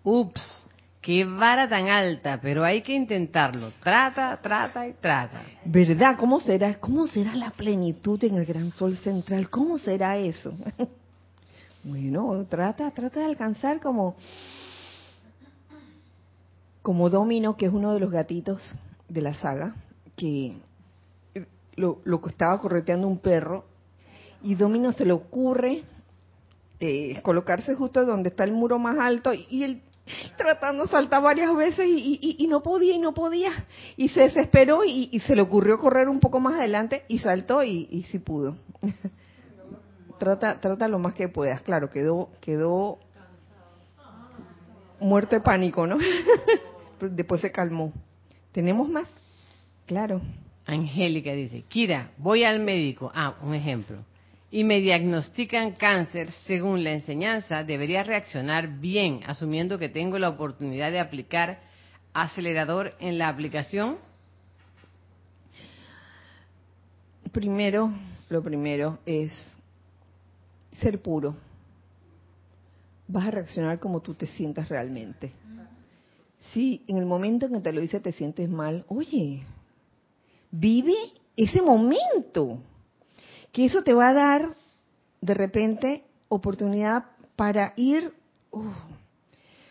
Ups, 0.05 0.67
qué 1.01 1.25
vara 1.25 1.69
tan 1.69 1.89
alta, 1.89 2.39
pero 2.41 2.63
hay 2.63 2.83
que 2.83 2.93
intentarlo. 2.93 3.73
Trata, 3.83 4.39
trata 4.41 4.87
y 4.87 4.93
trata. 4.93 5.43
¿Verdad? 5.65 6.17
¿Cómo 6.19 6.41
será? 6.41 6.79
¿Cómo 6.79 7.07
será 7.07 7.35
la 7.35 7.51
plenitud 7.51 8.23
en 8.23 8.37
el 8.37 8.45
gran 8.45 8.71
sol 8.71 8.97
central? 8.99 9.49
¿Cómo 9.49 9.79
será 9.79 10.19
eso? 10.19 10.55
bueno, 11.85 12.47
trata, 12.49 12.91
trata 12.91 13.21
de 13.21 13.27
alcanzar 13.27 13.81
como 13.81 14.17
como 16.83 17.09
Domino, 17.09 17.57
que 17.57 17.65
es 17.65 17.73
uno 17.73 17.95
de 17.95 18.01
los 18.01 18.11
gatitos 18.11 18.61
de 19.09 19.23
la 19.23 19.33
saga, 19.35 19.75
que 20.17 20.55
lo, 21.77 22.03
lo 22.05 22.21
estaba 22.27 22.59
correteando 22.61 23.09
un 23.09 23.19
perro 23.19 23.65
y 24.43 24.55
Domino 24.55 24.93
se 24.93 25.07
le 25.07 25.13
ocurre 25.13 25.83
eh, 26.81 27.21
colocarse 27.23 27.75
justo 27.75 28.05
donde 28.05 28.29
está 28.29 28.45
el 28.45 28.53
muro 28.53 28.79
más 28.79 28.99
alto 28.99 29.33
y 29.33 29.63
el 29.63 29.81
tratando 30.37 30.85
de 30.85 30.91
saltar 30.91 31.23
varias 31.23 31.55
veces 31.55 31.87
y, 31.89 32.47
no 32.49 32.63
podía 32.63 32.95
y 32.95 32.99
no 32.99 33.15
podía. 33.15 33.51
Y 33.97 34.09
se 34.09 34.23
desesperó 34.23 34.85
y, 34.85 35.19
se 35.21 35.35
le 35.35 35.43
ocurrió 35.43 35.79
correr 35.79 36.09
un 36.09 36.21
poco 36.21 36.41
más 36.41 36.55
adelante 36.55 37.05
y 37.09 37.19
saltó 37.19 37.63
y, 37.63 37.89
y 37.91 38.03
sí 38.05 38.19
pudo. 38.19 38.57
trata, 40.19 40.61
trata 40.61 40.89
lo 40.89 40.99
más 40.99 41.15
que 41.15 41.29
puedas. 41.29 41.63
Claro, 41.63 41.91
quedó, 41.91 42.31
quedó 42.41 42.99
muerto 45.01 45.37
de 45.37 45.41
pánico, 45.41 45.87
¿no? 45.87 45.99
Después 47.01 47.41
se 47.41 47.51
calmó. 47.51 47.93
¿Tenemos 48.53 48.89
más? 48.89 49.09
Claro. 49.87 50.21
Angélica 50.67 51.33
dice, 51.33 51.63
Kira, 51.69 52.11
voy 52.17 52.45
al 52.45 52.61
médico. 52.61 53.11
Ah, 53.15 53.35
un 53.43 53.55
ejemplo 53.55 53.99
y 54.55 54.63
me 54.63 54.81
diagnostican 54.81 55.73
cáncer 55.73 56.31
según 56.47 56.85
la 56.85 56.93
enseñanza, 56.93 57.65
debería 57.65 58.05
reaccionar 58.05 58.79
bien, 58.79 59.23
asumiendo 59.27 59.81
que 59.81 59.89
tengo 59.89 60.17
la 60.17 60.29
oportunidad 60.29 60.93
de 60.93 61.01
aplicar 61.01 61.59
acelerador 62.13 62.95
en 63.01 63.19
la 63.19 63.27
aplicación? 63.27 63.99
Primero, 67.33 67.93
lo 68.29 68.45
primero 68.45 69.01
es 69.05 69.33
ser 70.75 71.03
puro. 71.03 71.35
Vas 73.09 73.27
a 73.27 73.33
reaccionar 73.33 73.81
como 73.81 74.03
tú 74.03 74.15
te 74.15 74.29
sientas 74.29 74.69
realmente. 74.69 75.33
Si 76.53 76.85
en 76.87 76.99
el 76.99 77.07
momento 77.07 77.47
en 77.47 77.55
que 77.55 77.61
te 77.61 77.73
lo 77.73 77.81
dice 77.81 77.99
te 77.99 78.13
sientes 78.13 78.49
mal, 78.49 78.85
oye, 78.87 79.45
vive 80.53 80.95
ese 81.37 81.61
momento 81.61 82.61
que 83.55 83.65
eso 83.65 83.85
te 83.85 83.95
va 83.95 84.09
a 84.09 84.15
dar 84.15 84.57
de 85.21 85.33
repente 85.33 86.05
oportunidad 86.29 87.05
para 87.37 87.73
ir 87.77 88.13
uh, 88.51 88.63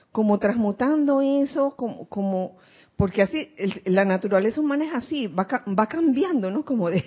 como 0.10 0.40
transmutando 0.40 1.20
eso, 1.22 1.76
como, 1.76 2.58
porque 2.96 3.24
así 3.24 3.54
la 3.84 4.06
naturaleza 4.06 4.62
humana 4.62 4.86
es 4.86 4.94
así, 4.94 5.28
va, 5.28 5.46
va 5.68 5.88
cambiando, 5.88 6.50
¿no? 6.50 6.64
Como 6.64 6.90
de, 6.90 7.04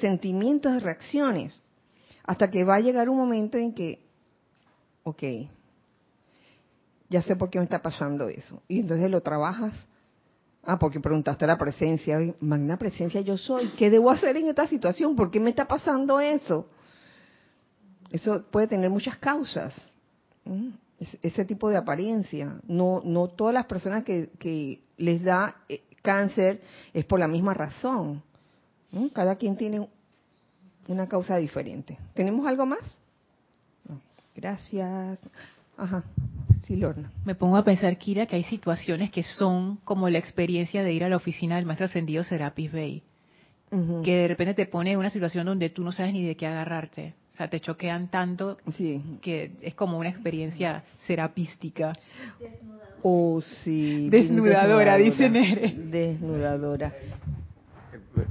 sentimientos, 0.00 0.72
de 0.72 0.80
reacciones, 0.80 1.54
hasta 2.24 2.50
que 2.50 2.64
va 2.64 2.74
a 2.74 2.80
llegar 2.80 3.08
un 3.08 3.16
momento 3.16 3.56
en 3.56 3.72
que, 3.72 4.04
ok, 5.04 5.22
ya 7.10 7.22
sé 7.22 7.36
por 7.36 7.48
qué 7.48 7.58
me 7.58 7.64
está 7.64 7.80
pasando 7.80 8.28
eso. 8.28 8.60
Y 8.66 8.80
entonces 8.80 9.08
lo 9.08 9.20
trabajas. 9.20 9.86
Ah, 10.64 10.78
porque 10.78 11.00
preguntaste 11.00 11.46
la 11.46 11.56
presencia. 11.56 12.18
Magna 12.40 12.76
presencia 12.76 13.20
yo 13.20 13.38
soy. 13.38 13.68
¿Qué 13.68 13.90
debo 13.90 14.10
hacer 14.10 14.36
en 14.36 14.48
esta 14.48 14.66
situación? 14.66 15.16
¿Por 15.16 15.30
qué 15.30 15.40
me 15.40 15.50
está 15.50 15.66
pasando 15.66 16.20
eso? 16.20 16.68
Eso 18.10 18.44
puede 18.50 18.68
tener 18.68 18.90
muchas 18.90 19.16
causas. 19.18 19.74
Ese 21.22 21.44
tipo 21.44 21.70
de 21.70 21.76
apariencia. 21.76 22.60
No, 22.66 23.02
no 23.04 23.28
todas 23.28 23.54
las 23.54 23.66
personas 23.66 24.04
que, 24.04 24.30
que 24.38 24.82
les 24.96 25.22
da 25.22 25.56
eh, 25.68 25.82
cáncer 26.02 26.60
es 26.92 27.04
por 27.04 27.20
la 27.20 27.28
misma 27.28 27.54
razón. 27.54 28.22
Cada 29.12 29.36
quien 29.36 29.56
tiene 29.56 29.88
una 30.88 31.06
causa 31.06 31.36
diferente. 31.36 31.98
¿Tenemos 32.14 32.46
algo 32.46 32.64
más? 32.64 32.94
Gracias. 34.34 35.20
Ajá. 35.76 36.04
Sí, 36.68 36.76
Lorna. 36.76 37.10
Me 37.24 37.34
pongo 37.34 37.56
a 37.56 37.64
pensar, 37.64 37.96
Kira, 37.96 38.26
que 38.26 38.36
hay 38.36 38.44
situaciones 38.44 39.10
que 39.10 39.22
son 39.22 39.76
como 39.84 40.10
la 40.10 40.18
experiencia 40.18 40.82
de 40.82 40.92
ir 40.92 41.02
a 41.02 41.08
la 41.08 41.16
oficina 41.16 41.56
del 41.56 41.64
maestro 41.64 41.86
ascendido 41.86 42.22
Serapis 42.22 42.70
Bay. 42.70 43.02
Que 44.04 44.16
de 44.16 44.28
repente 44.28 44.52
te 44.52 44.66
pone 44.66 44.92
en 44.92 44.98
una 44.98 45.08
situación 45.08 45.46
donde 45.46 45.70
tú 45.70 45.82
no 45.82 45.92
sabes 45.92 46.12
ni 46.12 46.22
de 46.24 46.36
qué 46.36 46.46
agarrarte. 46.46 47.14
O 47.32 47.36
sea, 47.38 47.48
te 47.48 47.60
choquean 47.60 48.08
tanto 48.10 48.58
que 49.22 49.52
es 49.62 49.74
como 49.74 49.98
una 49.98 50.10
experiencia 50.10 50.84
serapística. 51.06 51.94
Oh, 53.02 53.40
sí. 53.40 54.10
Desnudadora, 54.10 54.96
dice 54.98 55.30
Nere. 55.30 55.72
Desnudadora. 55.74 56.92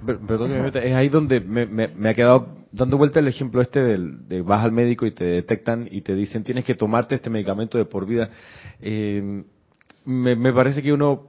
Perdón, 0.05 0.51
es 0.75 0.95
ahí 0.95 1.09
donde 1.09 1.39
me, 1.39 2.09
ha 2.09 2.13
quedado 2.13 2.57
dando 2.71 2.97
vuelta 2.97 3.19
el 3.19 3.27
ejemplo 3.27 3.61
este 3.61 3.81
del, 3.81 4.27
de 4.27 4.41
vas 4.41 4.63
al 4.63 4.71
médico 4.71 5.05
y 5.05 5.11
te 5.11 5.25
detectan 5.25 5.87
y 5.89 6.01
te 6.01 6.15
dicen 6.15 6.43
tienes 6.43 6.65
que 6.65 6.75
tomarte 6.75 7.15
este 7.15 7.29
medicamento 7.29 7.77
de 7.77 7.85
por 7.85 8.05
vida. 8.05 8.29
Eh, 8.81 9.43
me, 10.05 10.53
parece 10.53 10.81
que 10.81 10.93
uno, 10.93 11.27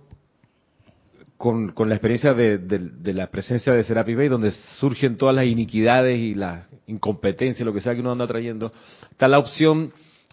con, 1.36 1.72
la 1.76 1.94
experiencia 1.94 2.32
de, 2.32 3.12
la 3.12 3.26
presencia 3.28 3.72
de 3.72 3.82
Serapi 3.82 4.14
Bay, 4.14 4.28
donde 4.28 4.52
surgen 4.78 5.16
todas 5.16 5.34
las 5.34 5.46
iniquidades 5.46 6.18
y 6.18 6.34
la 6.34 6.68
incompetencia, 6.86 7.64
lo 7.64 7.72
que 7.72 7.80
sea 7.80 7.94
que 7.94 8.00
uno 8.00 8.12
anda 8.12 8.26
trayendo, 8.26 8.72
está 9.10 9.26
la 9.26 9.38
opción, 9.38 9.92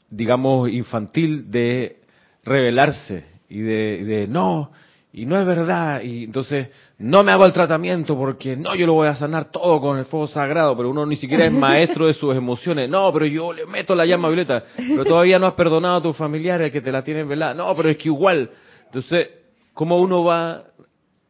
digamos, 0.09 0.69
infantil 0.69 1.49
de 1.49 2.01
rebelarse 2.43 3.25
y 3.49 3.61
de, 3.61 4.03
de 4.03 4.27
no, 4.27 4.71
y 5.11 5.25
no 5.25 5.39
es 5.39 5.45
verdad, 5.47 6.01
y 6.03 6.25
entonces 6.25 6.69
no 6.97 7.23
me 7.23 7.31
hago 7.31 7.45
el 7.45 7.53
tratamiento 7.53 8.15
porque 8.17 8.55
no, 8.55 8.73
yo 8.75 8.85
lo 8.87 8.93
voy 8.93 9.07
a 9.07 9.15
sanar 9.15 9.51
todo 9.51 9.81
con 9.81 9.97
el 9.97 10.05
fuego 10.05 10.27
sagrado, 10.27 10.77
pero 10.77 10.89
uno 10.89 11.05
ni 11.05 11.15
siquiera 11.15 11.45
es 11.45 11.51
maestro 11.53 12.07
de 12.07 12.13
sus 12.13 12.35
emociones, 12.35 12.89
no, 12.89 13.11
pero 13.11 13.25
yo 13.25 13.51
le 13.51 13.65
meto 13.65 13.95
la 13.95 14.05
llama 14.05 14.29
violeta, 14.29 14.63
pero 14.77 15.03
todavía 15.03 15.37
no 15.37 15.47
has 15.47 15.53
perdonado 15.53 15.97
a 15.97 16.01
tus 16.01 16.15
familiares 16.15 16.71
que 16.71 16.81
te 16.81 16.91
la 16.91 17.03
tienen 17.03 17.27
velada, 17.27 17.53
no, 17.53 17.75
pero 17.75 17.89
es 17.89 17.97
que 17.97 18.09
igual, 18.09 18.49
entonces, 18.85 19.29
¿cómo 19.73 19.99
uno 19.99 20.23
va 20.23 20.51
a 20.51 20.63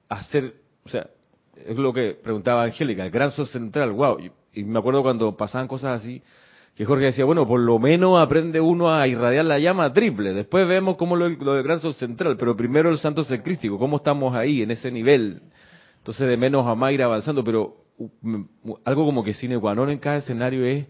hacer, 0.09 0.53
o 0.85 0.89
sea, 0.89 1.07
es 1.65 1.77
lo 1.77 1.91
que 1.93 2.15
preguntaba 2.21 2.63
Angélica, 2.63 3.03
el 3.03 3.11
gran 3.11 3.31
central, 3.31 3.91
wow, 3.91 4.17
y 4.53 4.63
me 4.63 4.79
acuerdo 4.79 5.01
cuando 5.01 5.35
pasaban 5.35 5.67
cosas 5.67 6.01
así, 6.01 6.21
que 6.75 6.85
Jorge 6.85 7.05
decía, 7.05 7.23
bueno, 7.23 7.47
por 7.47 7.59
lo 7.59 7.79
menos 7.79 8.19
aprende 8.19 8.59
uno 8.59 8.93
a 8.93 9.07
irradiar 9.07 9.45
la 9.45 9.59
llama 9.59 9.93
triple, 9.93 10.33
después 10.33 10.67
vemos 10.67 10.97
cómo 10.97 11.15
lo, 11.15 11.29
lo 11.29 11.53
del 11.53 11.63
gran 11.63 11.79
sol 11.79 11.93
central, 11.93 12.35
pero 12.37 12.55
primero 12.55 12.89
el 12.89 12.97
santo 12.97 13.23
secrístico, 13.23 13.79
cómo 13.79 13.97
estamos 13.97 14.35
ahí, 14.35 14.61
en 14.61 14.71
ese 14.71 14.91
nivel. 14.91 15.41
Entonces, 15.99 16.27
de 16.27 16.37
menos 16.37 16.67
a 16.67 16.75
más 16.75 16.91
ir 16.91 17.01
avanzando, 17.01 17.43
pero 17.43 17.77
algo 18.83 19.05
como 19.05 19.23
que 19.23 19.33
sine 19.33 19.57
qua 19.57 19.73
non 19.73 19.89
en 19.89 19.99
cada 19.99 20.17
escenario 20.17 20.65
es 20.65 20.85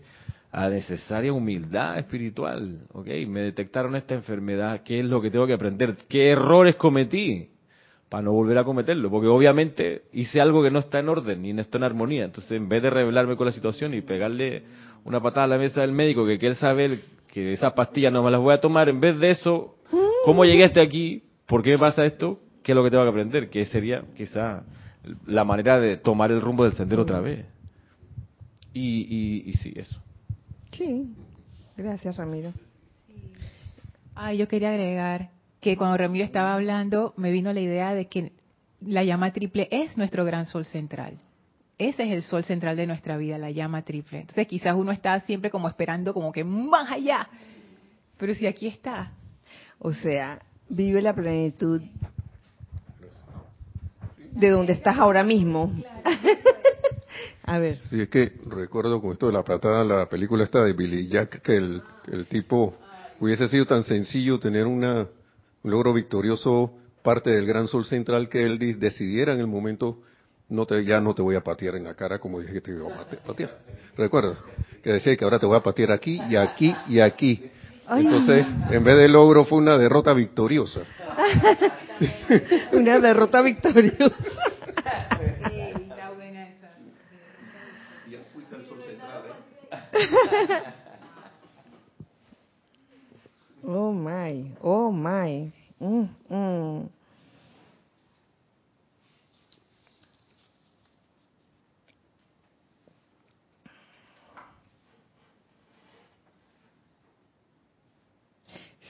a 0.51 0.69
necesaria 0.69 1.33
humildad 1.33 1.99
espiritual, 1.99 2.87
¿ok? 2.93 3.07
Me 3.27 3.41
detectaron 3.41 3.95
esta 3.95 4.15
enfermedad, 4.15 4.81
¿qué 4.83 4.99
es 4.99 5.05
lo 5.05 5.21
que 5.21 5.29
tengo 5.29 5.45
que 5.45 5.53
aprender? 5.53 5.97
¿Qué 6.07 6.31
errores 6.31 6.75
cometí? 6.75 7.49
Para 8.09 8.23
no 8.23 8.31
volver 8.31 8.57
a 8.57 8.63
cometerlo, 8.63 9.09
porque 9.09 9.27
obviamente 9.27 10.03
hice 10.13 10.39
algo 10.39 10.63
que 10.63 10.71
no 10.71 10.79
está 10.79 10.99
en 10.99 11.09
orden 11.09 11.41
ni 11.41 11.53
no 11.53 11.61
está 11.61 11.77
en 11.77 11.83
armonía. 11.83 12.23
Entonces, 12.25 12.51
en 12.53 12.69
vez 12.69 12.81
de 12.81 12.89
rebelarme 12.89 13.35
con 13.35 13.45
la 13.45 13.51
situación 13.51 13.93
y 13.93 14.01
pegarle 14.01 14.63
una 15.05 15.21
patada 15.21 15.45
a 15.45 15.47
la 15.47 15.57
mesa 15.57 15.81
del 15.81 15.91
médico 15.91 16.25
que 16.25 16.37
quiere 16.37 16.55
saber 16.55 16.99
que 17.31 17.53
esas 17.53 17.73
pastillas 17.73 18.11
no 18.11 18.23
me 18.23 18.31
las 18.31 18.41
voy 18.41 18.53
a 18.53 18.59
tomar, 18.59 18.89
en 18.89 18.99
vez 18.99 19.17
de 19.19 19.29
eso, 19.29 19.77
¿cómo 20.25 20.43
llegué 20.43 20.65
hasta 20.65 20.81
aquí? 20.81 21.23
¿Por 21.45 21.61
qué 21.61 21.71
me 21.71 21.77
pasa 21.77 22.03
esto? 22.03 22.39
¿Qué 22.63 22.71
es 22.71 22.75
lo 22.75 22.83
que 22.83 22.89
tengo 22.89 23.03
que 23.03 23.09
aprender? 23.09 23.49
Que 23.49 23.65
sería 23.65 24.03
quizá 24.17 24.63
la 25.27 25.43
manera 25.43 25.79
de 25.79 25.97
tomar 25.97 26.31
el 26.31 26.41
rumbo 26.41 26.63
del 26.63 26.73
sendero 26.73 27.03
otra 27.03 27.19
vez. 27.19 27.45
Y, 28.73 29.43
y, 29.45 29.53
sí, 29.53 29.73
eso. 29.75 29.95
Sí, 30.71 31.13
gracias 31.77 32.17
Ramiro. 32.17 32.51
Ah, 34.15 34.33
yo 34.33 34.47
quería 34.47 34.69
agregar 34.69 35.29
que 35.61 35.77
cuando 35.77 35.97
Ramiro 35.97 36.25
estaba 36.25 36.55
hablando 36.55 37.13
me 37.15 37.31
vino 37.31 37.53
la 37.53 37.61
idea 37.61 37.93
de 37.93 38.07
que 38.07 38.31
la 38.81 39.03
llama 39.03 39.31
triple 39.33 39.67
es 39.71 39.97
nuestro 39.97 40.25
gran 40.25 40.47
sol 40.47 40.65
central. 40.65 41.19
Ese 41.77 42.03
es 42.03 42.11
el 42.11 42.23
sol 42.23 42.43
central 42.43 42.77
de 42.77 42.87
nuestra 42.87 43.17
vida, 43.17 43.37
la 43.37 43.51
llama 43.51 43.81
triple. 43.81 44.21
Entonces 44.21 44.47
quizás 44.47 44.75
uno 44.75 44.91
está 44.91 45.19
siempre 45.21 45.49
como 45.49 45.67
esperando 45.67 46.13
como 46.13 46.31
que 46.31 46.43
más 46.43 46.89
allá. 46.91 47.27
Pero 48.17 48.33
si 48.33 48.47
aquí 48.47 48.67
está. 48.67 49.11
O 49.79 49.93
sea, 49.93 50.41
vive 50.69 51.01
la 51.01 51.13
plenitud 51.13 51.81
de 54.31 54.49
donde 54.49 54.73
estás 54.73 54.97
ahora 54.97 55.23
mismo. 55.23 55.73
A 57.43 57.59
ver. 57.59 57.77
Sí, 57.89 58.01
es 58.01 58.09
que 58.09 58.33
recuerdo 58.47 59.01
con 59.01 59.11
esto 59.11 59.27
de 59.27 59.33
la 59.33 59.43
patada, 59.43 59.83
la 59.83 60.09
película 60.09 60.43
esta 60.43 60.63
de 60.63 60.73
Billy 60.73 61.07
Jack, 61.09 61.41
que 61.41 61.57
el, 61.57 61.81
el 62.11 62.25
tipo 62.25 62.75
hubiese 63.19 63.47
sido 63.47 63.65
tan 63.65 63.83
sencillo 63.83 64.39
tener 64.39 64.65
una, 64.65 65.07
un 65.63 65.71
logro 65.71 65.93
victorioso 65.93 66.73
parte 67.03 67.29
del 67.29 67.45
gran 67.45 67.67
sol 67.67 67.85
central 67.85 68.29
que 68.29 68.43
él 68.43 68.57
decidiera 68.79 69.33
en 69.33 69.39
el 69.39 69.47
momento 69.47 69.99
no 70.49 70.65
te, 70.65 70.83
ya 70.85 71.01
no 71.01 71.13
te 71.13 71.21
voy 71.21 71.35
a 71.35 71.41
patear 71.41 71.75
en 71.75 71.83
la 71.85 71.93
cara 71.93 72.19
como 72.19 72.39
dije 72.39 72.53
que 72.53 72.61
te 72.61 72.71
iba 72.71 72.87
a 72.87 73.05
patear. 73.25 73.51
Recuerda 73.97 74.37
que 74.83 74.91
decía 74.91 75.15
que 75.15 75.23
ahora 75.23 75.39
te 75.39 75.45
voy 75.45 75.57
a 75.57 75.61
patear 75.61 75.91
aquí 75.91 76.21
y 76.29 76.35
aquí 76.35 76.75
y 76.87 76.99
aquí. 76.99 77.51
Entonces, 77.89 78.47
en 78.71 78.83
vez 78.83 78.97
de 78.97 79.07
logro 79.09 79.45
fue 79.45 79.59
una 79.59 79.77
derrota 79.77 80.13
victoriosa. 80.13 80.81
una 82.71 82.99
derrota 82.99 83.41
victoriosa. 83.41 84.15
Oh 93.67 93.91
my, 93.91 94.55
oh 94.61 94.91
my. 94.91 95.51
Mm, 95.79 96.07
mm. 96.29 96.89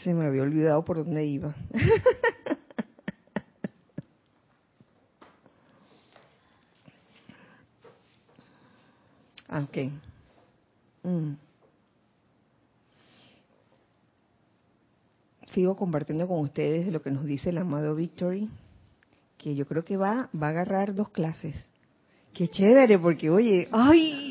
Se 0.04 0.14
me 0.14 0.28
había 0.28 0.44
por 0.84 0.98
dónde 0.98 1.26
iba. 1.26 1.56
ok. 9.50 9.78
Mm. 11.04 11.34
Sigo 15.54 15.78
compartiendo 15.78 16.28
con 16.28 16.40
ustedes 16.40 16.92
lo 16.92 17.02
que 17.02 17.12
nos 17.12 17.24
dice 17.26 17.52
el 17.52 17.60
amado 17.60 17.96
Victory, 17.96 18.50
que 19.38 19.56
yo 19.56 19.66
creo 19.66 19.86
que 19.86 19.96
va, 19.96 20.30
va 20.36 20.48
a 20.48 20.50
agarrar 20.50 20.94
dos 20.94 21.10
clases. 21.10 21.56
Qué 22.34 22.50
chévere, 22.50 23.00
porque 23.00 23.30
oye, 23.30 23.70
ay. 23.72 24.25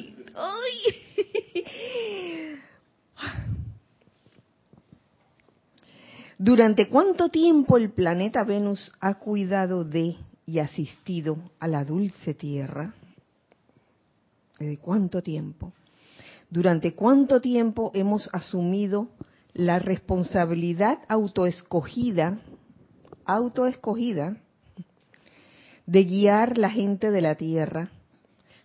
¿Durante 6.45 6.91
cuánto 6.91 7.31
tiempo 7.31 7.79
el 7.79 7.91
planeta 7.91 8.45
Venus 8.45 8.93
ha 9.01 9.15
cuidado 9.15 9.83
de 9.83 10.15
y 10.45 10.59
asistido 10.59 11.39
a 11.59 11.67
la 11.67 11.87
dulce 11.87 12.35
Tierra? 12.35 12.93
¿De 14.59 14.77
cuánto 14.77 15.23
tiempo? 15.23 15.73
¿Durante 16.51 16.93
cuánto 16.93 17.41
tiempo 17.41 17.93
hemos 17.95 18.29
asumido 18.31 19.09
la 19.55 19.79
responsabilidad 19.79 20.99
autoescogida, 21.09 22.39
autoescogida, 23.25 24.37
de 25.87 26.05
guiar 26.05 26.59
la 26.59 26.69
gente 26.69 27.11
de 27.11 27.23
la 27.23 27.37
Tierra, 27.37 27.89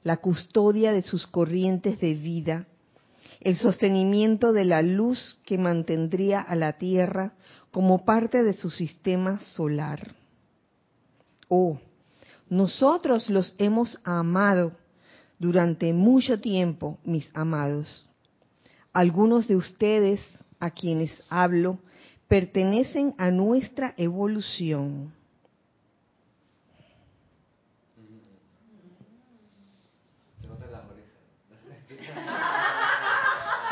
la 0.03 0.17
custodia 0.17 0.91
de 0.91 1.01
sus 1.01 1.27
corrientes 1.27 1.97
de 2.01 2.13
vida, 2.13 2.67
el 3.39 3.55
sostenimiento 3.55 4.51
de 4.51 4.65
la 4.65 4.81
luz 4.81 5.39
que 5.45 5.57
mantendría 5.57 6.41
a 6.41 6.55
la 6.55 6.73
Tierra 6.73 7.35
como 7.71 8.05
parte 8.05 8.43
de 8.43 8.53
su 8.53 8.69
sistema 8.69 9.39
solar. 9.41 10.15
Oh, 11.47 11.79
nosotros 12.49 13.29
los 13.29 13.55
hemos 13.57 13.99
amado 14.03 14.71
durante 15.37 15.93
mucho 15.93 16.39
tiempo, 16.39 16.97
mis 17.03 17.29
amados. 17.33 18.07
Algunos 18.91 19.47
de 19.47 19.55
ustedes 19.55 20.19
a 20.59 20.71
quienes 20.71 21.23
hablo 21.29 21.79
pertenecen 22.27 23.15
a 23.17 23.31
nuestra 23.31 23.93
evolución. 23.97 25.13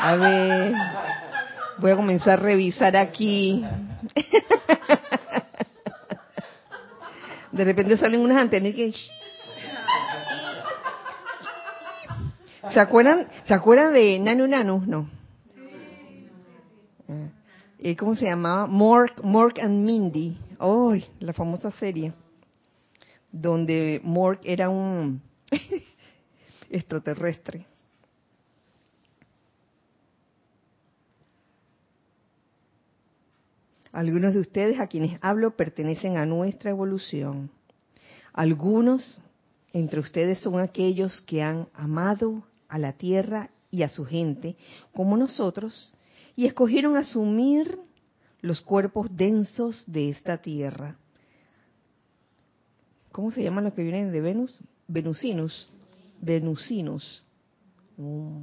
A 0.00 0.16
ver, 0.16 0.74
voy 1.78 1.90
a 1.90 1.96
comenzar 1.96 2.38
a 2.38 2.42
revisar 2.42 2.96
aquí. 2.96 3.64
De 7.52 7.64
repente 7.64 7.96
salen 7.96 8.20
unas 8.20 8.38
antenas 8.38 8.74
que... 8.74 8.92
¿Se 12.72 12.80
acuerdan, 12.80 13.28
¿Se 13.46 13.54
acuerdan 13.54 13.94
de 13.94 14.18
Nanu 14.18 14.46
Nanu? 14.46 14.82
No. 14.86 15.08
Eh, 17.78 17.96
¿Cómo 17.96 18.16
se 18.16 18.26
llamaba? 18.26 18.66
Mork, 18.66 19.22
Mork 19.22 19.58
and 19.60 19.84
Mindy. 19.84 20.36
Oh, 20.58 20.94
la 21.20 21.32
famosa 21.32 21.70
serie. 21.70 22.12
Donde 23.30 24.00
Mork 24.02 24.40
era 24.44 24.68
un 24.68 25.22
extraterrestre. 26.70 27.66
Algunos 33.98 34.32
de 34.32 34.38
ustedes 34.38 34.78
a 34.78 34.86
quienes 34.86 35.18
hablo 35.22 35.56
pertenecen 35.56 36.18
a 36.18 36.24
nuestra 36.24 36.70
evolución. 36.70 37.50
Algunos 38.32 39.20
entre 39.72 39.98
ustedes 39.98 40.38
son 40.38 40.60
aquellos 40.60 41.20
que 41.22 41.42
han 41.42 41.66
amado 41.74 42.44
a 42.68 42.78
la 42.78 42.92
tierra 42.92 43.50
y 43.72 43.82
a 43.82 43.88
su 43.88 44.04
gente 44.04 44.54
como 44.92 45.16
nosotros 45.16 45.92
y 46.36 46.46
escogieron 46.46 46.96
asumir 46.96 47.76
los 48.40 48.60
cuerpos 48.60 49.08
densos 49.16 49.82
de 49.88 50.10
esta 50.10 50.38
tierra. 50.38 50.94
¿Cómo 53.10 53.32
se 53.32 53.42
llaman 53.42 53.64
los 53.64 53.72
que 53.72 53.82
vienen 53.82 54.12
de 54.12 54.20
Venus? 54.20 54.60
Venusinos. 54.86 55.68
Venusinos. 56.20 57.24
Mm. 57.96 58.42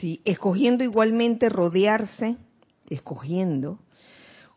Sí, 0.00 0.20
escogiendo 0.26 0.84
igualmente 0.84 1.48
rodearse, 1.48 2.36
escogiendo, 2.88 3.78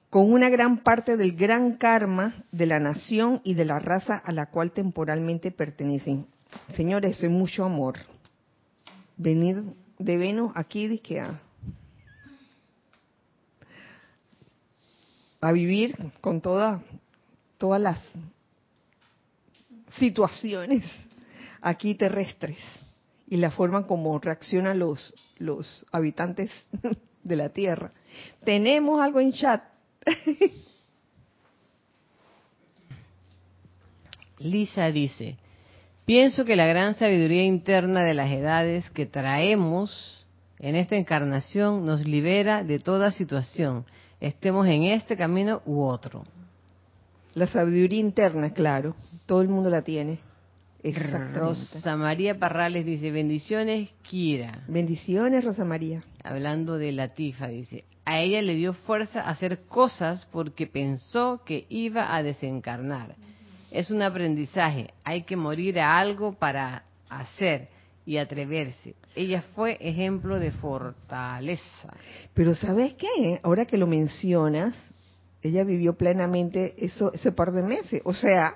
con 0.09 0.31
una 0.31 0.49
gran 0.49 0.83
parte 0.83 1.17
del 1.17 1.35
gran 1.35 1.73
karma 1.73 2.45
de 2.51 2.65
la 2.65 2.79
nación 2.79 3.41
y 3.43 3.55
de 3.55 3.65
la 3.65 3.79
raza 3.79 4.15
a 4.15 4.31
la 4.31 4.47
cual 4.47 4.71
temporalmente 4.71 5.51
pertenecen. 5.51 6.27
Señores, 6.69 7.21
es 7.21 7.29
mucho 7.29 7.65
amor. 7.65 7.97
Venir 9.17 9.63
de 9.99 10.17
Venus 10.17 10.51
aquí 10.55 11.01
a 15.41 15.51
vivir 15.51 15.95
con 16.21 16.41
toda, 16.41 16.81
todas 17.57 17.81
las 17.81 18.01
situaciones 19.97 20.83
aquí 21.61 21.95
terrestres 21.95 22.57
y 23.27 23.37
la 23.37 23.51
forma 23.51 23.87
como 23.87 24.17
reaccionan 24.19 24.79
los, 24.79 25.13
los 25.37 25.85
habitantes 25.91 26.51
de 27.27 27.35
la 27.35 27.49
Tierra. 27.49 27.91
Tenemos 28.43 29.01
algo 29.01 29.19
en 29.19 29.31
chat. 29.33 29.63
Lisa 34.39 34.91
dice, 34.91 35.37
pienso 36.05 36.45
que 36.45 36.55
la 36.55 36.67
gran 36.67 36.93
sabiduría 36.93 37.43
interna 37.43 38.03
de 38.03 38.13
las 38.13 38.29
edades 38.29 38.89
que 38.91 39.05
traemos 39.07 40.25
en 40.59 40.75
esta 40.75 40.95
encarnación 40.95 41.85
nos 41.85 42.05
libera 42.05 42.63
de 42.63 42.79
toda 42.79 43.11
situación, 43.11 43.85
estemos 44.19 44.67
en 44.67 44.83
este 44.83 45.15
camino 45.15 45.61
u 45.65 45.83
otro. 45.83 46.23
La 47.33 47.45
sabiduría 47.47 47.99
interna, 47.99 48.51
claro, 48.53 48.95
todo 49.25 49.41
el 49.41 49.49
mundo 49.49 49.69
la 49.69 49.83
tiene. 49.83 50.19
Rosa 51.33 51.95
María 51.97 52.39
Parrales 52.39 52.85
dice, 52.85 53.11
bendiciones, 53.11 53.89
Kira. 54.03 54.63
Bendiciones, 54.67 55.43
Rosa 55.43 55.65
María. 55.65 56.03
Hablando 56.27 56.77
de 56.77 56.91
Latifa, 56.91 57.47
dice, 57.47 57.85
a 58.03 58.19
ella 58.19 58.41
le 58.41 58.55
dio 58.55 58.73
fuerza 58.73 59.21
hacer 59.21 59.65
cosas 59.67 60.27
porque 60.31 60.67
pensó 60.67 61.41
que 61.45 61.65
iba 61.69 62.13
a 62.13 62.21
desencarnar. 62.21 63.15
Es 63.71 63.91
un 63.91 64.01
aprendizaje, 64.01 64.93
hay 65.03 65.23
que 65.23 65.37
morir 65.37 65.79
a 65.79 65.97
algo 65.97 66.33
para 66.33 66.83
hacer 67.09 67.69
y 68.05 68.17
atreverse. 68.17 68.95
Ella 69.15 69.41
fue 69.55 69.77
ejemplo 69.79 70.37
de 70.37 70.51
fortaleza. 70.51 71.93
Pero 72.33 72.55
¿sabes 72.55 72.93
qué? 72.95 73.39
Ahora 73.43 73.65
que 73.65 73.77
lo 73.77 73.87
mencionas, 73.87 74.75
ella 75.41 75.63
vivió 75.63 75.97
plenamente 75.97 76.73
eso 76.77 77.13
ese 77.13 77.31
par 77.31 77.51
de 77.53 77.63
meses. 77.63 78.01
O 78.03 78.13
sea, 78.13 78.55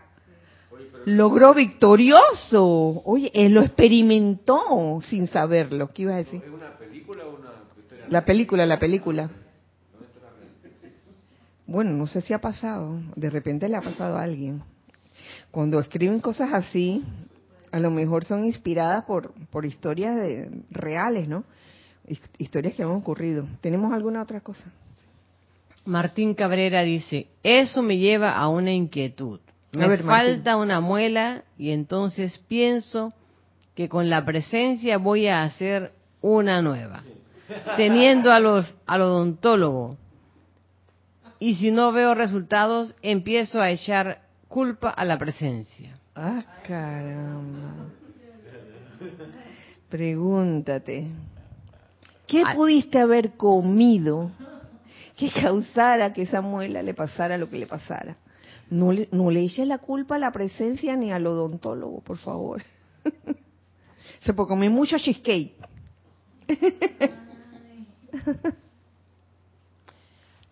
logró 1.05 1.53
victorioso. 1.53 3.01
Oye, 3.05 3.31
él 3.33 3.53
lo 3.53 3.61
experimentó 3.61 4.99
sin 5.07 5.27
saberlo. 5.27 5.89
¿Qué 5.89 6.03
iba 6.03 6.13
a 6.13 6.17
decir? 6.17 6.41
¿Es 6.43 6.51
una 6.51 6.77
película 6.77 7.25
o 7.25 7.35
una 7.35 7.51
historia? 7.77 8.05
La 8.09 8.25
película, 8.25 8.65
la 8.65 8.79
película. 8.79 9.29
Bueno, 11.65 11.91
no 11.91 12.05
sé 12.05 12.21
si 12.21 12.33
ha 12.33 12.39
pasado. 12.39 12.99
De 13.15 13.29
repente 13.29 13.69
le 13.69 13.77
ha 13.77 13.81
pasado 13.81 14.17
a 14.17 14.23
alguien. 14.23 14.61
Cuando 15.51 15.79
escriben 15.79 16.19
cosas 16.19 16.53
así, 16.53 17.03
a 17.71 17.79
lo 17.79 17.91
mejor 17.91 18.25
son 18.25 18.43
inspiradas 18.43 19.05
por, 19.05 19.33
por 19.49 19.65
historias 19.65 20.15
de, 20.15 20.49
reales, 20.69 21.27
¿no? 21.27 21.45
Historias 22.37 22.75
que 22.75 22.83
han 22.83 22.89
ocurrido. 22.89 23.47
¿Tenemos 23.61 23.93
alguna 23.93 24.21
otra 24.21 24.41
cosa? 24.41 24.65
Martín 25.85 26.35
Cabrera 26.35 26.81
dice, 26.83 27.27
eso 27.41 27.81
me 27.81 27.97
lleva 27.97 28.35
a 28.35 28.49
una 28.49 28.71
inquietud. 28.71 29.39
Me 29.73 29.97
falta 29.99 30.57
una 30.57 30.81
muela 30.81 31.43
y 31.57 31.71
entonces 31.71 32.37
pienso 32.47 33.13
que 33.75 33.87
con 33.87 34.09
la 34.09 34.25
presencia 34.25 34.97
voy 34.97 35.27
a 35.27 35.43
hacer 35.43 35.93
una 36.21 36.61
nueva, 36.61 37.03
teniendo 37.77 38.31
a 38.31 38.39
los, 38.39 38.73
al 38.85 39.01
odontólogo. 39.01 39.97
Y 41.39 41.55
si 41.55 41.71
no 41.71 41.91
veo 41.91 42.13
resultados, 42.13 42.95
empiezo 43.01 43.61
a 43.61 43.71
echar 43.71 44.21
culpa 44.47 44.89
a 44.89 45.05
la 45.05 45.17
presencia. 45.17 45.97
Ah, 46.15 46.43
caramba. 46.67 47.73
Pregúntate, 49.89 51.07
¿qué 52.27 52.43
pudiste 52.55 52.99
haber 52.99 53.31
comido 53.31 54.31
que 55.17 55.31
causara 55.31 56.13
que 56.13 56.23
esa 56.23 56.41
muela 56.41 56.83
le 56.83 56.93
pasara 56.93 57.37
lo 57.37 57.49
que 57.49 57.57
le 57.57 57.65
pasara? 57.65 58.17
No 58.71 58.91
le, 58.93 59.07
no 59.11 59.29
le 59.29 59.43
eches 59.43 59.67
la 59.67 59.77
culpa 59.79 60.15
a 60.15 60.19
la 60.19 60.31
presencia 60.31 60.95
ni 60.95 61.11
al 61.11 61.27
odontólogo, 61.27 61.99
por 61.99 62.17
favor. 62.17 62.63
Se 64.21 64.33
puede 64.33 64.47
comer 64.47 64.71
mucho 64.71 64.97
cheesecake. 64.97 65.57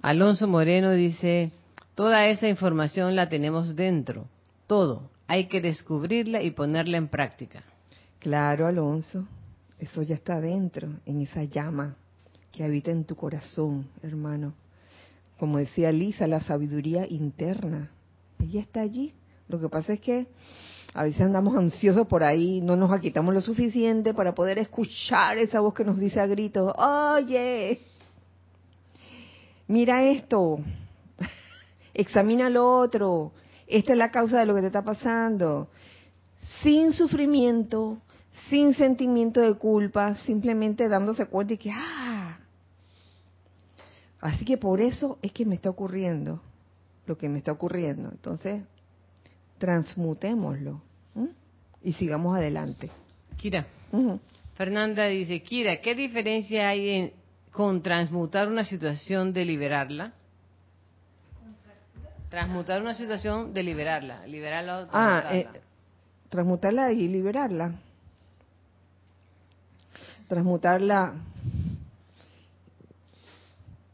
Alonso 0.01 0.49
Moreno 0.49 0.91
dice, 0.91 1.53
toda 1.95 2.28
esa 2.28 2.49
información 2.49 3.15
la 3.15 3.30
tenemos 3.30 3.74
dentro, 3.78 4.28
todo. 4.67 5.09
Hay 5.28 5.47
que 5.47 5.61
descubrirla 5.61 6.41
y 6.41 6.51
ponerla 6.51 6.97
en 6.97 7.07
práctica. 7.07 7.63
Claro, 8.20 8.67
Alonso, 8.67 9.30
eso 9.78 10.01
ya 10.01 10.15
está 10.15 10.41
dentro, 10.41 10.89
en 11.05 11.22
esa 11.22 11.45
llama 11.45 11.95
que 12.51 12.65
habita 12.65 12.91
en 12.91 13.05
tu 13.05 13.15
corazón, 13.15 13.88
hermano. 14.03 14.53
Como 15.38 15.57
decía 15.57 15.93
Lisa, 15.93 16.28
la 16.28 16.41
sabiduría 16.41 17.07
interna 17.07 17.91
ella 18.40 18.62
está 18.62 18.82
allí. 18.82 19.14
Lo 19.48 19.60
que 19.60 19.70
pasa 19.70 19.94
es 19.94 20.02
que 20.02 20.28
a 20.94 21.04
veces 21.04 21.22
andamos 21.22 21.56
ansiosos 21.56 22.08
por 22.08 22.24
ahí, 22.24 22.62
no 22.62 22.76
nos 22.76 23.00
quitamos 23.00 23.34
lo 23.34 23.42
suficiente 23.42 24.14
para 24.14 24.34
poder 24.34 24.58
escuchar 24.58 25.38
esa 25.38 25.60
voz 25.60 25.74
que 25.74 25.84
nos 25.84 26.00
dice 26.00 26.20
a 26.20 26.26
gritos, 26.26 26.74
oye, 26.78 27.82
mira 29.68 30.04
esto, 30.04 30.60
examina 31.94 32.50
lo 32.50 32.78
otro, 32.78 33.34
esta 33.68 33.92
es 33.92 33.98
la 33.98 34.10
causa 34.10 34.40
de 34.40 34.46
lo 34.48 34.56
que 34.56 34.62
te 34.62 34.68
está 34.68 34.84
pasando, 34.84 35.70
sin 36.64 36.92
sufrimiento, 36.92 38.00
sin 38.50 38.74
sentimiento 38.74 39.42
de 39.42 39.54
culpa, 39.56 40.16
simplemente 40.26 40.90
dándose 40.90 41.28
cuenta 41.28 41.54
y 41.54 41.58
que, 41.58 41.72
ah, 41.72 42.40
así 44.22 44.44
que 44.44 44.58
por 44.58 44.82
eso 44.82 45.20
es 45.22 45.32
que 45.32 45.46
me 45.46 45.54
está 45.54 45.70
ocurriendo 45.70 46.42
lo 47.10 47.18
que 47.18 47.28
me 47.28 47.39
está 47.39 47.51
ocurriendo. 47.51 48.10
Entonces, 48.12 48.62
transmutémoslo 49.57 50.80
y 51.84 51.93
sigamos 51.93 52.38
adelante. 52.38 52.89
Kira. 53.36 53.66
Fernanda 54.53 55.07
dice, 55.07 55.41
Kira, 55.41 55.82
¿qué 55.82 55.95
diferencia 55.95 56.70
hay 56.70 56.89
en, 56.89 57.14
con 57.51 57.82
transmutar 57.82 58.47
una 58.47 58.64
situación 58.64 59.34
de 59.34 59.43
liberarla? 59.43 60.14
Transmutar 62.30 62.80
una 62.82 62.93
situación 62.93 63.53
de 63.53 63.64
liberarla, 63.64 64.28
liberarla 64.28 64.88
Ah, 64.91 65.30
eh, 65.32 65.47
transmutarla 66.30 66.91
y 66.91 67.07
liberarla. 67.07 67.74
Transmutarla 70.28 71.16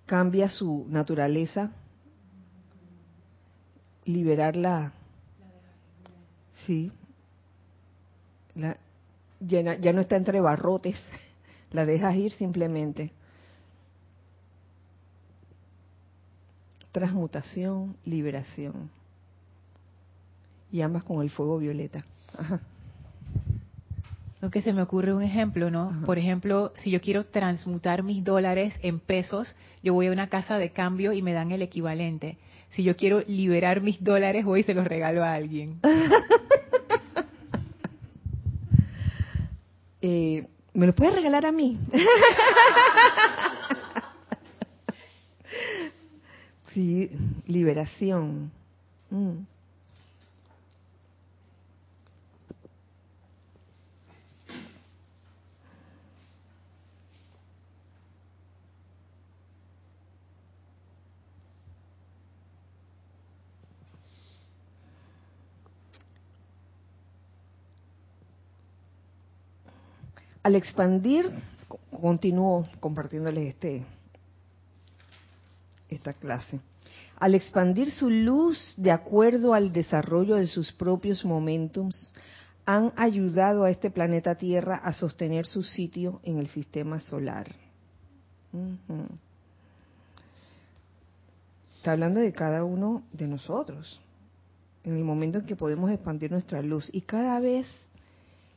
cambia 0.05 0.49
su 0.49 0.85
naturaleza, 0.89 1.71
liberarla, 4.05 4.93
sí, 6.65 6.91
la, 8.55 8.77
ya, 9.39 9.77
ya 9.77 9.93
no 9.93 10.01
está 10.01 10.15
entre 10.15 10.41
barrotes, 10.41 11.03
la 11.71 11.85
dejas 11.85 12.15
ir 12.15 12.31
simplemente. 12.33 13.11
Transmutación, 16.91 17.97
liberación. 18.05 18.89
Y 20.71 20.81
ambas 20.81 21.03
con 21.03 21.21
el 21.21 21.29
fuego 21.29 21.57
violeta. 21.57 22.05
Ajá. 22.37 22.61
Lo 24.45 24.51
que 24.51 24.61
se 24.61 24.73
me 24.73 24.81
ocurre 24.83 25.11
un 25.11 25.23
ejemplo, 25.23 25.71
¿no? 25.71 26.03
Por 26.05 26.19
ejemplo, 26.19 26.71
si 26.77 26.91
yo 26.91 27.01
quiero 27.01 27.25
transmutar 27.25 28.03
mis 28.03 28.23
dólares 28.23 28.75
en 28.83 28.99
pesos, 28.99 29.55
yo 29.81 29.95
voy 29.95 30.07
a 30.07 30.11
una 30.11 30.29
casa 30.29 30.59
de 30.59 30.71
cambio 30.71 31.13
y 31.13 31.21
me 31.21 31.33
dan 31.33 31.51
el 31.51 31.63
equivalente. 31.63 32.37
Si 32.75 32.83
yo 32.83 32.95
quiero 32.97 33.23
liberar 33.27 33.79
mis 33.79 34.03
dólares, 34.03 34.43
voy 34.43 34.59
y 34.59 34.63
se 34.63 34.73
los 34.73 34.85
regalo 34.85 35.23
a 35.23 35.33
alguien. 35.33 35.79
Eh, 40.07 40.45
¿Me 40.75 40.85
lo 40.85 40.93
puedes 40.93 41.15
regalar 41.15 41.47
a 41.47 41.51
mí? 41.51 41.79
sí, 46.71 47.09
liberación. 47.47 48.51
Mm. 49.09 49.37
Al 70.45 70.53
expandir, 70.53 71.27
continúo 71.89 72.67
compartiéndoles 72.79 73.47
este, 73.47 73.83
esta 75.89 76.13
clase, 76.13 76.59
al 77.17 77.33
expandir 77.33 77.89
su 77.89 78.11
luz 78.11 78.75
de 78.77 78.91
acuerdo 78.91 79.55
al 79.55 79.73
desarrollo 79.73 80.35
de 80.35 80.45
sus 80.45 80.71
propios 80.71 81.25
momentums, 81.25 82.13
han 82.63 82.93
ayudado 82.95 83.63
a 83.63 83.71
este 83.71 83.89
planeta 83.89 84.35
Tierra 84.35 84.75
a 84.75 84.93
sostener 84.93 85.47
su 85.47 85.63
sitio 85.63 86.19
en 86.21 86.37
el 86.37 86.45
sistema 86.45 86.99
solar. 86.99 87.47
Está 91.77 91.93
hablando 91.93 92.19
de 92.19 92.31
cada 92.33 92.63
uno 92.63 93.01
de 93.11 93.25
nosotros, 93.25 93.99
en 94.83 94.95
el 94.95 95.03
momento 95.03 95.39
en 95.39 95.47
que 95.47 95.55
podemos 95.55 95.89
expandir 95.89 96.29
nuestra 96.29 96.61
luz. 96.61 96.87
Y 96.93 97.01
cada 97.01 97.39
vez 97.39 97.67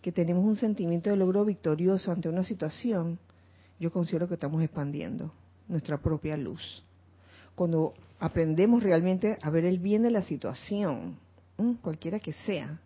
que 0.03 0.13
tenemos 0.13 0.45
un 0.45 0.57
sentimiento 0.57 1.11
de 1.11 1.17
logro 1.17 1.45
victorioso 1.45 2.13
ante 2.13 2.29
una 2.29 2.45
situación, 2.45 3.19
yo 3.81 3.91
considero 3.91 4.29
que 4.29 4.35
estamos 4.35 4.63
expandiendo 4.63 5.33
nuestra 5.69 5.99
propia 5.99 6.37
luz. 6.37 6.85
Cuando 7.55 7.95
aprendemos 8.21 8.83
realmente 8.83 9.39
a 9.43 9.51
ver 9.51 9.65
el 9.65 9.79
bien 9.79 10.03
de 10.03 10.11
la 10.11 10.23
situación, 10.23 11.17
cualquiera 11.83 12.21
que 12.21 12.33
sea, 12.33 12.81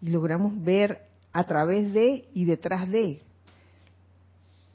y 0.00 0.10
logramos 0.10 0.62
ver 0.62 1.02
a 1.32 1.44
través 1.44 1.92
de 1.92 2.28
y 2.34 2.44
detrás 2.44 2.88
de 2.90 3.20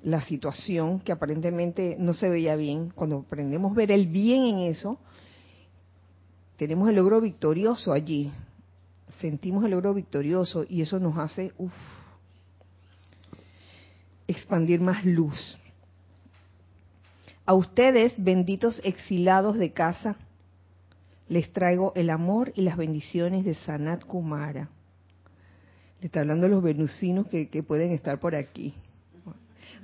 la 0.04 0.22
situación 0.22 1.00
que 1.00 1.12
aparentemente 1.12 1.96
no 2.00 2.14
se 2.14 2.30
veía 2.30 2.56
bien, 2.56 2.92
cuando 2.96 3.20
aprendemos 3.20 3.72
a 3.72 3.76
ver 3.76 3.92
el 3.92 4.08
bien 4.08 4.44
en 4.46 4.60
eso, 4.60 4.98
tenemos 6.58 6.90
el 6.90 6.96
logro 6.96 7.22
victorioso 7.22 7.94
allí, 7.94 8.32
sentimos 9.20 9.64
el 9.66 9.72
logro 9.72 9.94
victorioso 9.94 10.66
y 10.68 10.82
eso 10.82 11.00
nos 11.00 11.18
hace 11.18 11.54
expandir 14.28 14.82
más 14.82 15.06
luz. 15.06 15.58
A 17.46 17.54
ustedes, 17.54 18.24
benditos 18.24 18.80
exilados 18.84 19.58
de 19.58 19.72
casa, 19.74 20.16
les 21.28 21.52
traigo 21.52 21.92
el 21.96 22.10
amor 22.10 22.52
y 22.56 22.62
las 22.62 22.78
bendiciones 22.78 23.46
de 23.46 23.56
Sanat 23.56 24.06
Kumara. 24.06 24.70
Le 26.00 26.08
está 26.08 26.22
hablando 26.22 26.48
de 26.48 26.52
los 26.52 26.64
venusinos 26.64 27.28
que, 27.28 27.64
pueden 27.64 27.92
estar 27.92 28.20
por 28.20 28.36
aquí. 28.36 28.74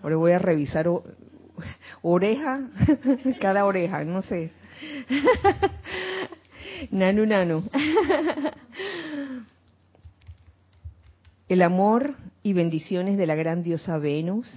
Ahora 0.02 0.16
voy 0.16 0.32
a 0.32 0.40
revisar 0.40 0.88
oreja, 2.02 2.70
cada 3.42 3.66
oreja, 3.66 4.04
no 4.04 4.22
sé. 4.22 4.52
Nanu, 6.92 7.26
nanu. 7.26 7.64
El 11.48 11.62
amor 11.62 12.16
y 12.44 12.52
bendiciones 12.52 13.18
de 13.18 13.26
la 13.26 13.36
gran 13.36 13.64
diosa 13.64 13.98
Venus, 13.98 14.52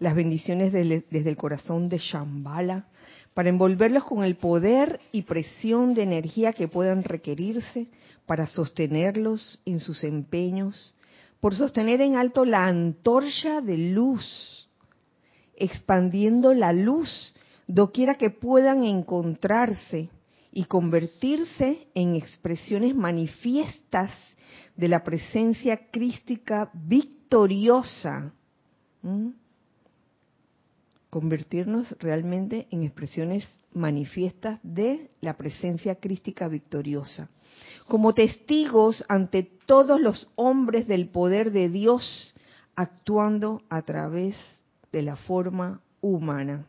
las 0.00 0.14
bendiciones 0.14 0.70
desde 0.70 1.30
el 1.30 1.36
corazón 1.38 1.88
de 1.88 1.96
Shambhala, 1.96 2.88
para 3.32 3.48
envolverlos 3.48 4.04
con 4.04 4.22
el 4.22 4.36
poder 4.36 5.00
y 5.12 5.22
presión 5.22 5.94
de 5.94 6.02
energía 6.02 6.52
que 6.52 6.68
puedan 6.68 7.04
requerirse 7.04 7.86
para 8.26 8.46
sostenerlos 8.46 9.62
en 9.64 9.80
sus 9.80 10.04
empeños, 10.04 10.94
por 11.40 11.54
sostener 11.54 12.02
en 12.02 12.16
alto 12.16 12.44
la 12.44 12.66
antorcha 12.66 13.62
de 13.62 13.78
luz, 13.78 14.68
expandiendo 15.56 16.52
la 16.52 16.74
luz 16.74 17.34
doquiera 17.66 18.16
que 18.16 18.28
puedan 18.28 18.84
encontrarse 18.84 20.10
y 20.52 20.64
convertirse 20.64 21.86
en 21.94 22.14
expresiones 22.14 22.94
manifiestas 22.94 24.10
de 24.80 24.88
la 24.88 25.04
presencia 25.04 25.90
crística 25.90 26.70
victoriosa. 26.72 28.32
Convertirnos 31.10 31.94
realmente 31.98 32.66
en 32.70 32.84
expresiones 32.84 33.46
manifiestas 33.74 34.58
de 34.62 35.10
la 35.20 35.36
presencia 35.36 35.96
crística 35.96 36.48
victoriosa. 36.48 37.28
Como 37.88 38.14
testigos 38.14 39.04
ante 39.06 39.42
todos 39.42 40.00
los 40.00 40.30
hombres 40.34 40.88
del 40.88 41.10
poder 41.10 41.52
de 41.52 41.68
Dios 41.68 42.32
actuando 42.74 43.62
a 43.68 43.82
través 43.82 44.34
de 44.92 45.02
la 45.02 45.16
forma 45.16 45.82
humana. 46.00 46.64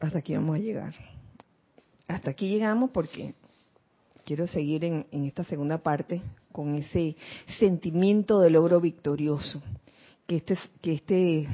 Hasta 0.00 0.18
aquí 0.18 0.34
vamos 0.34 0.56
a 0.56 0.58
llegar. 0.58 0.94
Hasta 2.08 2.30
aquí 2.30 2.50
llegamos 2.50 2.90
porque 2.90 3.34
quiero 4.30 4.46
seguir 4.46 4.84
en, 4.84 5.06
esta 5.10 5.42
segunda 5.42 5.78
parte 5.78 6.22
con 6.52 6.76
ese 6.76 7.16
sentimiento 7.58 8.38
de 8.38 8.50
logro 8.50 8.80
victorioso. 8.80 9.60
Que 10.28 10.36
este, 10.36 10.56
que 10.80 10.92
este 10.92 11.48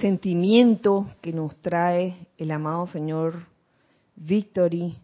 sentimiento 0.00 1.08
que 1.20 1.32
nos 1.32 1.56
trae 1.56 2.28
el 2.36 2.52
amado 2.52 2.86
Señor 2.86 3.46
Victory 4.14 4.94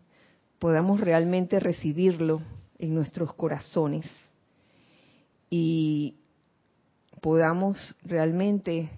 podamos 0.60 1.00
realmente 1.00 1.58
recibirlo 1.58 2.40
en 2.78 2.94
nuestros 2.94 3.34
corazones 3.34 4.08
y 5.50 6.14
podamos 7.20 7.96
realmente 8.04 8.88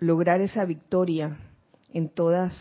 lograr 0.00 0.40
esa 0.40 0.64
victoria 0.64 1.38
en 1.92 2.08
todas 2.08 2.52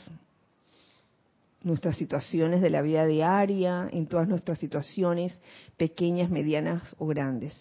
nuestras 1.65 1.97
situaciones 1.97 2.61
de 2.61 2.69
la 2.69 2.83
vida 2.83 3.05
diaria, 3.07 3.89
en 3.91 4.05
todas 4.05 4.27
nuestras 4.27 4.59
situaciones 4.59 5.37
pequeñas, 5.77 6.29
medianas 6.29 6.95
o 6.99 7.07
grandes. 7.07 7.57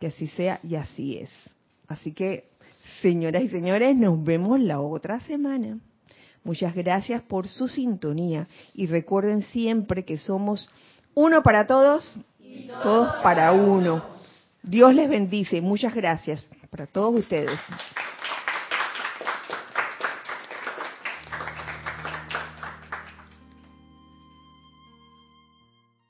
Que 0.00 0.08
así 0.08 0.26
sea 0.28 0.60
y 0.62 0.76
así 0.76 1.18
es. 1.18 1.30
Así 1.86 2.12
que, 2.12 2.48
señoras 3.02 3.42
y 3.42 3.48
señores, 3.48 3.94
nos 3.96 4.24
vemos 4.24 4.58
la 4.60 4.80
otra 4.80 5.20
semana. 5.20 5.78
Muchas 6.42 6.74
gracias 6.74 7.22
por 7.22 7.46
su 7.46 7.68
sintonía 7.68 8.48
y 8.72 8.86
recuerden 8.86 9.42
siempre 9.42 10.04
que 10.06 10.16
somos 10.16 10.70
uno 11.14 11.42
para 11.42 11.66
todos, 11.66 12.18
todos 12.82 13.14
para 13.22 13.52
uno. 13.52 14.04
Dios 14.62 14.94
les 14.94 15.08
bendice. 15.08 15.60
Muchas 15.60 15.94
gracias 15.94 16.48
para 16.70 16.86
todos 16.86 17.14
ustedes. 17.14 17.60